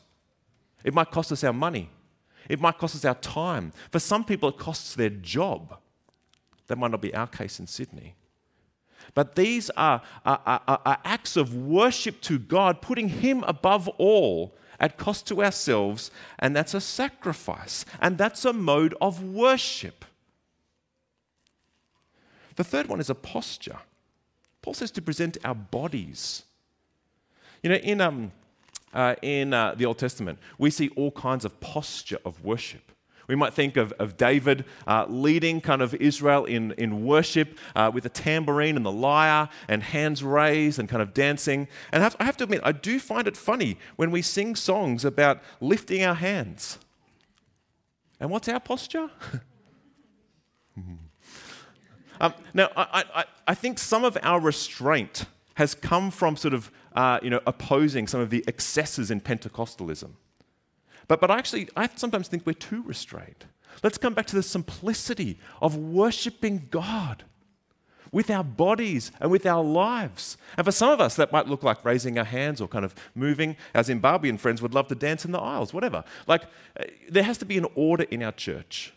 It 0.83 0.95
might 0.95 1.11
cost 1.11 1.31
us 1.31 1.45
our 1.45 1.53
money, 1.53 1.91
it 2.49 2.61
might 2.61 2.79
cost 2.79 2.97
us 2.97 3.05
our 3.05 3.15
time. 3.15 3.73
For 3.91 3.99
some 3.99 4.25
people, 4.25 4.49
it 4.49 4.59
costs 4.59 4.95
their 4.95 5.11
job. 5.11 5.77
That 6.67 6.79
might 6.79 6.91
not 6.91 7.01
be 7.01 7.15
our 7.15 7.27
case 7.27 7.61
in 7.61 7.67
Sydney. 7.67 8.15
But 9.15 9.35
these 9.35 9.71
are, 9.71 10.03
are, 10.25 10.41
are, 10.47 10.81
are, 10.85 10.99
acts 11.05 11.37
of 11.37 11.55
worship 11.55 12.21
to 12.23 12.39
God, 12.39 12.81
putting 12.81 13.09
Him 13.09 13.45
above 13.45 13.89
all 13.99 14.55
at 14.79 14.97
cost 14.97 15.27
to 15.29 15.43
ourselves, 15.43 16.11
and 16.39 16.57
that's 16.57 16.75
a 16.75 16.81
sacrifice, 16.81 17.85
and 18.01 18.17
that's 18.17 18.45
a 18.45 18.53
mode 18.53 18.95
of 19.01 19.23
worship. 19.23 20.05
The 22.57 22.65
third 22.65 22.89
one 22.89 23.01
is 23.01 23.11
a 23.11 23.15
posture. 23.15 23.79
Paul 24.63 24.75
says 24.75 24.91
to 24.93 25.03
present 25.03 25.39
our 25.45 25.55
bodies. 25.55 26.45
You 27.63 27.71
know, 27.71 27.77
in, 27.77 28.01
um, 28.01 28.33
uh, 28.93 29.15
in 29.23 29.53
uh, 29.53 29.75
the 29.75 29.87
Old 29.87 29.99
Testament, 29.99 30.39
we 30.59 30.71
see 30.71 30.89
all 30.91 31.11
kinds 31.11 31.45
of 31.45 31.59
posture 31.61 32.19
of 32.25 32.45
worship. 32.45 32.90
We 33.31 33.37
might 33.37 33.55
think 33.55 33.77
of, 33.77 33.93
of 34.01 34.17
David 34.17 34.65
uh, 34.89 35.07
leading 35.09 35.61
kind 35.61 35.83
of 35.83 35.95
Israel 35.95 36.47
in, 36.47 36.73
in 36.73 37.05
worship 37.05 37.57
uh, 37.77 37.89
with 37.95 38.05
a 38.05 38.09
tambourine 38.09 38.77
and 38.77 38.85
the 38.85 38.91
lyre 38.91 39.49
and 39.69 39.85
hands 39.85 40.25
raised 40.25 40.81
and 40.81 40.89
kind 40.89 41.01
of 41.01 41.15
dancing. 41.15 41.69
And 41.93 42.03
I 42.03 42.07
have, 42.07 42.17
I 42.19 42.25
have 42.25 42.37
to 42.39 42.45
admit, 42.45 42.61
I 42.65 42.73
do 42.73 42.99
find 42.99 43.29
it 43.29 43.37
funny 43.37 43.79
when 43.95 44.11
we 44.11 44.21
sing 44.21 44.57
songs 44.57 45.05
about 45.05 45.41
lifting 45.61 46.03
our 46.03 46.17
hands. 46.17 46.81
And 48.19 48.31
what's 48.31 48.49
our 48.49 48.59
posture? 48.59 49.09
um, 52.21 52.35
now, 52.53 52.69
I, 52.77 53.05
I, 53.15 53.25
I 53.47 53.55
think 53.55 53.79
some 53.79 54.03
of 54.03 54.19
our 54.25 54.41
restraint 54.41 55.27
has 55.55 55.77
come 55.77 56.11
from 56.11 56.37
sort 56.37 56.53
of 56.53 56.69
uh, 56.97 57.21
you 57.23 57.31
know, 57.31 57.41
opposing 57.47 58.09
some 58.09 58.21
of 58.21 58.31
the 58.31 58.45
excesses 58.49 59.13
in 59.13 59.21
Pentecostalism. 59.21 60.15
But, 61.11 61.21
but 61.21 61.33
actually, 61.33 61.69
I 61.75 61.89
sometimes 61.97 62.29
think 62.29 62.47
we're 62.47 62.53
too 62.53 62.85
restrained. 62.85 63.47
Let's 63.83 63.99
come 63.99 64.15
back 64.15 64.27
to 64.27 64.37
the 64.37 64.45
simplicity 64.45 65.41
of 65.61 65.75
worshiping 65.75 66.69
God 66.71 67.25
with 68.13 68.31
our 68.31 68.45
bodies 68.45 69.11
and 69.19 69.29
with 69.29 69.45
our 69.45 69.65
lives. 69.65 70.37
And 70.57 70.65
for 70.65 70.71
some 70.71 70.91
of 70.91 71.01
us, 71.01 71.17
that 71.17 71.33
might 71.33 71.49
look 71.49 71.65
like 71.65 71.85
raising 71.85 72.17
our 72.17 72.25
hands 72.25 72.61
or 72.61 72.69
kind 72.69 72.85
of 72.85 72.95
moving. 73.17 73.57
Our 73.75 73.83
Zimbabwean 73.83 74.39
friends 74.39 74.63
would 74.63 74.73
love 74.73 74.87
to 74.87 74.95
dance 74.95 75.25
in 75.25 75.33
the 75.33 75.41
aisles, 75.41 75.75
whatever. 75.75 76.05
Like, 76.29 76.45
uh, 76.79 76.85
there 77.09 77.25
has 77.25 77.39
to 77.39 77.45
be 77.45 77.59
an 77.59 77.67
order 77.75 78.05
in 78.05 78.23
our 78.23 78.31
church. 78.31 78.95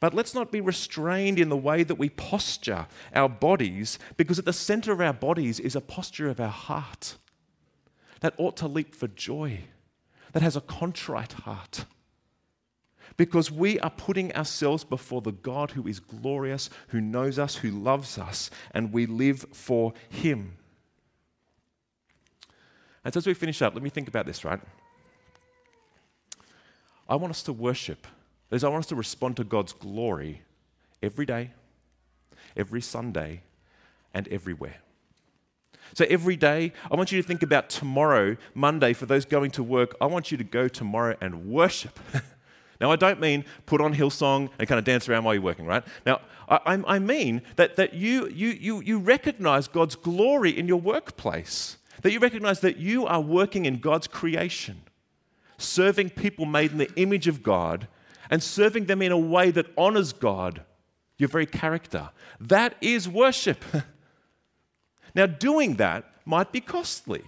But 0.00 0.12
let's 0.12 0.34
not 0.34 0.50
be 0.50 0.60
restrained 0.60 1.38
in 1.38 1.50
the 1.50 1.56
way 1.56 1.84
that 1.84 1.98
we 1.98 2.08
posture 2.08 2.88
our 3.14 3.28
bodies, 3.28 4.00
because 4.16 4.40
at 4.40 4.44
the 4.44 4.52
center 4.52 4.90
of 4.90 5.00
our 5.00 5.12
bodies 5.12 5.60
is 5.60 5.76
a 5.76 5.80
posture 5.80 6.28
of 6.28 6.40
our 6.40 6.48
heart 6.48 7.14
that 8.22 8.34
ought 8.38 8.56
to 8.56 8.66
leap 8.66 8.92
for 8.92 9.06
joy 9.06 9.60
that 10.36 10.42
has 10.42 10.54
a 10.54 10.60
contrite 10.60 11.32
heart. 11.32 11.86
Because 13.16 13.50
we 13.50 13.80
are 13.80 13.88
putting 13.88 14.36
ourselves 14.36 14.84
before 14.84 15.22
the 15.22 15.32
God 15.32 15.70
who 15.70 15.88
is 15.88 15.98
glorious, 15.98 16.68
who 16.88 17.00
knows 17.00 17.38
us, 17.38 17.54
who 17.54 17.70
loves 17.70 18.18
us, 18.18 18.50
and 18.72 18.92
we 18.92 19.06
live 19.06 19.46
for 19.54 19.94
Him. 20.10 20.58
And 23.02 23.14
so 23.14 23.16
as 23.16 23.26
we 23.26 23.32
finish 23.32 23.62
up, 23.62 23.72
let 23.72 23.82
me 23.82 23.88
think 23.88 24.08
about 24.08 24.26
this, 24.26 24.44
right? 24.44 24.60
I 27.08 27.16
want 27.16 27.30
us 27.30 27.42
to 27.44 27.54
worship. 27.54 28.06
That 28.50 28.56
is, 28.56 28.64
I 28.64 28.68
want 28.68 28.84
us 28.84 28.88
to 28.90 28.94
respond 28.94 29.38
to 29.38 29.44
God's 29.44 29.72
glory 29.72 30.42
every 31.02 31.24
day, 31.24 31.52
every 32.54 32.82
Sunday, 32.82 33.40
and 34.12 34.28
everywhere. 34.28 34.82
So 35.94 36.04
every 36.08 36.36
day, 36.36 36.72
I 36.90 36.96
want 36.96 37.12
you 37.12 37.20
to 37.20 37.26
think 37.26 37.42
about 37.42 37.68
tomorrow, 37.68 38.36
Monday, 38.54 38.92
for 38.92 39.06
those 39.06 39.24
going 39.24 39.50
to 39.52 39.62
work. 39.62 39.96
I 40.00 40.06
want 40.06 40.30
you 40.30 40.36
to 40.38 40.44
go 40.44 40.68
tomorrow 40.68 41.16
and 41.20 41.46
worship. 41.46 41.98
now, 42.80 42.90
I 42.90 42.96
don't 42.96 43.20
mean 43.20 43.44
put 43.66 43.80
on 43.80 43.94
Hillsong 43.94 44.50
and 44.58 44.68
kind 44.68 44.78
of 44.78 44.84
dance 44.84 45.08
around 45.08 45.24
while 45.24 45.34
you're 45.34 45.42
working, 45.42 45.66
right? 45.66 45.84
Now, 46.04 46.20
I, 46.48 46.82
I 46.86 46.98
mean 46.98 47.42
that, 47.56 47.76
that 47.76 47.94
you, 47.94 48.28
you, 48.28 48.48
you, 48.48 48.80
you 48.80 48.98
recognize 48.98 49.68
God's 49.68 49.96
glory 49.96 50.56
in 50.56 50.68
your 50.68 50.80
workplace, 50.80 51.78
that 52.02 52.12
you 52.12 52.20
recognize 52.20 52.60
that 52.60 52.76
you 52.76 53.06
are 53.06 53.20
working 53.20 53.64
in 53.64 53.78
God's 53.78 54.06
creation, 54.06 54.82
serving 55.58 56.10
people 56.10 56.46
made 56.46 56.72
in 56.72 56.78
the 56.78 56.92
image 56.94 57.26
of 57.26 57.42
God, 57.42 57.88
and 58.30 58.42
serving 58.42 58.86
them 58.86 59.02
in 59.02 59.12
a 59.12 59.18
way 59.18 59.50
that 59.50 59.66
honors 59.76 60.12
God, 60.12 60.62
your 61.18 61.28
very 61.28 61.46
character. 61.46 62.10
That 62.40 62.74
is 62.80 63.08
worship. 63.08 63.64
Now, 65.16 65.24
doing 65.24 65.76
that 65.76 66.04
might 66.26 66.52
be 66.52 66.60
costly. 66.60 67.22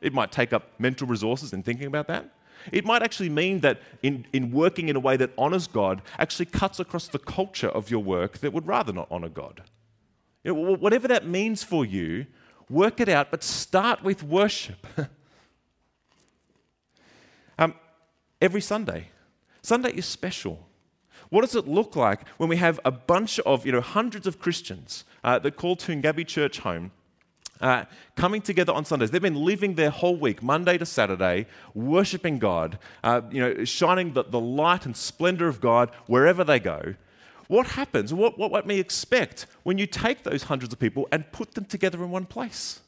It 0.00 0.12
might 0.12 0.32
take 0.32 0.52
up 0.52 0.72
mental 0.80 1.06
resources 1.06 1.52
in 1.52 1.62
thinking 1.62 1.86
about 1.86 2.08
that. 2.08 2.34
It 2.72 2.84
might 2.84 3.04
actually 3.04 3.28
mean 3.28 3.60
that 3.60 3.80
in, 4.02 4.26
in 4.32 4.50
working 4.50 4.88
in 4.88 4.96
a 4.96 5.00
way 5.00 5.16
that 5.16 5.30
honors 5.38 5.68
God 5.68 6.02
actually 6.18 6.46
cuts 6.46 6.80
across 6.80 7.06
the 7.06 7.20
culture 7.20 7.68
of 7.68 7.88
your 7.88 8.02
work 8.02 8.38
that 8.38 8.52
would 8.52 8.66
rather 8.66 8.92
not 8.92 9.06
honor 9.12 9.28
God. 9.28 9.62
You 10.42 10.52
know, 10.52 10.74
whatever 10.74 11.06
that 11.06 11.24
means 11.24 11.62
for 11.62 11.84
you, 11.84 12.26
work 12.68 13.00
it 13.00 13.08
out, 13.08 13.30
but 13.30 13.44
start 13.44 14.02
with 14.02 14.24
worship. 14.24 14.84
um, 17.58 17.74
every 18.42 18.60
Sunday. 18.60 19.10
Sunday 19.62 19.92
is 19.92 20.04
special. 20.04 20.67
What 21.30 21.42
does 21.42 21.54
it 21.54 21.68
look 21.68 21.94
like 21.94 22.26
when 22.38 22.48
we 22.48 22.56
have 22.56 22.80
a 22.84 22.90
bunch 22.90 23.38
of, 23.40 23.66
you 23.66 23.72
know, 23.72 23.80
hundreds 23.80 24.26
of 24.26 24.38
Christians 24.38 25.04
uh, 25.24 25.38
that 25.40 25.56
call 25.56 25.76
Toongabbie 25.76 26.26
Church 26.26 26.60
home, 26.60 26.90
uh, 27.60 27.84
coming 28.16 28.40
together 28.40 28.72
on 28.72 28.84
Sundays. 28.84 29.10
They've 29.10 29.20
been 29.20 29.34
living 29.34 29.74
their 29.74 29.90
whole 29.90 30.16
week, 30.16 30.42
Monday 30.42 30.78
to 30.78 30.86
Saturday, 30.86 31.46
worshiping 31.74 32.38
God, 32.38 32.78
uh, 33.02 33.22
you 33.30 33.40
know, 33.40 33.64
shining 33.64 34.12
the, 34.12 34.22
the 34.24 34.40
light 34.40 34.86
and 34.86 34.96
splendor 34.96 35.48
of 35.48 35.60
God 35.60 35.90
wherever 36.06 36.44
they 36.44 36.60
go. 36.60 36.94
What 37.48 37.68
happens? 37.68 38.12
What, 38.12 38.38
what, 38.38 38.50
what 38.50 38.66
may 38.66 38.78
expect 38.78 39.46
when 39.62 39.78
you 39.78 39.86
take 39.86 40.22
those 40.22 40.44
hundreds 40.44 40.72
of 40.72 40.78
people 40.78 41.08
and 41.10 41.30
put 41.32 41.54
them 41.54 41.64
together 41.64 42.02
in 42.04 42.10
one 42.10 42.26
place? 42.26 42.80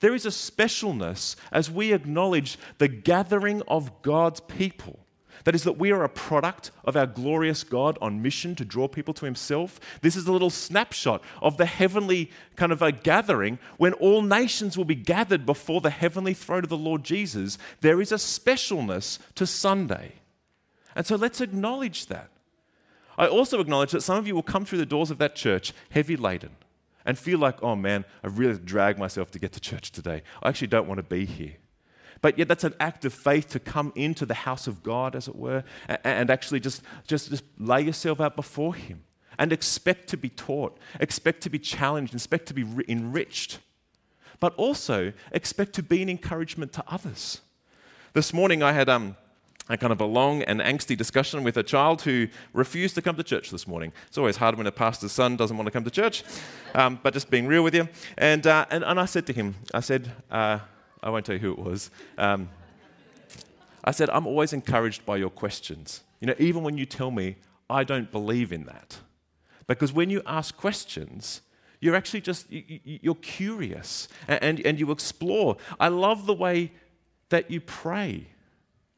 There 0.00 0.14
is 0.14 0.26
a 0.26 0.30
specialness 0.30 1.36
as 1.52 1.70
we 1.70 1.92
acknowledge 1.92 2.58
the 2.78 2.88
gathering 2.88 3.62
of 3.68 4.02
God's 4.02 4.40
people 4.40 5.03
that 5.44 5.54
is, 5.54 5.62
that 5.64 5.78
we 5.78 5.92
are 5.92 6.02
a 6.02 6.08
product 6.08 6.70
of 6.84 6.96
our 6.96 7.06
glorious 7.06 7.64
God 7.64 7.98
on 8.00 8.22
mission 8.22 8.54
to 8.56 8.64
draw 8.64 8.88
people 8.88 9.14
to 9.14 9.24
Himself. 9.24 9.78
This 10.00 10.16
is 10.16 10.26
a 10.26 10.32
little 10.32 10.50
snapshot 10.50 11.22
of 11.40 11.56
the 11.56 11.66
heavenly 11.66 12.30
kind 12.56 12.72
of 12.72 12.82
a 12.82 12.92
gathering 12.92 13.58
when 13.76 13.92
all 13.94 14.22
nations 14.22 14.76
will 14.76 14.84
be 14.84 14.94
gathered 14.94 15.44
before 15.46 15.80
the 15.80 15.90
heavenly 15.90 16.34
throne 16.34 16.64
of 16.64 16.70
the 16.70 16.76
Lord 16.76 17.04
Jesus. 17.04 17.58
There 17.80 18.00
is 18.00 18.10
a 18.10 18.16
specialness 18.16 19.18
to 19.34 19.46
Sunday. 19.46 20.14
And 20.96 21.06
so 21.06 21.16
let's 21.16 21.40
acknowledge 21.40 22.06
that. 22.06 22.30
I 23.16 23.26
also 23.26 23.60
acknowledge 23.60 23.92
that 23.92 24.02
some 24.02 24.18
of 24.18 24.26
you 24.26 24.34
will 24.34 24.42
come 24.42 24.64
through 24.64 24.78
the 24.78 24.86
doors 24.86 25.10
of 25.10 25.18
that 25.18 25.36
church 25.36 25.72
heavy 25.90 26.16
laden 26.16 26.50
and 27.04 27.18
feel 27.18 27.38
like, 27.38 27.62
oh 27.62 27.76
man, 27.76 28.04
I've 28.22 28.38
really 28.38 28.58
dragged 28.58 28.98
myself 28.98 29.30
to 29.32 29.38
get 29.38 29.52
to 29.52 29.60
church 29.60 29.92
today. 29.92 30.22
I 30.42 30.48
actually 30.48 30.68
don't 30.68 30.88
want 30.88 30.98
to 30.98 31.04
be 31.04 31.26
here. 31.26 31.56
But 32.24 32.38
yet, 32.38 32.48
that's 32.48 32.64
an 32.64 32.72
act 32.80 33.04
of 33.04 33.12
faith 33.12 33.50
to 33.50 33.60
come 33.60 33.92
into 33.94 34.24
the 34.24 34.32
house 34.32 34.66
of 34.66 34.82
God, 34.82 35.14
as 35.14 35.28
it 35.28 35.36
were, 35.36 35.62
and 36.04 36.30
actually 36.30 36.58
just, 36.58 36.80
just, 37.06 37.28
just 37.28 37.44
lay 37.58 37.82
yourself 37.82 38.18
out 38.18 38.34
before 38.34 38.74
Him 38.74 39.04
and 39.38 39.52
expect 39.52 40.08
to 40.08 40.16
be 40.16 40.30
taught, 40.30 40.78
expect 41.00 41.42
to 41.42 41.50
be 41.50 41.58
challenged, 41.58 42.14
expect 42.14 42.46
to 42.46 42.54
be 42.54 42.64
enriched, 42.88 43.58
but 44.40 44.54
also 44.54 45.12
expect 45.32 45.74
to 45.74 45.82
be 45.82 46.00
an 46.00 46.08
encouragement 46.08 46.72
to 46.72 46.84
others. 46.88 47.42
This 48.14 48.32
morning 48.32 48.62
I 48.62 48.72
had 48.72 48.88
um, 48.88 49.16
a 49.68 49.76
kind 49.76 49.92
of 49.92 50.00
a 50.00 50.06
long 50.06 50.42
and 50.44 50.62
angsty 50.62 50.96
discussion 50.96 51.44
with 51.44 51.58
a 51.58 51.62
child 51.62 52.00
who 52.00 52.28
refused 52.54 52.94
to 52.94 53.02
come 53.02 53.16
to 53.16 53.22
church 53.22 53.50
this 53.50 53.68
morning. 53.68 53.92
It's 54.06 54.16
always 54.16 54.38
hard 54.38 54.56
when 54.56 54.66
a 54.66 54.72
pastor's 54.72 55.12
son 55.12 55.36
doesn't 55.36 55.58
want 55.58 55.66
to 55.66 55.70
come 55.70 55.84
to 55.84 55.90
church, 55.90 56.24
um, 56.74 56.98
but 57.02 57.12
just 57.12 57.28
being 57.28 57.46
real 57.46 57.62
with 57.62 57.74
you. 57.74 57.86
And, 58.16 58.46
uh, 58.46 58.64
and, 58.70 58.82
and 58.82 58.98
I 58.98 59.04
said 59.04 59.26
to 59.26 59.34
him, 59.34 59.56
I 59.74 59.80
said, 59.80 60.10
uh, 60.30 60.60
I 61.04 61.10
won't 61.10 61.26
tell 61.26 61.34
you 61.34 61.40
who 61.40 61.52
it 61.52 61.58
was. 61.58 61.90
Um, 62.18 62.48
I 63.84 63.90
said, 63.90 64.08
I'm 64.10 64.26
always 64.26 64.52
encouraged 64.54 65.04
by 65.04 65.18
your 65.18 65.30
questions. 65.30 66.02
You 66.20 66.28
know, 66.28 66.34
even 66.38 66.62
when 66.62 66.78
you 66.78 66.86
tell 66.86 67.10
me 67.10 67.36
I 67.68 67.84
don't 67.84 68.10
believe 68.10 68.52
in 68.52 68.64
that. 68.64 68.98
Because 69.66 69.92
when 69.92 70.10
you 70.10 70.22
ask 70.26 70.56
questions, 70.56 71.42
you're 71.80 71.94
actually 71.94 72.20
just, 72.22 72.46
you're 72.50 73.14
curious 73.16 74.08
and, 74.28 74.42
and, 74.42 74.66
and 74.66 74.80
you 74.80 74.90
explore. 74.90 75.56
I 75.78 75.88
love 75.88 76.26
the 76.26 76.34
way 76.34 76.72
that 77.28 77.50
you 77.50 77.60
pray. 77.60 78.28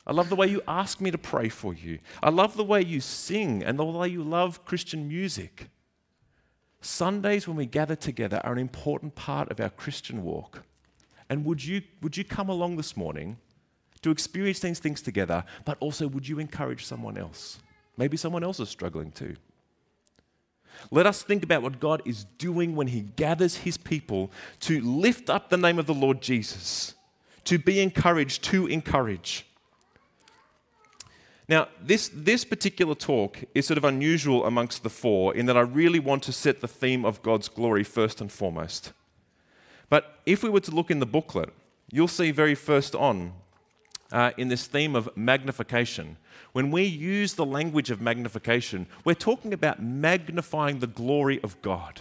I 0.06 0.12
love 0.12 0.28
the 0.28 0.36
way 0.36 0.46
you 0.46 0.62
ask 0.68 1.00
me 1.00 1.10
to 1.10 1.18
pray 1.18 1.48
for 1.48 1.74
you. 1.74 1.98
I 2.22 2.30
love 2.30 2.56
the 2.56 2.64
way 2.64 2.82
you 2.82 3.00
sing 3.00 3.64
and 3.64 3.78
the 3.78 3.84
way 3.84 4.08
you 4.08 4.22
love 4.22 4.64
Christian 4.64 5.08
music. 5.08 5.68
Sundays, 6.80 7.48
when 7.48 7.56
we 7.56 7.66
gather 7.66 7.96
together, 7.96 8.40
are 8.44 8.52
an 8.52 8.58
important 8.58 9.16
part 9.16 9.50
of 9.50 9.58
our 9.58 9.70
Christian 9.70 10.22
walk. 10.22 10.62
And 11.28 11.44
would 11.44 11.64
you, 11.64 11.82
would 12.02 12.16
you 12.16 12.24
come 12.24 12.48
along 12.48 12.76
this 12.76 12.96
morning 12.96 13.36
to 14.02 14.10
experience 14.10 14.60
these 14.60 14.78
things 14.78 15.02
together, 15.02 15.44
but 15.64 15.76
also 15.80 16.06
would 16.06 16.28
you 16.28 16.38
encourage 16.38 16.84
someone 16.84 17.18
else? 17.18 17.58
Maybe 17.96 18.16
someone 18.16 18.44
else 18.44 18.60
is 18.60 18.68
struggling 18.68 19.10
too. 19.10 19.36
Let 20.90 21.06
us 21.06 21.22
think 21.22 21.42
about 21.42 21.62
what 21.62 21.80
God 21.80 22.02
is 22.04 22.24
doing 22.38 22.76
when 22.76 22.88
He 22.88 23.00
gathers 23.00 23.56
His 23.56 23.76
people 23.76 24.30
to 24.60 24.80
lift 24.80 25.30
up 25.30 25.48
the 25.48 25.56
name 25.56 25.78
of 25.78 25.86
the 25.86 25.94
Lord 25.94 26.20
Jesus, 26.20 26.94
to 27.44 27.58
be 27.58 27.80
encouraged, 27.80 28.44
to 28.44 28.66
encourage. 28.66 29.46
Now, 31.48 31.68
this, 31.80 32.10
this 32.12 32.44
particular 32.44 32.94
talk 32.94 33.38
is 33.54 33.66
sort 33.66 33.78
of 33.78 33.84
unusual 33.84 34.44
amongst 34.44 34.82
the 34.82 34.90
four 34.90 35.34
in 35.34 35.46
that 35.46 35.56
I 35.56 35.60
really 35.60 36.00
want 36.00 36.24
to 36.24 36.32
set 36.32 36.60
the 36.60 36.68
theme 36.68 37.04
of 37.04 37.22
God's 37.22 37.48
glory 37.48 37.84
first 37.84 38.20
and 38.20 38.30
foremost. 38.30 38.92
But 39.88 40.20
if 40.26 40.42
we 40.42 40.48
were 40.48 40.60
to 40.60 40.70
look 40.70 40.90
in 40.90 40.98
the 40.98 41.06
booklet, 41.06 41.50
you'll 41.92 42.08
see 42.08 42.30
very 42.30 42.54
first 42.54 42.94
on 42.94 43.32
uh, 44.12 44.32
in 44.36 44.48
this 44.48 44.66
theme 44.66 44.94
of 44.94 45.08
magnification. 45.16 46.16
When 46.52 46.70
we 46.70 46.84
use 46.84 47.34
the 47.34 47.46
language 47.46 47.90
of 47.90 48.00
magnification, 48.00 48.86
we're 49.04 49.14
talking 49.14 49.52
about 49.52 49.82
magnifying 49.82 50.78
the 50.78 50.86
glory 50.86 51.40
of 51.42 51.60
God. 51.62 52.00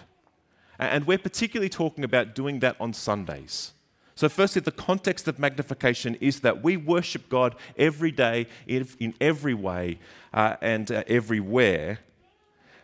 And 0.80 1.06
we're 1.08 1.18
particularly 1.18 1.70
talking 1.70 2.04
about 2.04 2.36
doing 2.36 2.60
that 2.60 2.76
on 2.80 2.94
Sundays. 2.94 3.72
So, 4.16 4.30
firstly, 4.30 4.62
the 4.62 4.72
context 4.72 5.28
of 5.28 5.40
magnification 5.40 6.16
is 6.16 6.40
that 6.40 6.64
we 6.64 6.78
worship 6.78 7.28
God 7.28 7.56
every 7.78 8.12
day, 8.12 8.48
in, 8.66 9.14
every 9.20 9.54
way, 9.54 10.00
uh, 10.34 10.56
and 10.62 10.90
uh, 10.90 11.04
everywhere. 11.08 12.00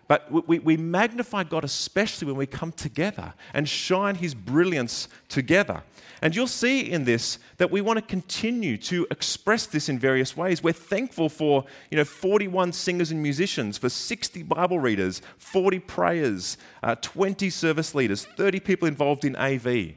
But 0.07 0.29
we, 0.47 0.59
we 0.59 0.77
magnify 0.77 1.43
God 1.43 1.63
especially 1.63 2.27
when 2.27 2.35
we 2.35 2.45
come 2.45 2.71
together 2.71 3.33
and 3.53 3.67
shine 3.67 4.15
His 4.15 4.33
brilliance 4.33 5.07
together. 5.29 5.83
And 6.21 6.35
you'll 6.35 6.47
see 6.47 6.81
in 6.91 7.05
this 7.05 7.39
that 7.57 7.71
we 7.71 7.81
want 7.81 7.97
to 7.97 8.05
continue 8.05 8.77
to 8.77 9.07
express 9.09 9.65
this 9.65 9.89
in 9.89 9.97
various 9.97 10.37
ways. 10.37 10.61
We're 10.61 10.73
thankful 10.73 11.29
for 11.29 11.65
you 11.89 11.97
know, 11.97 12.03
41 12.03 12.73
singers 12.73 13.11
and 13.11 13.23
musicians, 13.23 13.77
for 13.77 13.89
60 13.89 14.43
Bible 14.43 14.79
readers, 14.79 15.21
40 15.37 15.79
prayers, 15.79 16.57
uh, 16.83 16.95
20 17.01 17.49
service 17.49 17.95
leaders, 17.95 18.25
30 18.25 18.59
people 18.59 18.87
involved 18.87 19.25
in 19.25 19.35
AV. 19.35 19.95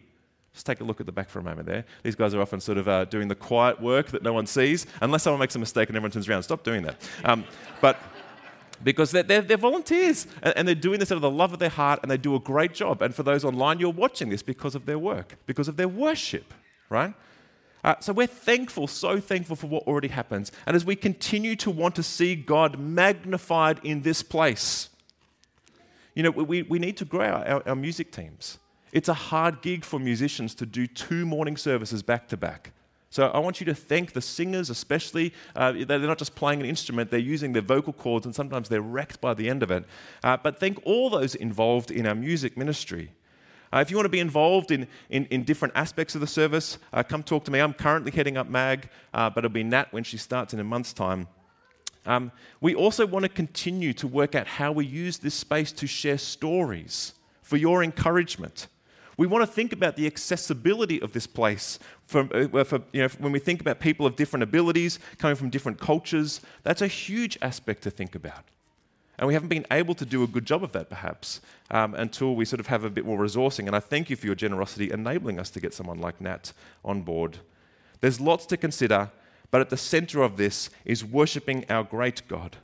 Just 0.55 0.66
take 0.66 0.80
a 0.80 0.84
look 0.84 1.00
at 1.00 1.07
the 1.07 1.12
back 1.12 1.28
for 1.28 1.40
a 1.40 1.42
moment 1.42 1.66
there. 1.66 1.84
These 2.05 2.14
guys 2.14 2.32
are 2.32 2.40
often 2.40 2.61
sort 2.61 2.78
of 2.78 2.88
uh, 2.88 3.05
doing 3.07 3.26
the 3.26 3.34
quiet 3.34 3.80
work 3.80 4.12
that 4.12 4.22
no 4.22 4.32
one 4.32 4.46
sees, 4.46 4.86
unless 5.02 5.24
someone 5.24 5.40
makes 5.40 5.57
a 5.57 5.59
mistake 5.59 5.88
and 5.88 5.96
everyone 5.96 6.12
turns 6.12 6.28
around. 6.28 6.44
Stop 6.44 6.62
doing 6.62 6.82
that. 6.82 6.96
Um, 7.24 7.44
but 7.80 7.98
because 8.85 9.11
they're, 9.11 9.22
they're, 9.22 9.43
they're 9.43 9.57
volunteers 9.57 10.26
and, 10.43 10.57
and, 10.57 10.68
they're 10.68 10.74
doing 10.74 11.01
this 11.01 11.11
out 11.11 11.16
of 11.16 11.22
the 11.22 11.30
love 11.30 11.53
of 11.53 11.59
their 11.59 11.68
heart 11.68 12.01
and 12.03 12.11
they 12.11 12.16
do 12.16 12.35
a 12.35 12.41
great 12.41 12.74
job. 12.74 13.03
And 13.03 13.14
for 13.14 13.22
those 13.22 13.45
online, 13.45 13.80
you're 13.80 13.91
watching 13.91 14.28
this 14.28 14.43
because 14.43 14.74
of 14.74 14.87
their 14.87 14.99
work, 14.99 15.37
because 15.47 15.68
of 15.68 15.76
their 15.76 15.89
worship, 15.89 16.55
right? 16.89 17.14
Uh, 17.82 17.95
so 18.01 18.12
we're 18.12 18.26
thankful, 18.26 18.87
so 18.87 19.20
thankful 19.20 19.57
for 19.57 19.66
what 19.66 19.82
already 19.87 20.09
happens. 20.09 20.53
And 20.66 20.76
as 20.76 20.85
we 20.85 20.97
continue 20.97 21.57
to 21.57 21.70
want 21.70 21.95
to 21.97 22.03
see 22.03 22.35
God 22.35 22.78
magnified 22.78 23.80
in 23.82 24.03
this 24.03 24.22
place, 24.22 24.89
you 26.14 26.22
know, 26.22 26.30
we, 26.30 26.62
we 26.62 26.78
need 26.78 26.97
to 26.99 27.05
grow 27.05 27.26
our, 27.26 27.47
our, 27.47 27.68
our 27.70 27.76
music 27.76 28.12
teams. 28.12 28.59
It's 28.93 29.09
a 29.09 29.14
hard 29.14 29.61
gig 29.61 29.85
for 29.85 29.99
musicians 29.99 30.55
to 30.57 30.66
do 30.66 30.87
two 30.87 31.26
morning 31.26 31.57
services 31.57 32.03
back 32.03 32.28
to 32.28 32.37
back. 32.37 32.72
So 33.15 33.29
I 33.29 33.39
want 33.39 33.61
you 33.61 33.67
to 33.67 33.77
thank 33.77 34.12
the 34.12 34.21
singers, 34.21 34.71
especially. 34.71 35.33
Uh, 35.55 35.71
they're 35.87 36.01
not 36.01 36.19
just 36.19 36.35
playing 36.35 36.59
an 36.59 36.67
instrument, 36.67 37.12
they're 37.12 37.21
using 37.21 37.53
their 37.53 37.62
vocal 37.62 37.93
cords, 37.93 38.27
and 38.27 38.35
sometimes 38.35 38.69
they're 38.69 38.81
wrecked 38.81 39.21
by 39.21 39.35
the 39.35 39.49
end 39.49 39.62
of 39.62 39.71
it. 39.71 39.85
Uh, 40.25 40.37
but 40.37 40.59
thank 40.59 40.81
all 40.85 41.09
those 41.11 41.37
involved 41.37 41.93
in 41.93 42.09
our 42.09 42.15
music 42.17 42.57
ministry. 42.57 43.12
Uh, 43.73 43.79
if 43.79 43.89
you 43.89 43.97
want 43.97 44.07
to 44.07 44.11
be 44.11 44.19
involved 44.19 44.73
in, 44.73 44.89
in, 45.11 45.27
in 45.27 45.45
different 45.45 45.75
aspects 45.77 46.17
of 46.17 46.21
the 46.23 46.27
service, 46.27 46.79
uh, 46.93 47.05
come 47.05 47.23
talk 47.23 47.45
to 47.45 47.53
me. 47.53 47.61
I'm 47.61 47.73
currently 47.73 48.11
heading 48.11 48.37
up 48.37 48.49
MAG, 48.49 48.89
uh, 49.12 49.31
but 49.31 49.45
it'll 49.45 49.55
be 49.55 49.62
Nat 49.62 49.93
when 49.93 50.03
she 50.03 50.17
starts 50.17 50.53
in 50.53 50.59
a 50.59 50.65
month's 50.65 50.93
time. 50.93 51.29
Um, 52.07 52.33
we 52.61 52.75
also 52.75 53.07
want 53.07 53.23
to 53.23 53.29
continue 53.29 53.93
to 53.93 54.09
work 54.09 54.35
out 54.35 54.49
how 54.49 54.73
we 54.73 54.87
use 54.87 55.19
this 55.19 55.37
space 55.37 55.71
to 55.71 55.87
share 55.87 56.19
stories 56.19 57.15
for 57.43 57.59
your 57.59 57.85
encouragement. 57.85 58.67
We 59.17 59.27
want 59.27 59.43
to 59.43 59.53
think 59.53 59.73
about 59.73 59.97
the 59.97 60.07
accessibility 60.07 61.01
of 61.01 61.12
this 61.12 61.27
place. 61.27 61.79
For, 62.07 62.29
uh, 62.35 62.65
for, 62.65 62.83
you 62.93 63.03
know, 63.03 63.09
when 63.19 63.33
we 63.33 63.39
think 63.39 63.61
about 63.61 63.81
people 63.81 64.07
of 64.07 64.17
different 64.17 64.43
abilities, 64.43 64.99
coming 65.19 65.37
from 65.37 65.51
different 65.51 65.79
cultures, 65.79 66.41
that's 66.62 66.83
a 66.83 66.87
huge 66.87 67.39
aspect 67.41 67.83
to 67.83 67.91
think 67.91 68.15
about. 68.15 68.45
And 69.19 69.29
we 69.29 69.35
haven't 69.35 69.49
been 69.49 69.67
able 69.71 69.95
to 69.95 70.05
do 70.05 70.25
a 70.25 70.27
good 70.27 70.45
job 70.45 70.65
of 70.65 70.73
that, 70.73 70.91
perhaps, 70.91 71.41
um, 71.71 71.95
until 71.95 72.35
we 72.35 72.45
sort 72.45 72.61
of 72.61 72.67
have 72.67 72.83
a 72.83 72.91
bit 72.91 73.07
more 73.07 73.19
resourcing. 73.19 73.67
And 73.67 73.77
I 73.77 73.81
thank 73.81 74.11
you 74.11 74.17
for 74.17 74.27
your 74.27 74.35
generosity 74.35 74.91
enabling 74.91 75.39
us 75.39 75.51
to 75.51 75.61
get 75.61 75.73
someone 75.73 76.01
like 76.01 76.21
Nat 76.21 76.53
on 76.85 77.03
board. 77.03 77.39
There's 78.01 78.21
lots 78.21 78.45
to 78.47 78.57
consider, 78.57 79.11
but 79.53 79.61
at 79.61 79.71
the 79.71 79.77
center 79.77 80.23
of 80.23 80.37
this 80.37 80.69
is 80.85 81.05
worshipping 81.05 81.65
our 81.71 81.85
great 81.85 82.27
God. 82.27 82.57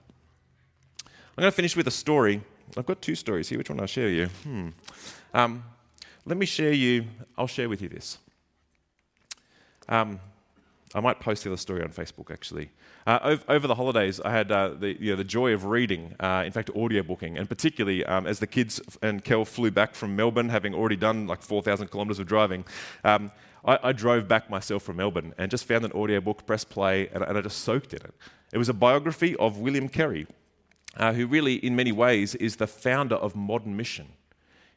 I'm 1.07 1.43
going 1.43 1.53
to 1.53 1.57
finish 1.57 1.77
with 1.77 1.87
a 1.87 1.93
story. 1.93 2.43
I've 2.77 2.87
got 2.87 3.01
two 3.01 3.15
stories 3.15 3.49
here. 3.49 3.59
Which 3.59 3.71
one 3.71 3.81
I'll 3.81 3.87
share 3.87 4.09
you? 4.09 4.27
Hmm. 4.43 4.69
Um, 5.33 5.65
let 6.31 6.39
me 6.39 6.47
share 6.47 6.73
you, 6.73 7.07
I'll 7.37 7.49
share 7.49 7.69
with 7.69 7.83
you 7.83 7.89
this. 7.89 8.19
Um, 9.89 10.21
I 10.95 11.01
might 11.01 11.19
post 11.19 11.43
the 11.43 11.51
other 11.51 11.57
story 11.57 11.83
on 11.83 11.89
Facebook 11.89 12.31
actually. 12.31 12.71
Uh, 13.05 13.19
over, 13.23 13.43
over, 13.49 13.67
the 13.67 13.75
holidays, 13.75 14.21
I 14.21 14.31
had 14.31 14.53
uh, 14.53 14.69
the, 14.69 14.97
you 15.03 15.11
know, 15.11 15.17
the 15.17 15.25
joy 15.25 15.53
of 15.53 15.65
reading, 15.65 16.15
uh, 16.21 16.45
in 16.47 16.53
fact, 16.53 16.71
audiobooking, 16.73 17.37
and 17.37 17.49
particularly 17.49 18.05
um, 18.05 18.29
as 18.29 18.39
the 18.39 18.47
kids 18.47 18.81
and 19.03 19.25
Kel 19.25 19.45
flew 19.45 19.73
back 19.73 19.97
from 19.97 20.15
Melbourne, 20.15 20.51
having 20.51 20.73
already 20.73 20.95
done 20.95 21.27
like 21.27 21.43
4,000 21.43 21.89
kilometres 21.89 22.21
of 22.21 22.29
driving. 22.29 22.65
Um, 23.03 23.33
I, 23.65 23.81
I, 23.83 23.93
drove 23.93 24.29
back 24.29 24.49
myself 24.49 24.85
from 24.85 24.99
Melbourne 24.99 25.35
and 25.37 25.51
just 25.51 25.65
found 25.65 25.85
an 25.85 25.91
audiobook, 25.93 26.47
press 26.47 26.63
play, 26.63 27.09
and, 27.09 27.25
and 27.25 27.37
I 27.37 27.41
just 27.41 27.63
soaked 27.63 27.93
in 27.93 28.03
it. 28.03 28.15
It 28.53 28.59
was 28.59 28.69
a 28.69 28.75
biography 28.75 29.35
of 29.37 29.59
William 29.59 29.89
Carey, 29.89 30.29
uh, 30.97 31.13
who 31.13 31.27
really, 31.27 31.57
in 31.57 31.75
many 31.75 31.91
ways, 31.91 32.37
is 32.37 32.57
the 32.57 32.69
founder 32.69 33.17
of 33.17 33.35
modern 33.35 33.77
mission. 33.77 34.11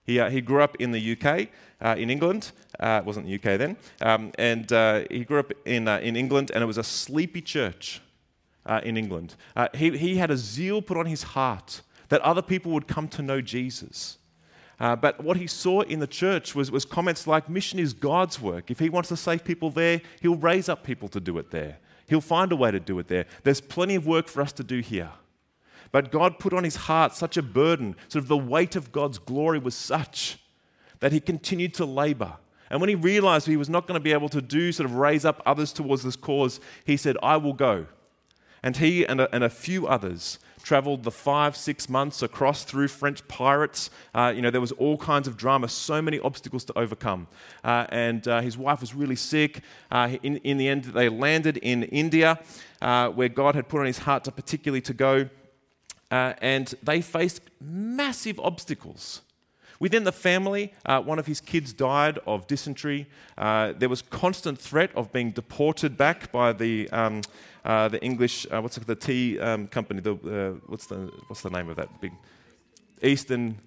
He, 0.06 0.20
uh, 0.20 0.30
he 0.30 0.42
grew 0.42 0.62
up 0.62 0.76
in 0.80 0.92
the 0.92 1.12
UK, 1.14 1.50
uh, 1.82 1.96
in 1.98 2.10
England. 2.10 2.52
Uh, 2.80 3.00
it 3.02 3.06
wasn't 3.06 3.26
the 3.26 3.36
UK 3.36 3.58
then. 3.58 3.78
Um, 4.02 4.32
and 4.38 4.72
uh, 4.72 5.04
he 5.10 5.24
grew 5.24 5.40
up 5.40 5.52
in, 5.66 5.88
uh, 5.88 6.00
in 6.00 6.16
England, 6.16 6.52
and 6.54 6.62
it 6.62 6.66
was 6.66 6.78
a 6.78 6.84
sleepy 6.84 7.42
church 7.42 8.02
uh, 8.66 8.82
in 8.84 8.98
England. 8.98 9.36
he, 9.74 9.98
he 9.98 10.18
had 10.18 10.32
a 10.32 10.38
zeal 10.38 10.82
put 10.82 10.98
on 10.98 11.06
his 11.06 11.24
heart 11.24 11.82
that 12.10 12.22
other 12.22 12.42
people 12.42 12.72
would 12.72 12.88
come 12.88 13.08
to 13.08 13.22
know 13.22 13.42
Jesus. 13.42 14.18
but 14.78 15.24
what 15.24 15.38
he 15.38 15.48
saw 15.48 15.82
in 15.82 16.00
the 16.00 16.08
church 16.08 16.54
was, 16.54 16.70
was 16.70 16.86
comments 16.86 17.26
like 17.26 17.50
mission 17.50 17.80
is 17.80 17.94
God's 17.94 18.42
work. 18.42 18.70
If 18.70 18.80
he 18.80 18.90
wants 18.90 19.10
to 19.10 19.18
save 19.18 19.44
people 19.44 19.70
there, 19.70 20.02
he'll 20.22 20.36
raise 20.36 20.68
up 20.68 20.84
people 20.84 21.08
to 21.10 21.20
do 21.20 21.38
it 21.38 21.52
there. 21.52 21.78
He'll 22.08 22.22
find 22.22 22.52
a 22.52 22.56
way 22.56 22.72
to 22.72 22.80
do 22.80 23.00
it 23.00 23.08
there. 23.08 23.26
There's 23.44 23.62
plenty 23.62 23.96
of 23.96 24.06
work 24.06 24.28
for 24.28 24.42
us 24.42 24.52
to 24.54 24.64
do 24.64 24.80
here. 24.80 25.12
But 25.94 26.12
God 26.12 26.40
put 26.40 26.54
on 26.54 26.64
his 26.64 26.76
heart 26.76 27.14
such 27.14 27.38
a 27.38 27.44
burden, 27.44 27.96
sort 28.08 28.24
of 28.24 28.28
the 28.28 28.36
weight 28.36 28.76
of 28.76 28.92
God's 28.92 29.20
glory 29.20 29.60
was 29.60 29.76
such 29.76 30.40
that 31.02 31.12
he 31.12 31.20
continued 31.20 31.76
to 31.76 31.86
labor. 31.86 32.34
And 32.72 32.82
when 32.82 32.90
he 32.90 32.96
realized 32.96 33.46
he 33.46 33.58
was 33.58 33.70
not 33.70 33.86
going 33.86 34.00
to 34.00 34.04
be 34.04 34.12
able 34.12 34.30
to 34.30 34.42
do, 34.42 34.72
sort 34.72 34.90
of 34.90 34.96
raise 34.96 35.24
up 35.24 35.44
others 35.46 35.72
towards 35.72 36.02
this 36.02 36.16
cause, 36.16 36.60
he 36.84 36.98
said, 36.98 37.16
I 37.22 37.38
will 37.38 37.54
go. 37.54 37.86
And 38.64 38.76
he 38.76 39.06
and 39.06 39.22
a, 39.22 39.36
and 39.36 39.44
a 39.44 39.52
few 39.52 39.86
others 39.86 40.40
traveled 40.64 41.04
the 41.04 41.12
five, 41.12 41.56
six 41.56 41.88
months 41.88 42.24
across 42.24 42.64
through 42.64 42.88
French 42.88 43.28
pirates. 43.28 43.92
Uh, 44.16 44.34
you 44.36 44.42
know, 44.42 44.50
there 44.50 44.62
was 44.62 44.72
all 44.72 44.98
kinds 44.98 45.28
of 45.28 45.38
drama, 45.38 45.68
so 45.68 46.02
many 46.02 46.18
obstacles 46.22 46.64
to 46.64 46.76
overcome. 46.76 47.28
Uh, 47.64 47.86
and 47.90 48.28
uh, 48.28 48.42
his 48.42 48.58
wife 48.58 48.82
was 48.82 48.96
really 48.96 49.16
sick. 49.16 49.62
Uh, 49.92 50.18
in, 50.24 50.38
in 50.38 50.58
the 50.58 50.68
end, 50.68 50.86
they 50.86 51.08
landed 51.10 51.58
in 51.58 51.84
India, 51.84 52.40
uh, 52.82 53.10
where 53.10 53.30
God 53.30 53.54
had 53.54 53.68
put 53.68 53.82
on 53.82 53.86
his 53.86 54.00
heart 54.00 54.24
to 54.24 54.32
particularly 54.32 54.82
to 54.82 54.94
go. 54.96 55.30
Uh, 56.14 56.34
and 56.42 56.76
they 56.84 57.02
faced 57.02 57.42
massive 57.60 58.40
obstacles. 58.40 59.22
Within 59.80 60.04
the 60.04 60.12
family, 60.12 60.72
uh, 60.86 61.02
one 61.02 61.18
of 61.18 61.26
his 61.26 61.42
kids 61.42 61.74
died 61.74 62.20
of 62.28 62.46
dysentery. 62.46 63.08
Uh, 63.36 63.74
there 63.80 63.90
was 63.90 64.04
constant 64.04 64.60
threat 64.60 64.92
of 64.96 65.12
being 65.12 65.32
deported 65.32 65.98
back 65.98 66.32
by 66.32 66.54
the, 66.54 66.88
um, 66.92 67.22
uh, 67.66 67.88
the 67.88 68.02
English, 68.04 68.46
uh, 68.52 68.62
what's 68.62 68.78
it, 68.78 68.86
the 68.86 68.96
tea 68.96 69.40
um, 69.40 69.68
company, 69.68 70.02
the, 70.02 70.14
uh, 70.14 70.60
what's, 70.68 70.86
the, 70.86 71.12
what's 71.28 71.42
the 71.42 71.50
name 71.50 71.68
of 71.70 71.78
that 71.78 71.90
big 72.00 72.14
Eastern 73.02 73.58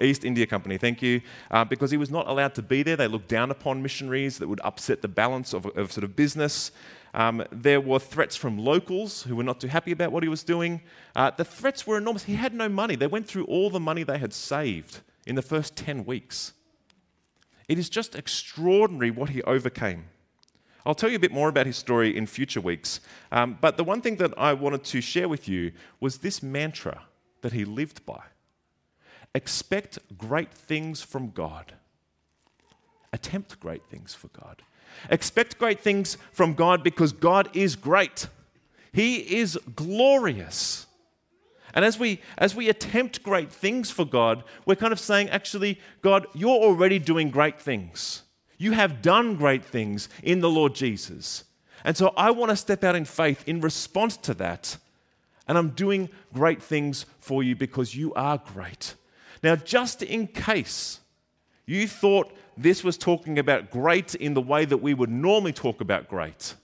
East 0.00 0.24
India 0.24 0.46
Company, 0.46 0.76
thank 0.76 1.00
you, 1.00 1.22
uh, 1.50 1.64
because 1.64 1.90
he 1.90 1.96
was 1.96 2.10
not 2.10 2.26
allowed 2.28 2.54
to 2.56 2.62
be 2.62 2.82
there. 2.82 2.96
They 2.96 3.08
looked 3.08 3.28
down 3.28 3.50
upon 3.50 3.82
missionaries 3.82 4.38
that 4.38 4.48
would 4.48 4.60
upset 4.62 5.00
the 5.00 5.08
balance 5.08 5.54
of, 5.54 5.64
of 5.64 5.92
sort 5.92 6.04
of 6.04 6.14
business. 6.16 6.72
Um, 7.16 7.42
there 7.50 7.80
were 7.80 7.98
threats 7.98 8.36
from 8.36 8.58
locals 8.58 9.22
who 9.22 9.36
were 9.36 9.42
not 9.42 9.58
too 9.58 9.68
happy 9.68 9.90
about 9.90 10.12
what 10.12 10.22
he 10.22 10.28
was 10.28 10.44
doing. 10.44 10.82
Uh, 11.16 11.30
the 11.30 11.46
threats 11.46 11.86
were 11.86 11.96
enormous. 11.96 12.24
He 12.24 12.34
had 12.34 12.52
no 12.52 12.68
money. 12.68 12.94
They 12.94 13.06
went 13.06 13.26
through 13.26 13.46
all 13.46 13.70
the 13.70 13.80
money 13.80 14.02
they 14.02 14.18
had 14.18 14.34
saved 14.34 15.00
in 15.26 15.34
the 15.34 15.42
first 15.42 15.76
10 15.76 16.04
weeks. 16.04 16.52
It 17.68 17.78
is 17.78 17.88
just 17.88 18.14
extraordinary 18.14 19.10
what 19.10 19.30
he 19.30 19.42
overcame. 19.42 20.04
I'll 20.84 20.94
tell 20.94 21.08
you 21.08 21.16
a 21.16 21.20
bit 21.20 21.32
more 21.32 21.48
about 21.48 21.66
his 21.66 21.78
story 21.78 22.14
in 22.14 22.26
future 22.26 22.60
weeks. 22.60 23.00
Um, 23.32 23.56
but 23.62 23.78
the 23.78 23.82
one 23.82 24.02
thing 24.02 24.16
that 24.16 24.34
I 24.36 24.52
wanted 24.52 24.84
to 24.84 25.00
share 25.00 25.28
with 25.28 25.48
you 25.48 25.72
was 26.00 26.18
this 26.18 26.42
mantra 26.42 27.04
that 27.40 27.52
he 27.52 27.64
lived 27.64 28.04
by 28.04 28.22
expect 29.34 29.98
great 30.16 30.52
things 30.52 31.02
from 31.02 31.30
God, 31.30 31.74
attempt 33.12 33.58
great 33.60 33.82
things 33.84 34.14
for 34.14 34.28
God. 34.28 34.62
Expect 35.10 35.58
great 35.58 35.80
things 35.80 36.18
from 36.32 36.54
God 36.54 36.82
because 36.82 37.12
God 37.12 37.48
is 37.54 37.76
great. 37.76 38.28
He 38.92 39.36
is 39.36 39.58
glorious. 39.74 40.86
And 41.74 41.84
as 41.84 41.98
we, 41.98 42.22
as 42.38 42.54
we 42.54 42.70
attempt 42.70 43.22
great 43.22 43.52
things 43.52 43.90
for 43.90 44.06
God, 44.06 44.44
we're 44.64 44.76
kind 44.76 44.92
of 44.92 44.98
saying, 44.98 45.28
actually, 45.28 45.78
God, 46.00 46.26
you're 46.34 46.48
already 46.48 46.98
doing 46.98 47.30
great 47.30 47.60
things. 47.60 48.22
You 48.56 48.72
have 48.72 49.02
done 49.02 49.36
great 49.36 49.64
things 49.64 50.08
in 50.22 50.40
the 50.40 50.48
Lord 50.48 50.74
Jesus. 50.74 51.44
And 51.84 51.96
so 51.96 52.14
I 52.16 52.30
want 52.30 52.50
to 52.50 52.56
step 52.56 52.82
out 52.82 52.96
in 52.96 53.04
faith 53.04 53.44
in 53.46 53.60
response 53.60 54.16
to 54.18 54.34
that. 54.34 54.78
And 55.46 55.58
I'm 55.58 55.70
doing 55.70 56.08
great 56.32 56.62
things 56.62 57.06
for 57.20 57.42
you 57.42 57.54
because 57.54 57.94
you 57.94 58.14
are 58.14 58.38
great. 58.38 58.94
Now, 59.42 59.56
just 59.56 60.02
in 60.02 60.26
case 60.26 61.00
you 61.66 61.88
thought 61.88 62.32
this 62.56 62.82
was 62.82 62.96
talking 62.96 63.38
about 63.38 63.70
great 63.70 64.14
in 64.14 64.34
the 64.34 64.40
way 64.40 64.64
that 64.64 64.78
we 64.78 64.94
would 64.94 65.10
normally 65.10 65.52
talk 65.52 65.80
about 65.80 66.08
great. 66.08 66.54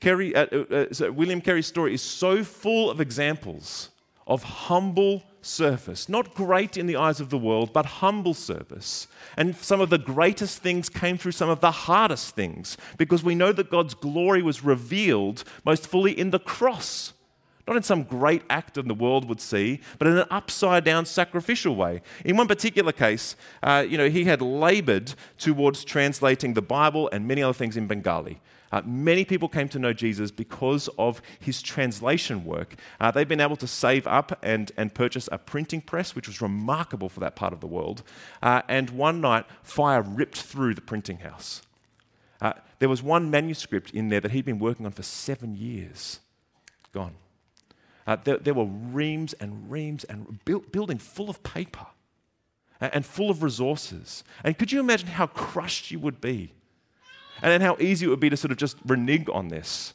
Carey, 0.00 0.34
uh, 0.34 0.46
uh, 0.52 0.74
uh, 0.74 0.86
so 0.92 1.10
William 1.10 1.40
Carey's 1.40 1.66
story 1.66 1.94
is 1.94 2.02
so 2.02 2.44
full 2.44 2.90
of 2.90 3.00
examples 3.00 3.88
of 4.26 4.42
humble 4.42 5.22
service, 5.40 6.08
not 6.08 6.34
great 6.34 6.76
in 6.76 6.86
the 6.86 6.96
eyes 6.96 7.20
of 7.20 7.30
the 7.30 7.38
world, 7.38 7.72
but 7.72 7.86
humble 7.86 8.34
service. 8.34 9.06
And 9.36 9.56
some 9.56 9.80
of 9.80 9.88
the 9.90 9.98
greatest 9.98 10.58
things 10.58 10.90
came 10.90 11.16
through 11.16 11.32
some 11.32 11.48
of 11.48 11.60
the 11.60 11.70
hardest 11.70 12.34
things 12.34 12.76
because 12.98 13.22
we 13.22 13.34
know 13.34 13.52
that 13.52 13.70
God's 13.70 13.94
glory 13.94 14.42
was 14.42 14.62
revealed 14.62 15.44
most 15.64 15.86
fully 15.86 16.18
in 16.18 16.30
the 16.30 16.38
cross. 16.38 17.13
Not 17.66 17.76
in 17.76 17.82
some 17.82 18.02
great 18.02 18.42
act 18.50 18.74
that 18.74 18.86
the 18.86 18.94
world 18.94 19.26
would 19.28 19.40
see, 19.40 19.80
but 19.98 20.06
in 20.06 20.18
an 20.18 20.26
upside 20.30 20.84
down 20.84 21.06
sacrificial 21.06 21.74
way. 21.74 22.02
In 22.24 22.36
one 22.36 22.46
particular 22.46 22.92
case, 22.92 23.36
uh, 23.62 23.84
you 23.88 23.96
know, 23.96 24.08
he 24.08 24.24
had 24.24 24.42
labored 24.42 25.14
towards 25.38 25.82
translating 25.84 26.52
the 26.54 26.62
Bible 26.62 27.08
and 27.10 27.26
many 27.26 27.42
other 27.42 27.54
things 27.54 27.76
in 27.76 27.86
Bengali. 27.86 28.40
Uh, 28.70 28.82
many 28.84 29.24
people 29.24 29.48
came 29.48 29.68
to 29.68 29.78
know 29.78 29.92
Jesus 29.92 30.32
because 30.32 30.88
of 30.98 31.22
his 31.38 31.62
translation 31.62 32.44
work. 32.44 32.74
Uh, 33.00 33.10
they've 33.10 33.28
been 33.28 33.40
able 33.40 33.56
to 33.56 33.68
save 33.68 34.04
up 34.06 34.36
and, 34.42 34.72
and 34.76 34.92
purchase 34.92 35.28
a 35.30 35.38
printing 35.38 35.80
press, 35.80 36.16
which 36.16 36.26
was 36.26 36.42
remarkable 36.42 37.08
for 37.08 37.20
that 37.20 37.36
part 37.36 37.52
of 37.52 37.60
the 37.60 37.68
world. 37.68 38.02
Uh, 38.42 38.62
and 38.68 38.90
one 38.90 39.20
night, 39.20 39.46
fire 39.62 40.02
ripped 40.02 40.40
through 40.42 40.74
the 40.74 40.80
printing 40.80 41.18
house. 41.18 41.62
Uh, 42.42 42.52
there 42.80 42.88
was 42.88 43.00
one 43.00 43.30
manuscript 43.30 43.92
in 43.92 44.08
there 44.08 44.20
that 44.20 44.32
he'd 44.32 44.44
been 44.44 44.58
working 44.58 44.84
on 44.84 44.92
for 44.92 45.04
seven 45.04 45.54
years. 45.54 46.18
Gone. 46.92 47.14
Uh, 48.06 48.16
there, 48.22 48.36
there, 48.36 48.54
were 48.54 48.66
reams 48.66 49.32
and 49.34 49.70
reams 49.70 50.04
and 50.04 50.44
build, 50.44 50.70
building 50.70 50.98
full 50.98 51.30
of 51.30 51.42
paper 51.42 51.86
and, 52.80 52.94
and 52.94 53.06
full 53.06 53.30
of 53.30 53.42
resources. 53.42 54.24
And 54.42 54.58
could 54.58 54.72
you 54.72 54.80
imagine 54.80 55.08
how 55.08 55.26
crushed 55.26 55.90
you 55.90 55.98
would 55.98 56.20
be? 56.20 56.52
And 57.42 57.50
then 57.50 57.60
how 57.60 57.76
easy 57.80 58.06
it 58.06 58.08
would 58.10 58.20
be 58.20 58.30
to 58.30 58.36
sort 58.36 58.52
of 58.52 58.58
just 58.58 58.76
renege 58.84 59.28
on 59.32 59.48
this. 59.48 59.94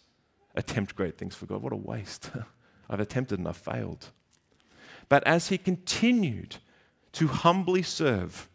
Attempt 0.56 0.96
great 0.96 1.18
things 1.18 1.36
for 1.36 1.46
God. 1.46 1.62
What 1.62 1.74
a 1.74 1.78
waste. 1.78 2.32
I've 2.90 3.00
attempted 3.00 3.40
and 3.40 3.48
I've 3.48 3.58
failed. 3.58 4.08
But 5.08 5.26
as 5.26 5.50
he 5.50 5.58
continued 5.58 6.58
to 7.14 7.28
humbly 7.28 7.84
serve, 7.84 8.50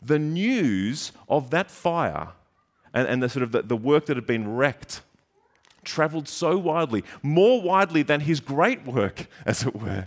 the 0.00 0.18
news 0.18 1.12
of 1.28 1.50
that 1.50 1.70
fire 1.70 2.28
and, 2.92 3.08
and 3.08 3.22
the 3.22 3.28
sort 3.28 3.42
of 3.42 3.52
the, 3.52 3.62
the 3.62 3.76
work 3.76 4.06
that 4.06 4.16
had 4.16 4.26
been 4.26 4.56
wrecked 4.56 5.02
traveled 5.84 6.28
so 6.28 6.56
widely, 6.56 7.04
more 7.22 7.60
widely 7.60 8.02
than 8.02 8.20
his 8.20 8.40
great 8.40 8.84
work, 8.84 9.26
as 9.46 9.64
it 9.64 9.76
were, 9.76 10.06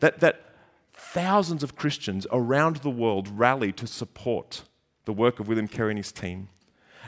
that, 0.00 0.20
that 0.20 0.40
thousands 0.92 1.62
of 1.62 1.76
Christians 1.76 2.26
around 2.30 2.76
the 2.76 2.90
world 2.90 3.28
rallied 3.28 3.76
to 3.78 3.86
support 3.86 4.62
the 5.04 5.12
work 5.12 5.40
of 5.40 5.48
William 5.48 5.68
Carey 5.68 5.92
and 5.92 5.98
his 5.98 6.12
team. 6.12 6.48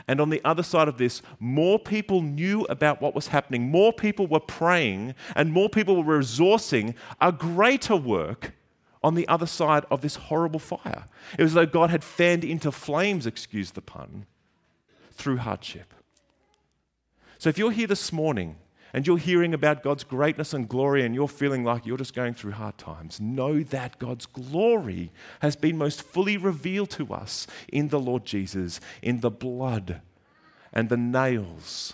And 0.07 0.19
on 0.19 0.29
the 0.29 0.41
other 0.43 0.63
side 0.63 0.87
of 0.87 0.97
this, 0.97 1.21
more 1.39 1.77
people 1.77 2.21
knew 2.21 2.65
about 2.69 3.01
what 3.01 3.13
was 3.13 3.27
happening, 3.27 3.69
more 3.69 3.93
people 3.93 4.25
were 4.25 4.39
praying, 4.39 5.13
and 5.35 5.51
more 5.51 5.69
people 5.69 6.01
were 6.01 6.19
resourcing 6.19 6.95
a 7.21 7.31
greater 7.31 7.95
work 7.95 8.53
on 9.03 9.15
the 9.15 9.27
other 9.27 9.45
side 9.45 9.85
of 9.91 10.01
this 10.01 10.15
horrible 10.15 10.59
fire. 10.59 11.05
It 11.37 11.43
was 11.43 11.51
as 11.51 11.55
though 11.55 11.65
God 11.65 11.89
had 11.89 12.03
fanned 12.03 12.43
into 12.43 12.71
flames, 12.71 13.25
excuse 13.25 13.71
the 13.71 13.81
pun, 13.81 14.25
through 15.11 15.37
hardship. 15.37 15.93
So 17.39 17.47
if 17.47 17.57
you're 17.57 17.71
here 17.71 17.87
this 17.87 18.11
morning 18.11 18.57
and 18.91 19.07
you're 19.07 19.17
hearing 19.17 19.53
about 19.53 19.81
God's 19.81 20.03
greatness 20.03 20.53
and 20.53 20.67
glory 20.67 21.05
and 21.05 21.15
you're 21.15 21.29
feeling 21.29 21.63
like 21.63 21.85
you're 21.85 21.97
just 21.97 22.13
going 22.13 22.33
through 22.33 22.51
hard 22.51 22.77
times, 22.77 23.21
know 23.21 23.63
that 23.63 23.97
God's 23.97 24.25
glory 24.25 25.09
has 25.39 25.55
been 25.55 25.77
most 25.77 26.01
fully 26.01 26.35
revealed 26.35 26.89
to 26.91 27.13
us 27.13 27.47
in 27.69 27.87
the 27.87 27.99
Lord 27.99 28.25
Jesus, 28.25 28.81
in 29.01 29.21
the 29.21 29.31
blood 29.31 30.01
and 30.73 30.89
the 30.89 30.97
nails 30.97 31.93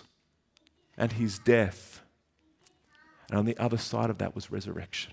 and 0.98 1.12
his 1.12 1.38
death. 1.38 2.00
And 3.28 3.38
on 3.38 3.44
the 3.44 3.56
other 3.56 3.78
side 3.78 4.10
of 4.10 4.18
that 4.18 4.34
was 4.34 4.50
resurrection. 4.50 5.12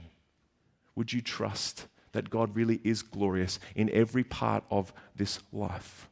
Would 0.96 1.14
you 1.14 1.22
trust 1.22 1.86
that 2.12 2.32
God 2.32 2.56
really 2.56 2.82
is 2.84 3.04
glorious 3.04 3.60
in 3.76 3.88
every 3.92 4.24
part 4.24 4.64
of 4.72 4.94
this 5.16 5.40
life 5.52 6.10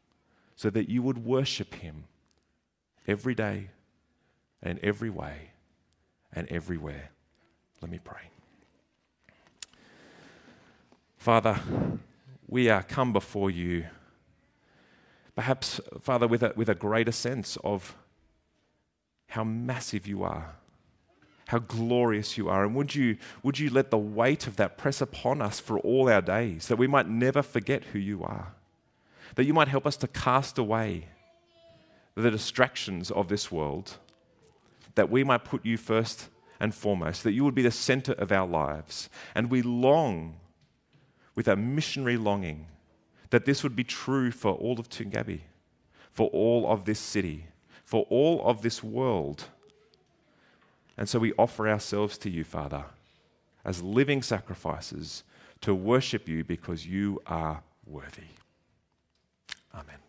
so 0.56 0.70
that 0.70 0.90
you 0.90 1.02
would 1.02 1.26
worship 1.26 1.74
him 1.74 2.04
every 3.08 3.34
day? 3.34 3.70
And 4.64 4.80
every 4.80 5.10
way 5.10 5.52
and 6.34 6.48
everywhere. 6.50 7.10
Let 7.82 7.92
me 7.92 8.00
pray. 8.04 8.30
Father, 11.18 11.60
we 12.48 12.70
are 12.70 12.84
come 12.84 13.14
before 13.14 13.52
you, 13.52 13.86
perhaps, 15.36 15.80
Father, 16.02 16.28
with 16.28 16.44
a, 16.44 16.54
with 16.56 16.70
a 16.70 16.76
greater 16.76 17.12
sense 17.12 17.58
of 17.64 17.96
how 19.28 19.44
massive 19.44 20.08
you 20.08 20.24
are, 20.24 20.56
how 21.48 21.60
glorious 21.60 22.38
you 22.38 22.50
are. 22.50 22.66
And 22.66 22.76
would 22.76 22.96
you, 22.96 23.18
would 23.44 23.60
you 23.60 23.70
let 23.70 23.92
the 23.92 23.98
weight 23.98 24.48
of 24.48 24.58
that 24.58 24.78
press 24.78 25.00
upon 25.00 25.42
us 25.42 25.60
for 25.60 25.80
all 25.80 26.10
our 26.10 26.22
days, 26.22 26.68
that 26.68 26.78
we 26.78 26.88
might 26.88 27.08
never 27.08 27.42
forget 27.42 27.84
who 27.86 28.00
you 28.00 28.24
are, 28.24 28.54
that 29.36 29.46
you 29.46 29.54
might 29.54 29.68
help 29.68 29.86
us 29.86 29.98
to 29.98 30.08
cast 30.08 30.58
away 30.58 31.08
the 32.16 32.32
distractions 32.32 33.10
of 33.10 33.30
this 33.30 33.52
world 33.52 33.98
that 34.96 35.10
we 35.10 35.24
might 35.24 35.46
put 35.46 35.66
you 35.66 35.78
first 35.78 36.30
and 36.60 36.76
foremost, 36.76 37.24
that 37.24 37.32
you 37.32 37.44
would 37.44 37.56
be 37.56 37.62
the 37.62 37.72
center 37.72 38.14
of 38.14 38.32
our 38.32 38.48
lives. 38.48 39.10
And 39.34 39.50
we 39.50 39.62
long 39.62 40.38
with 41.36 41.48
a 41.48 41.56
missionary 41.56 42.18
longing 42.18 42.68
that 43.32 43.46
this 43.46 43.64
would 43.64 43.76
be 43.76 43.84
true 43.84 44.32
for 44.32 44.54
all 44.54 44.80
of 44.80 44.90
Toongabbie, 44.90 45.42
for 46.12 46.30
all 46.30 46.70
of 46.70 46.86
this 46.86 47.00
city, 47.00 47.48
for 47.84 48.06
all 48.10 48.46
of 48.46 48.62
this 48.62 48.84
world. 48.84 49.46
And 50.98 51.10
so 51.10 51.20
we 51.20 51.34
offer 51.34 51.68
ourselves 51.68 52.18
to 52.20 52.30
you, 52.30 52.44
Father, 52.44 52.86
as 53.66 53.82
living 53.82 54.22
sacrifices 54.22 55.24
to 55.62 55.74
worship 55.74 56.28
you 56.28 56.44
because 56.44 56.86
you 56.86 57.22
are 57.26 57.64
worthy. 57.86 58.24
Amen. 59.74 59.98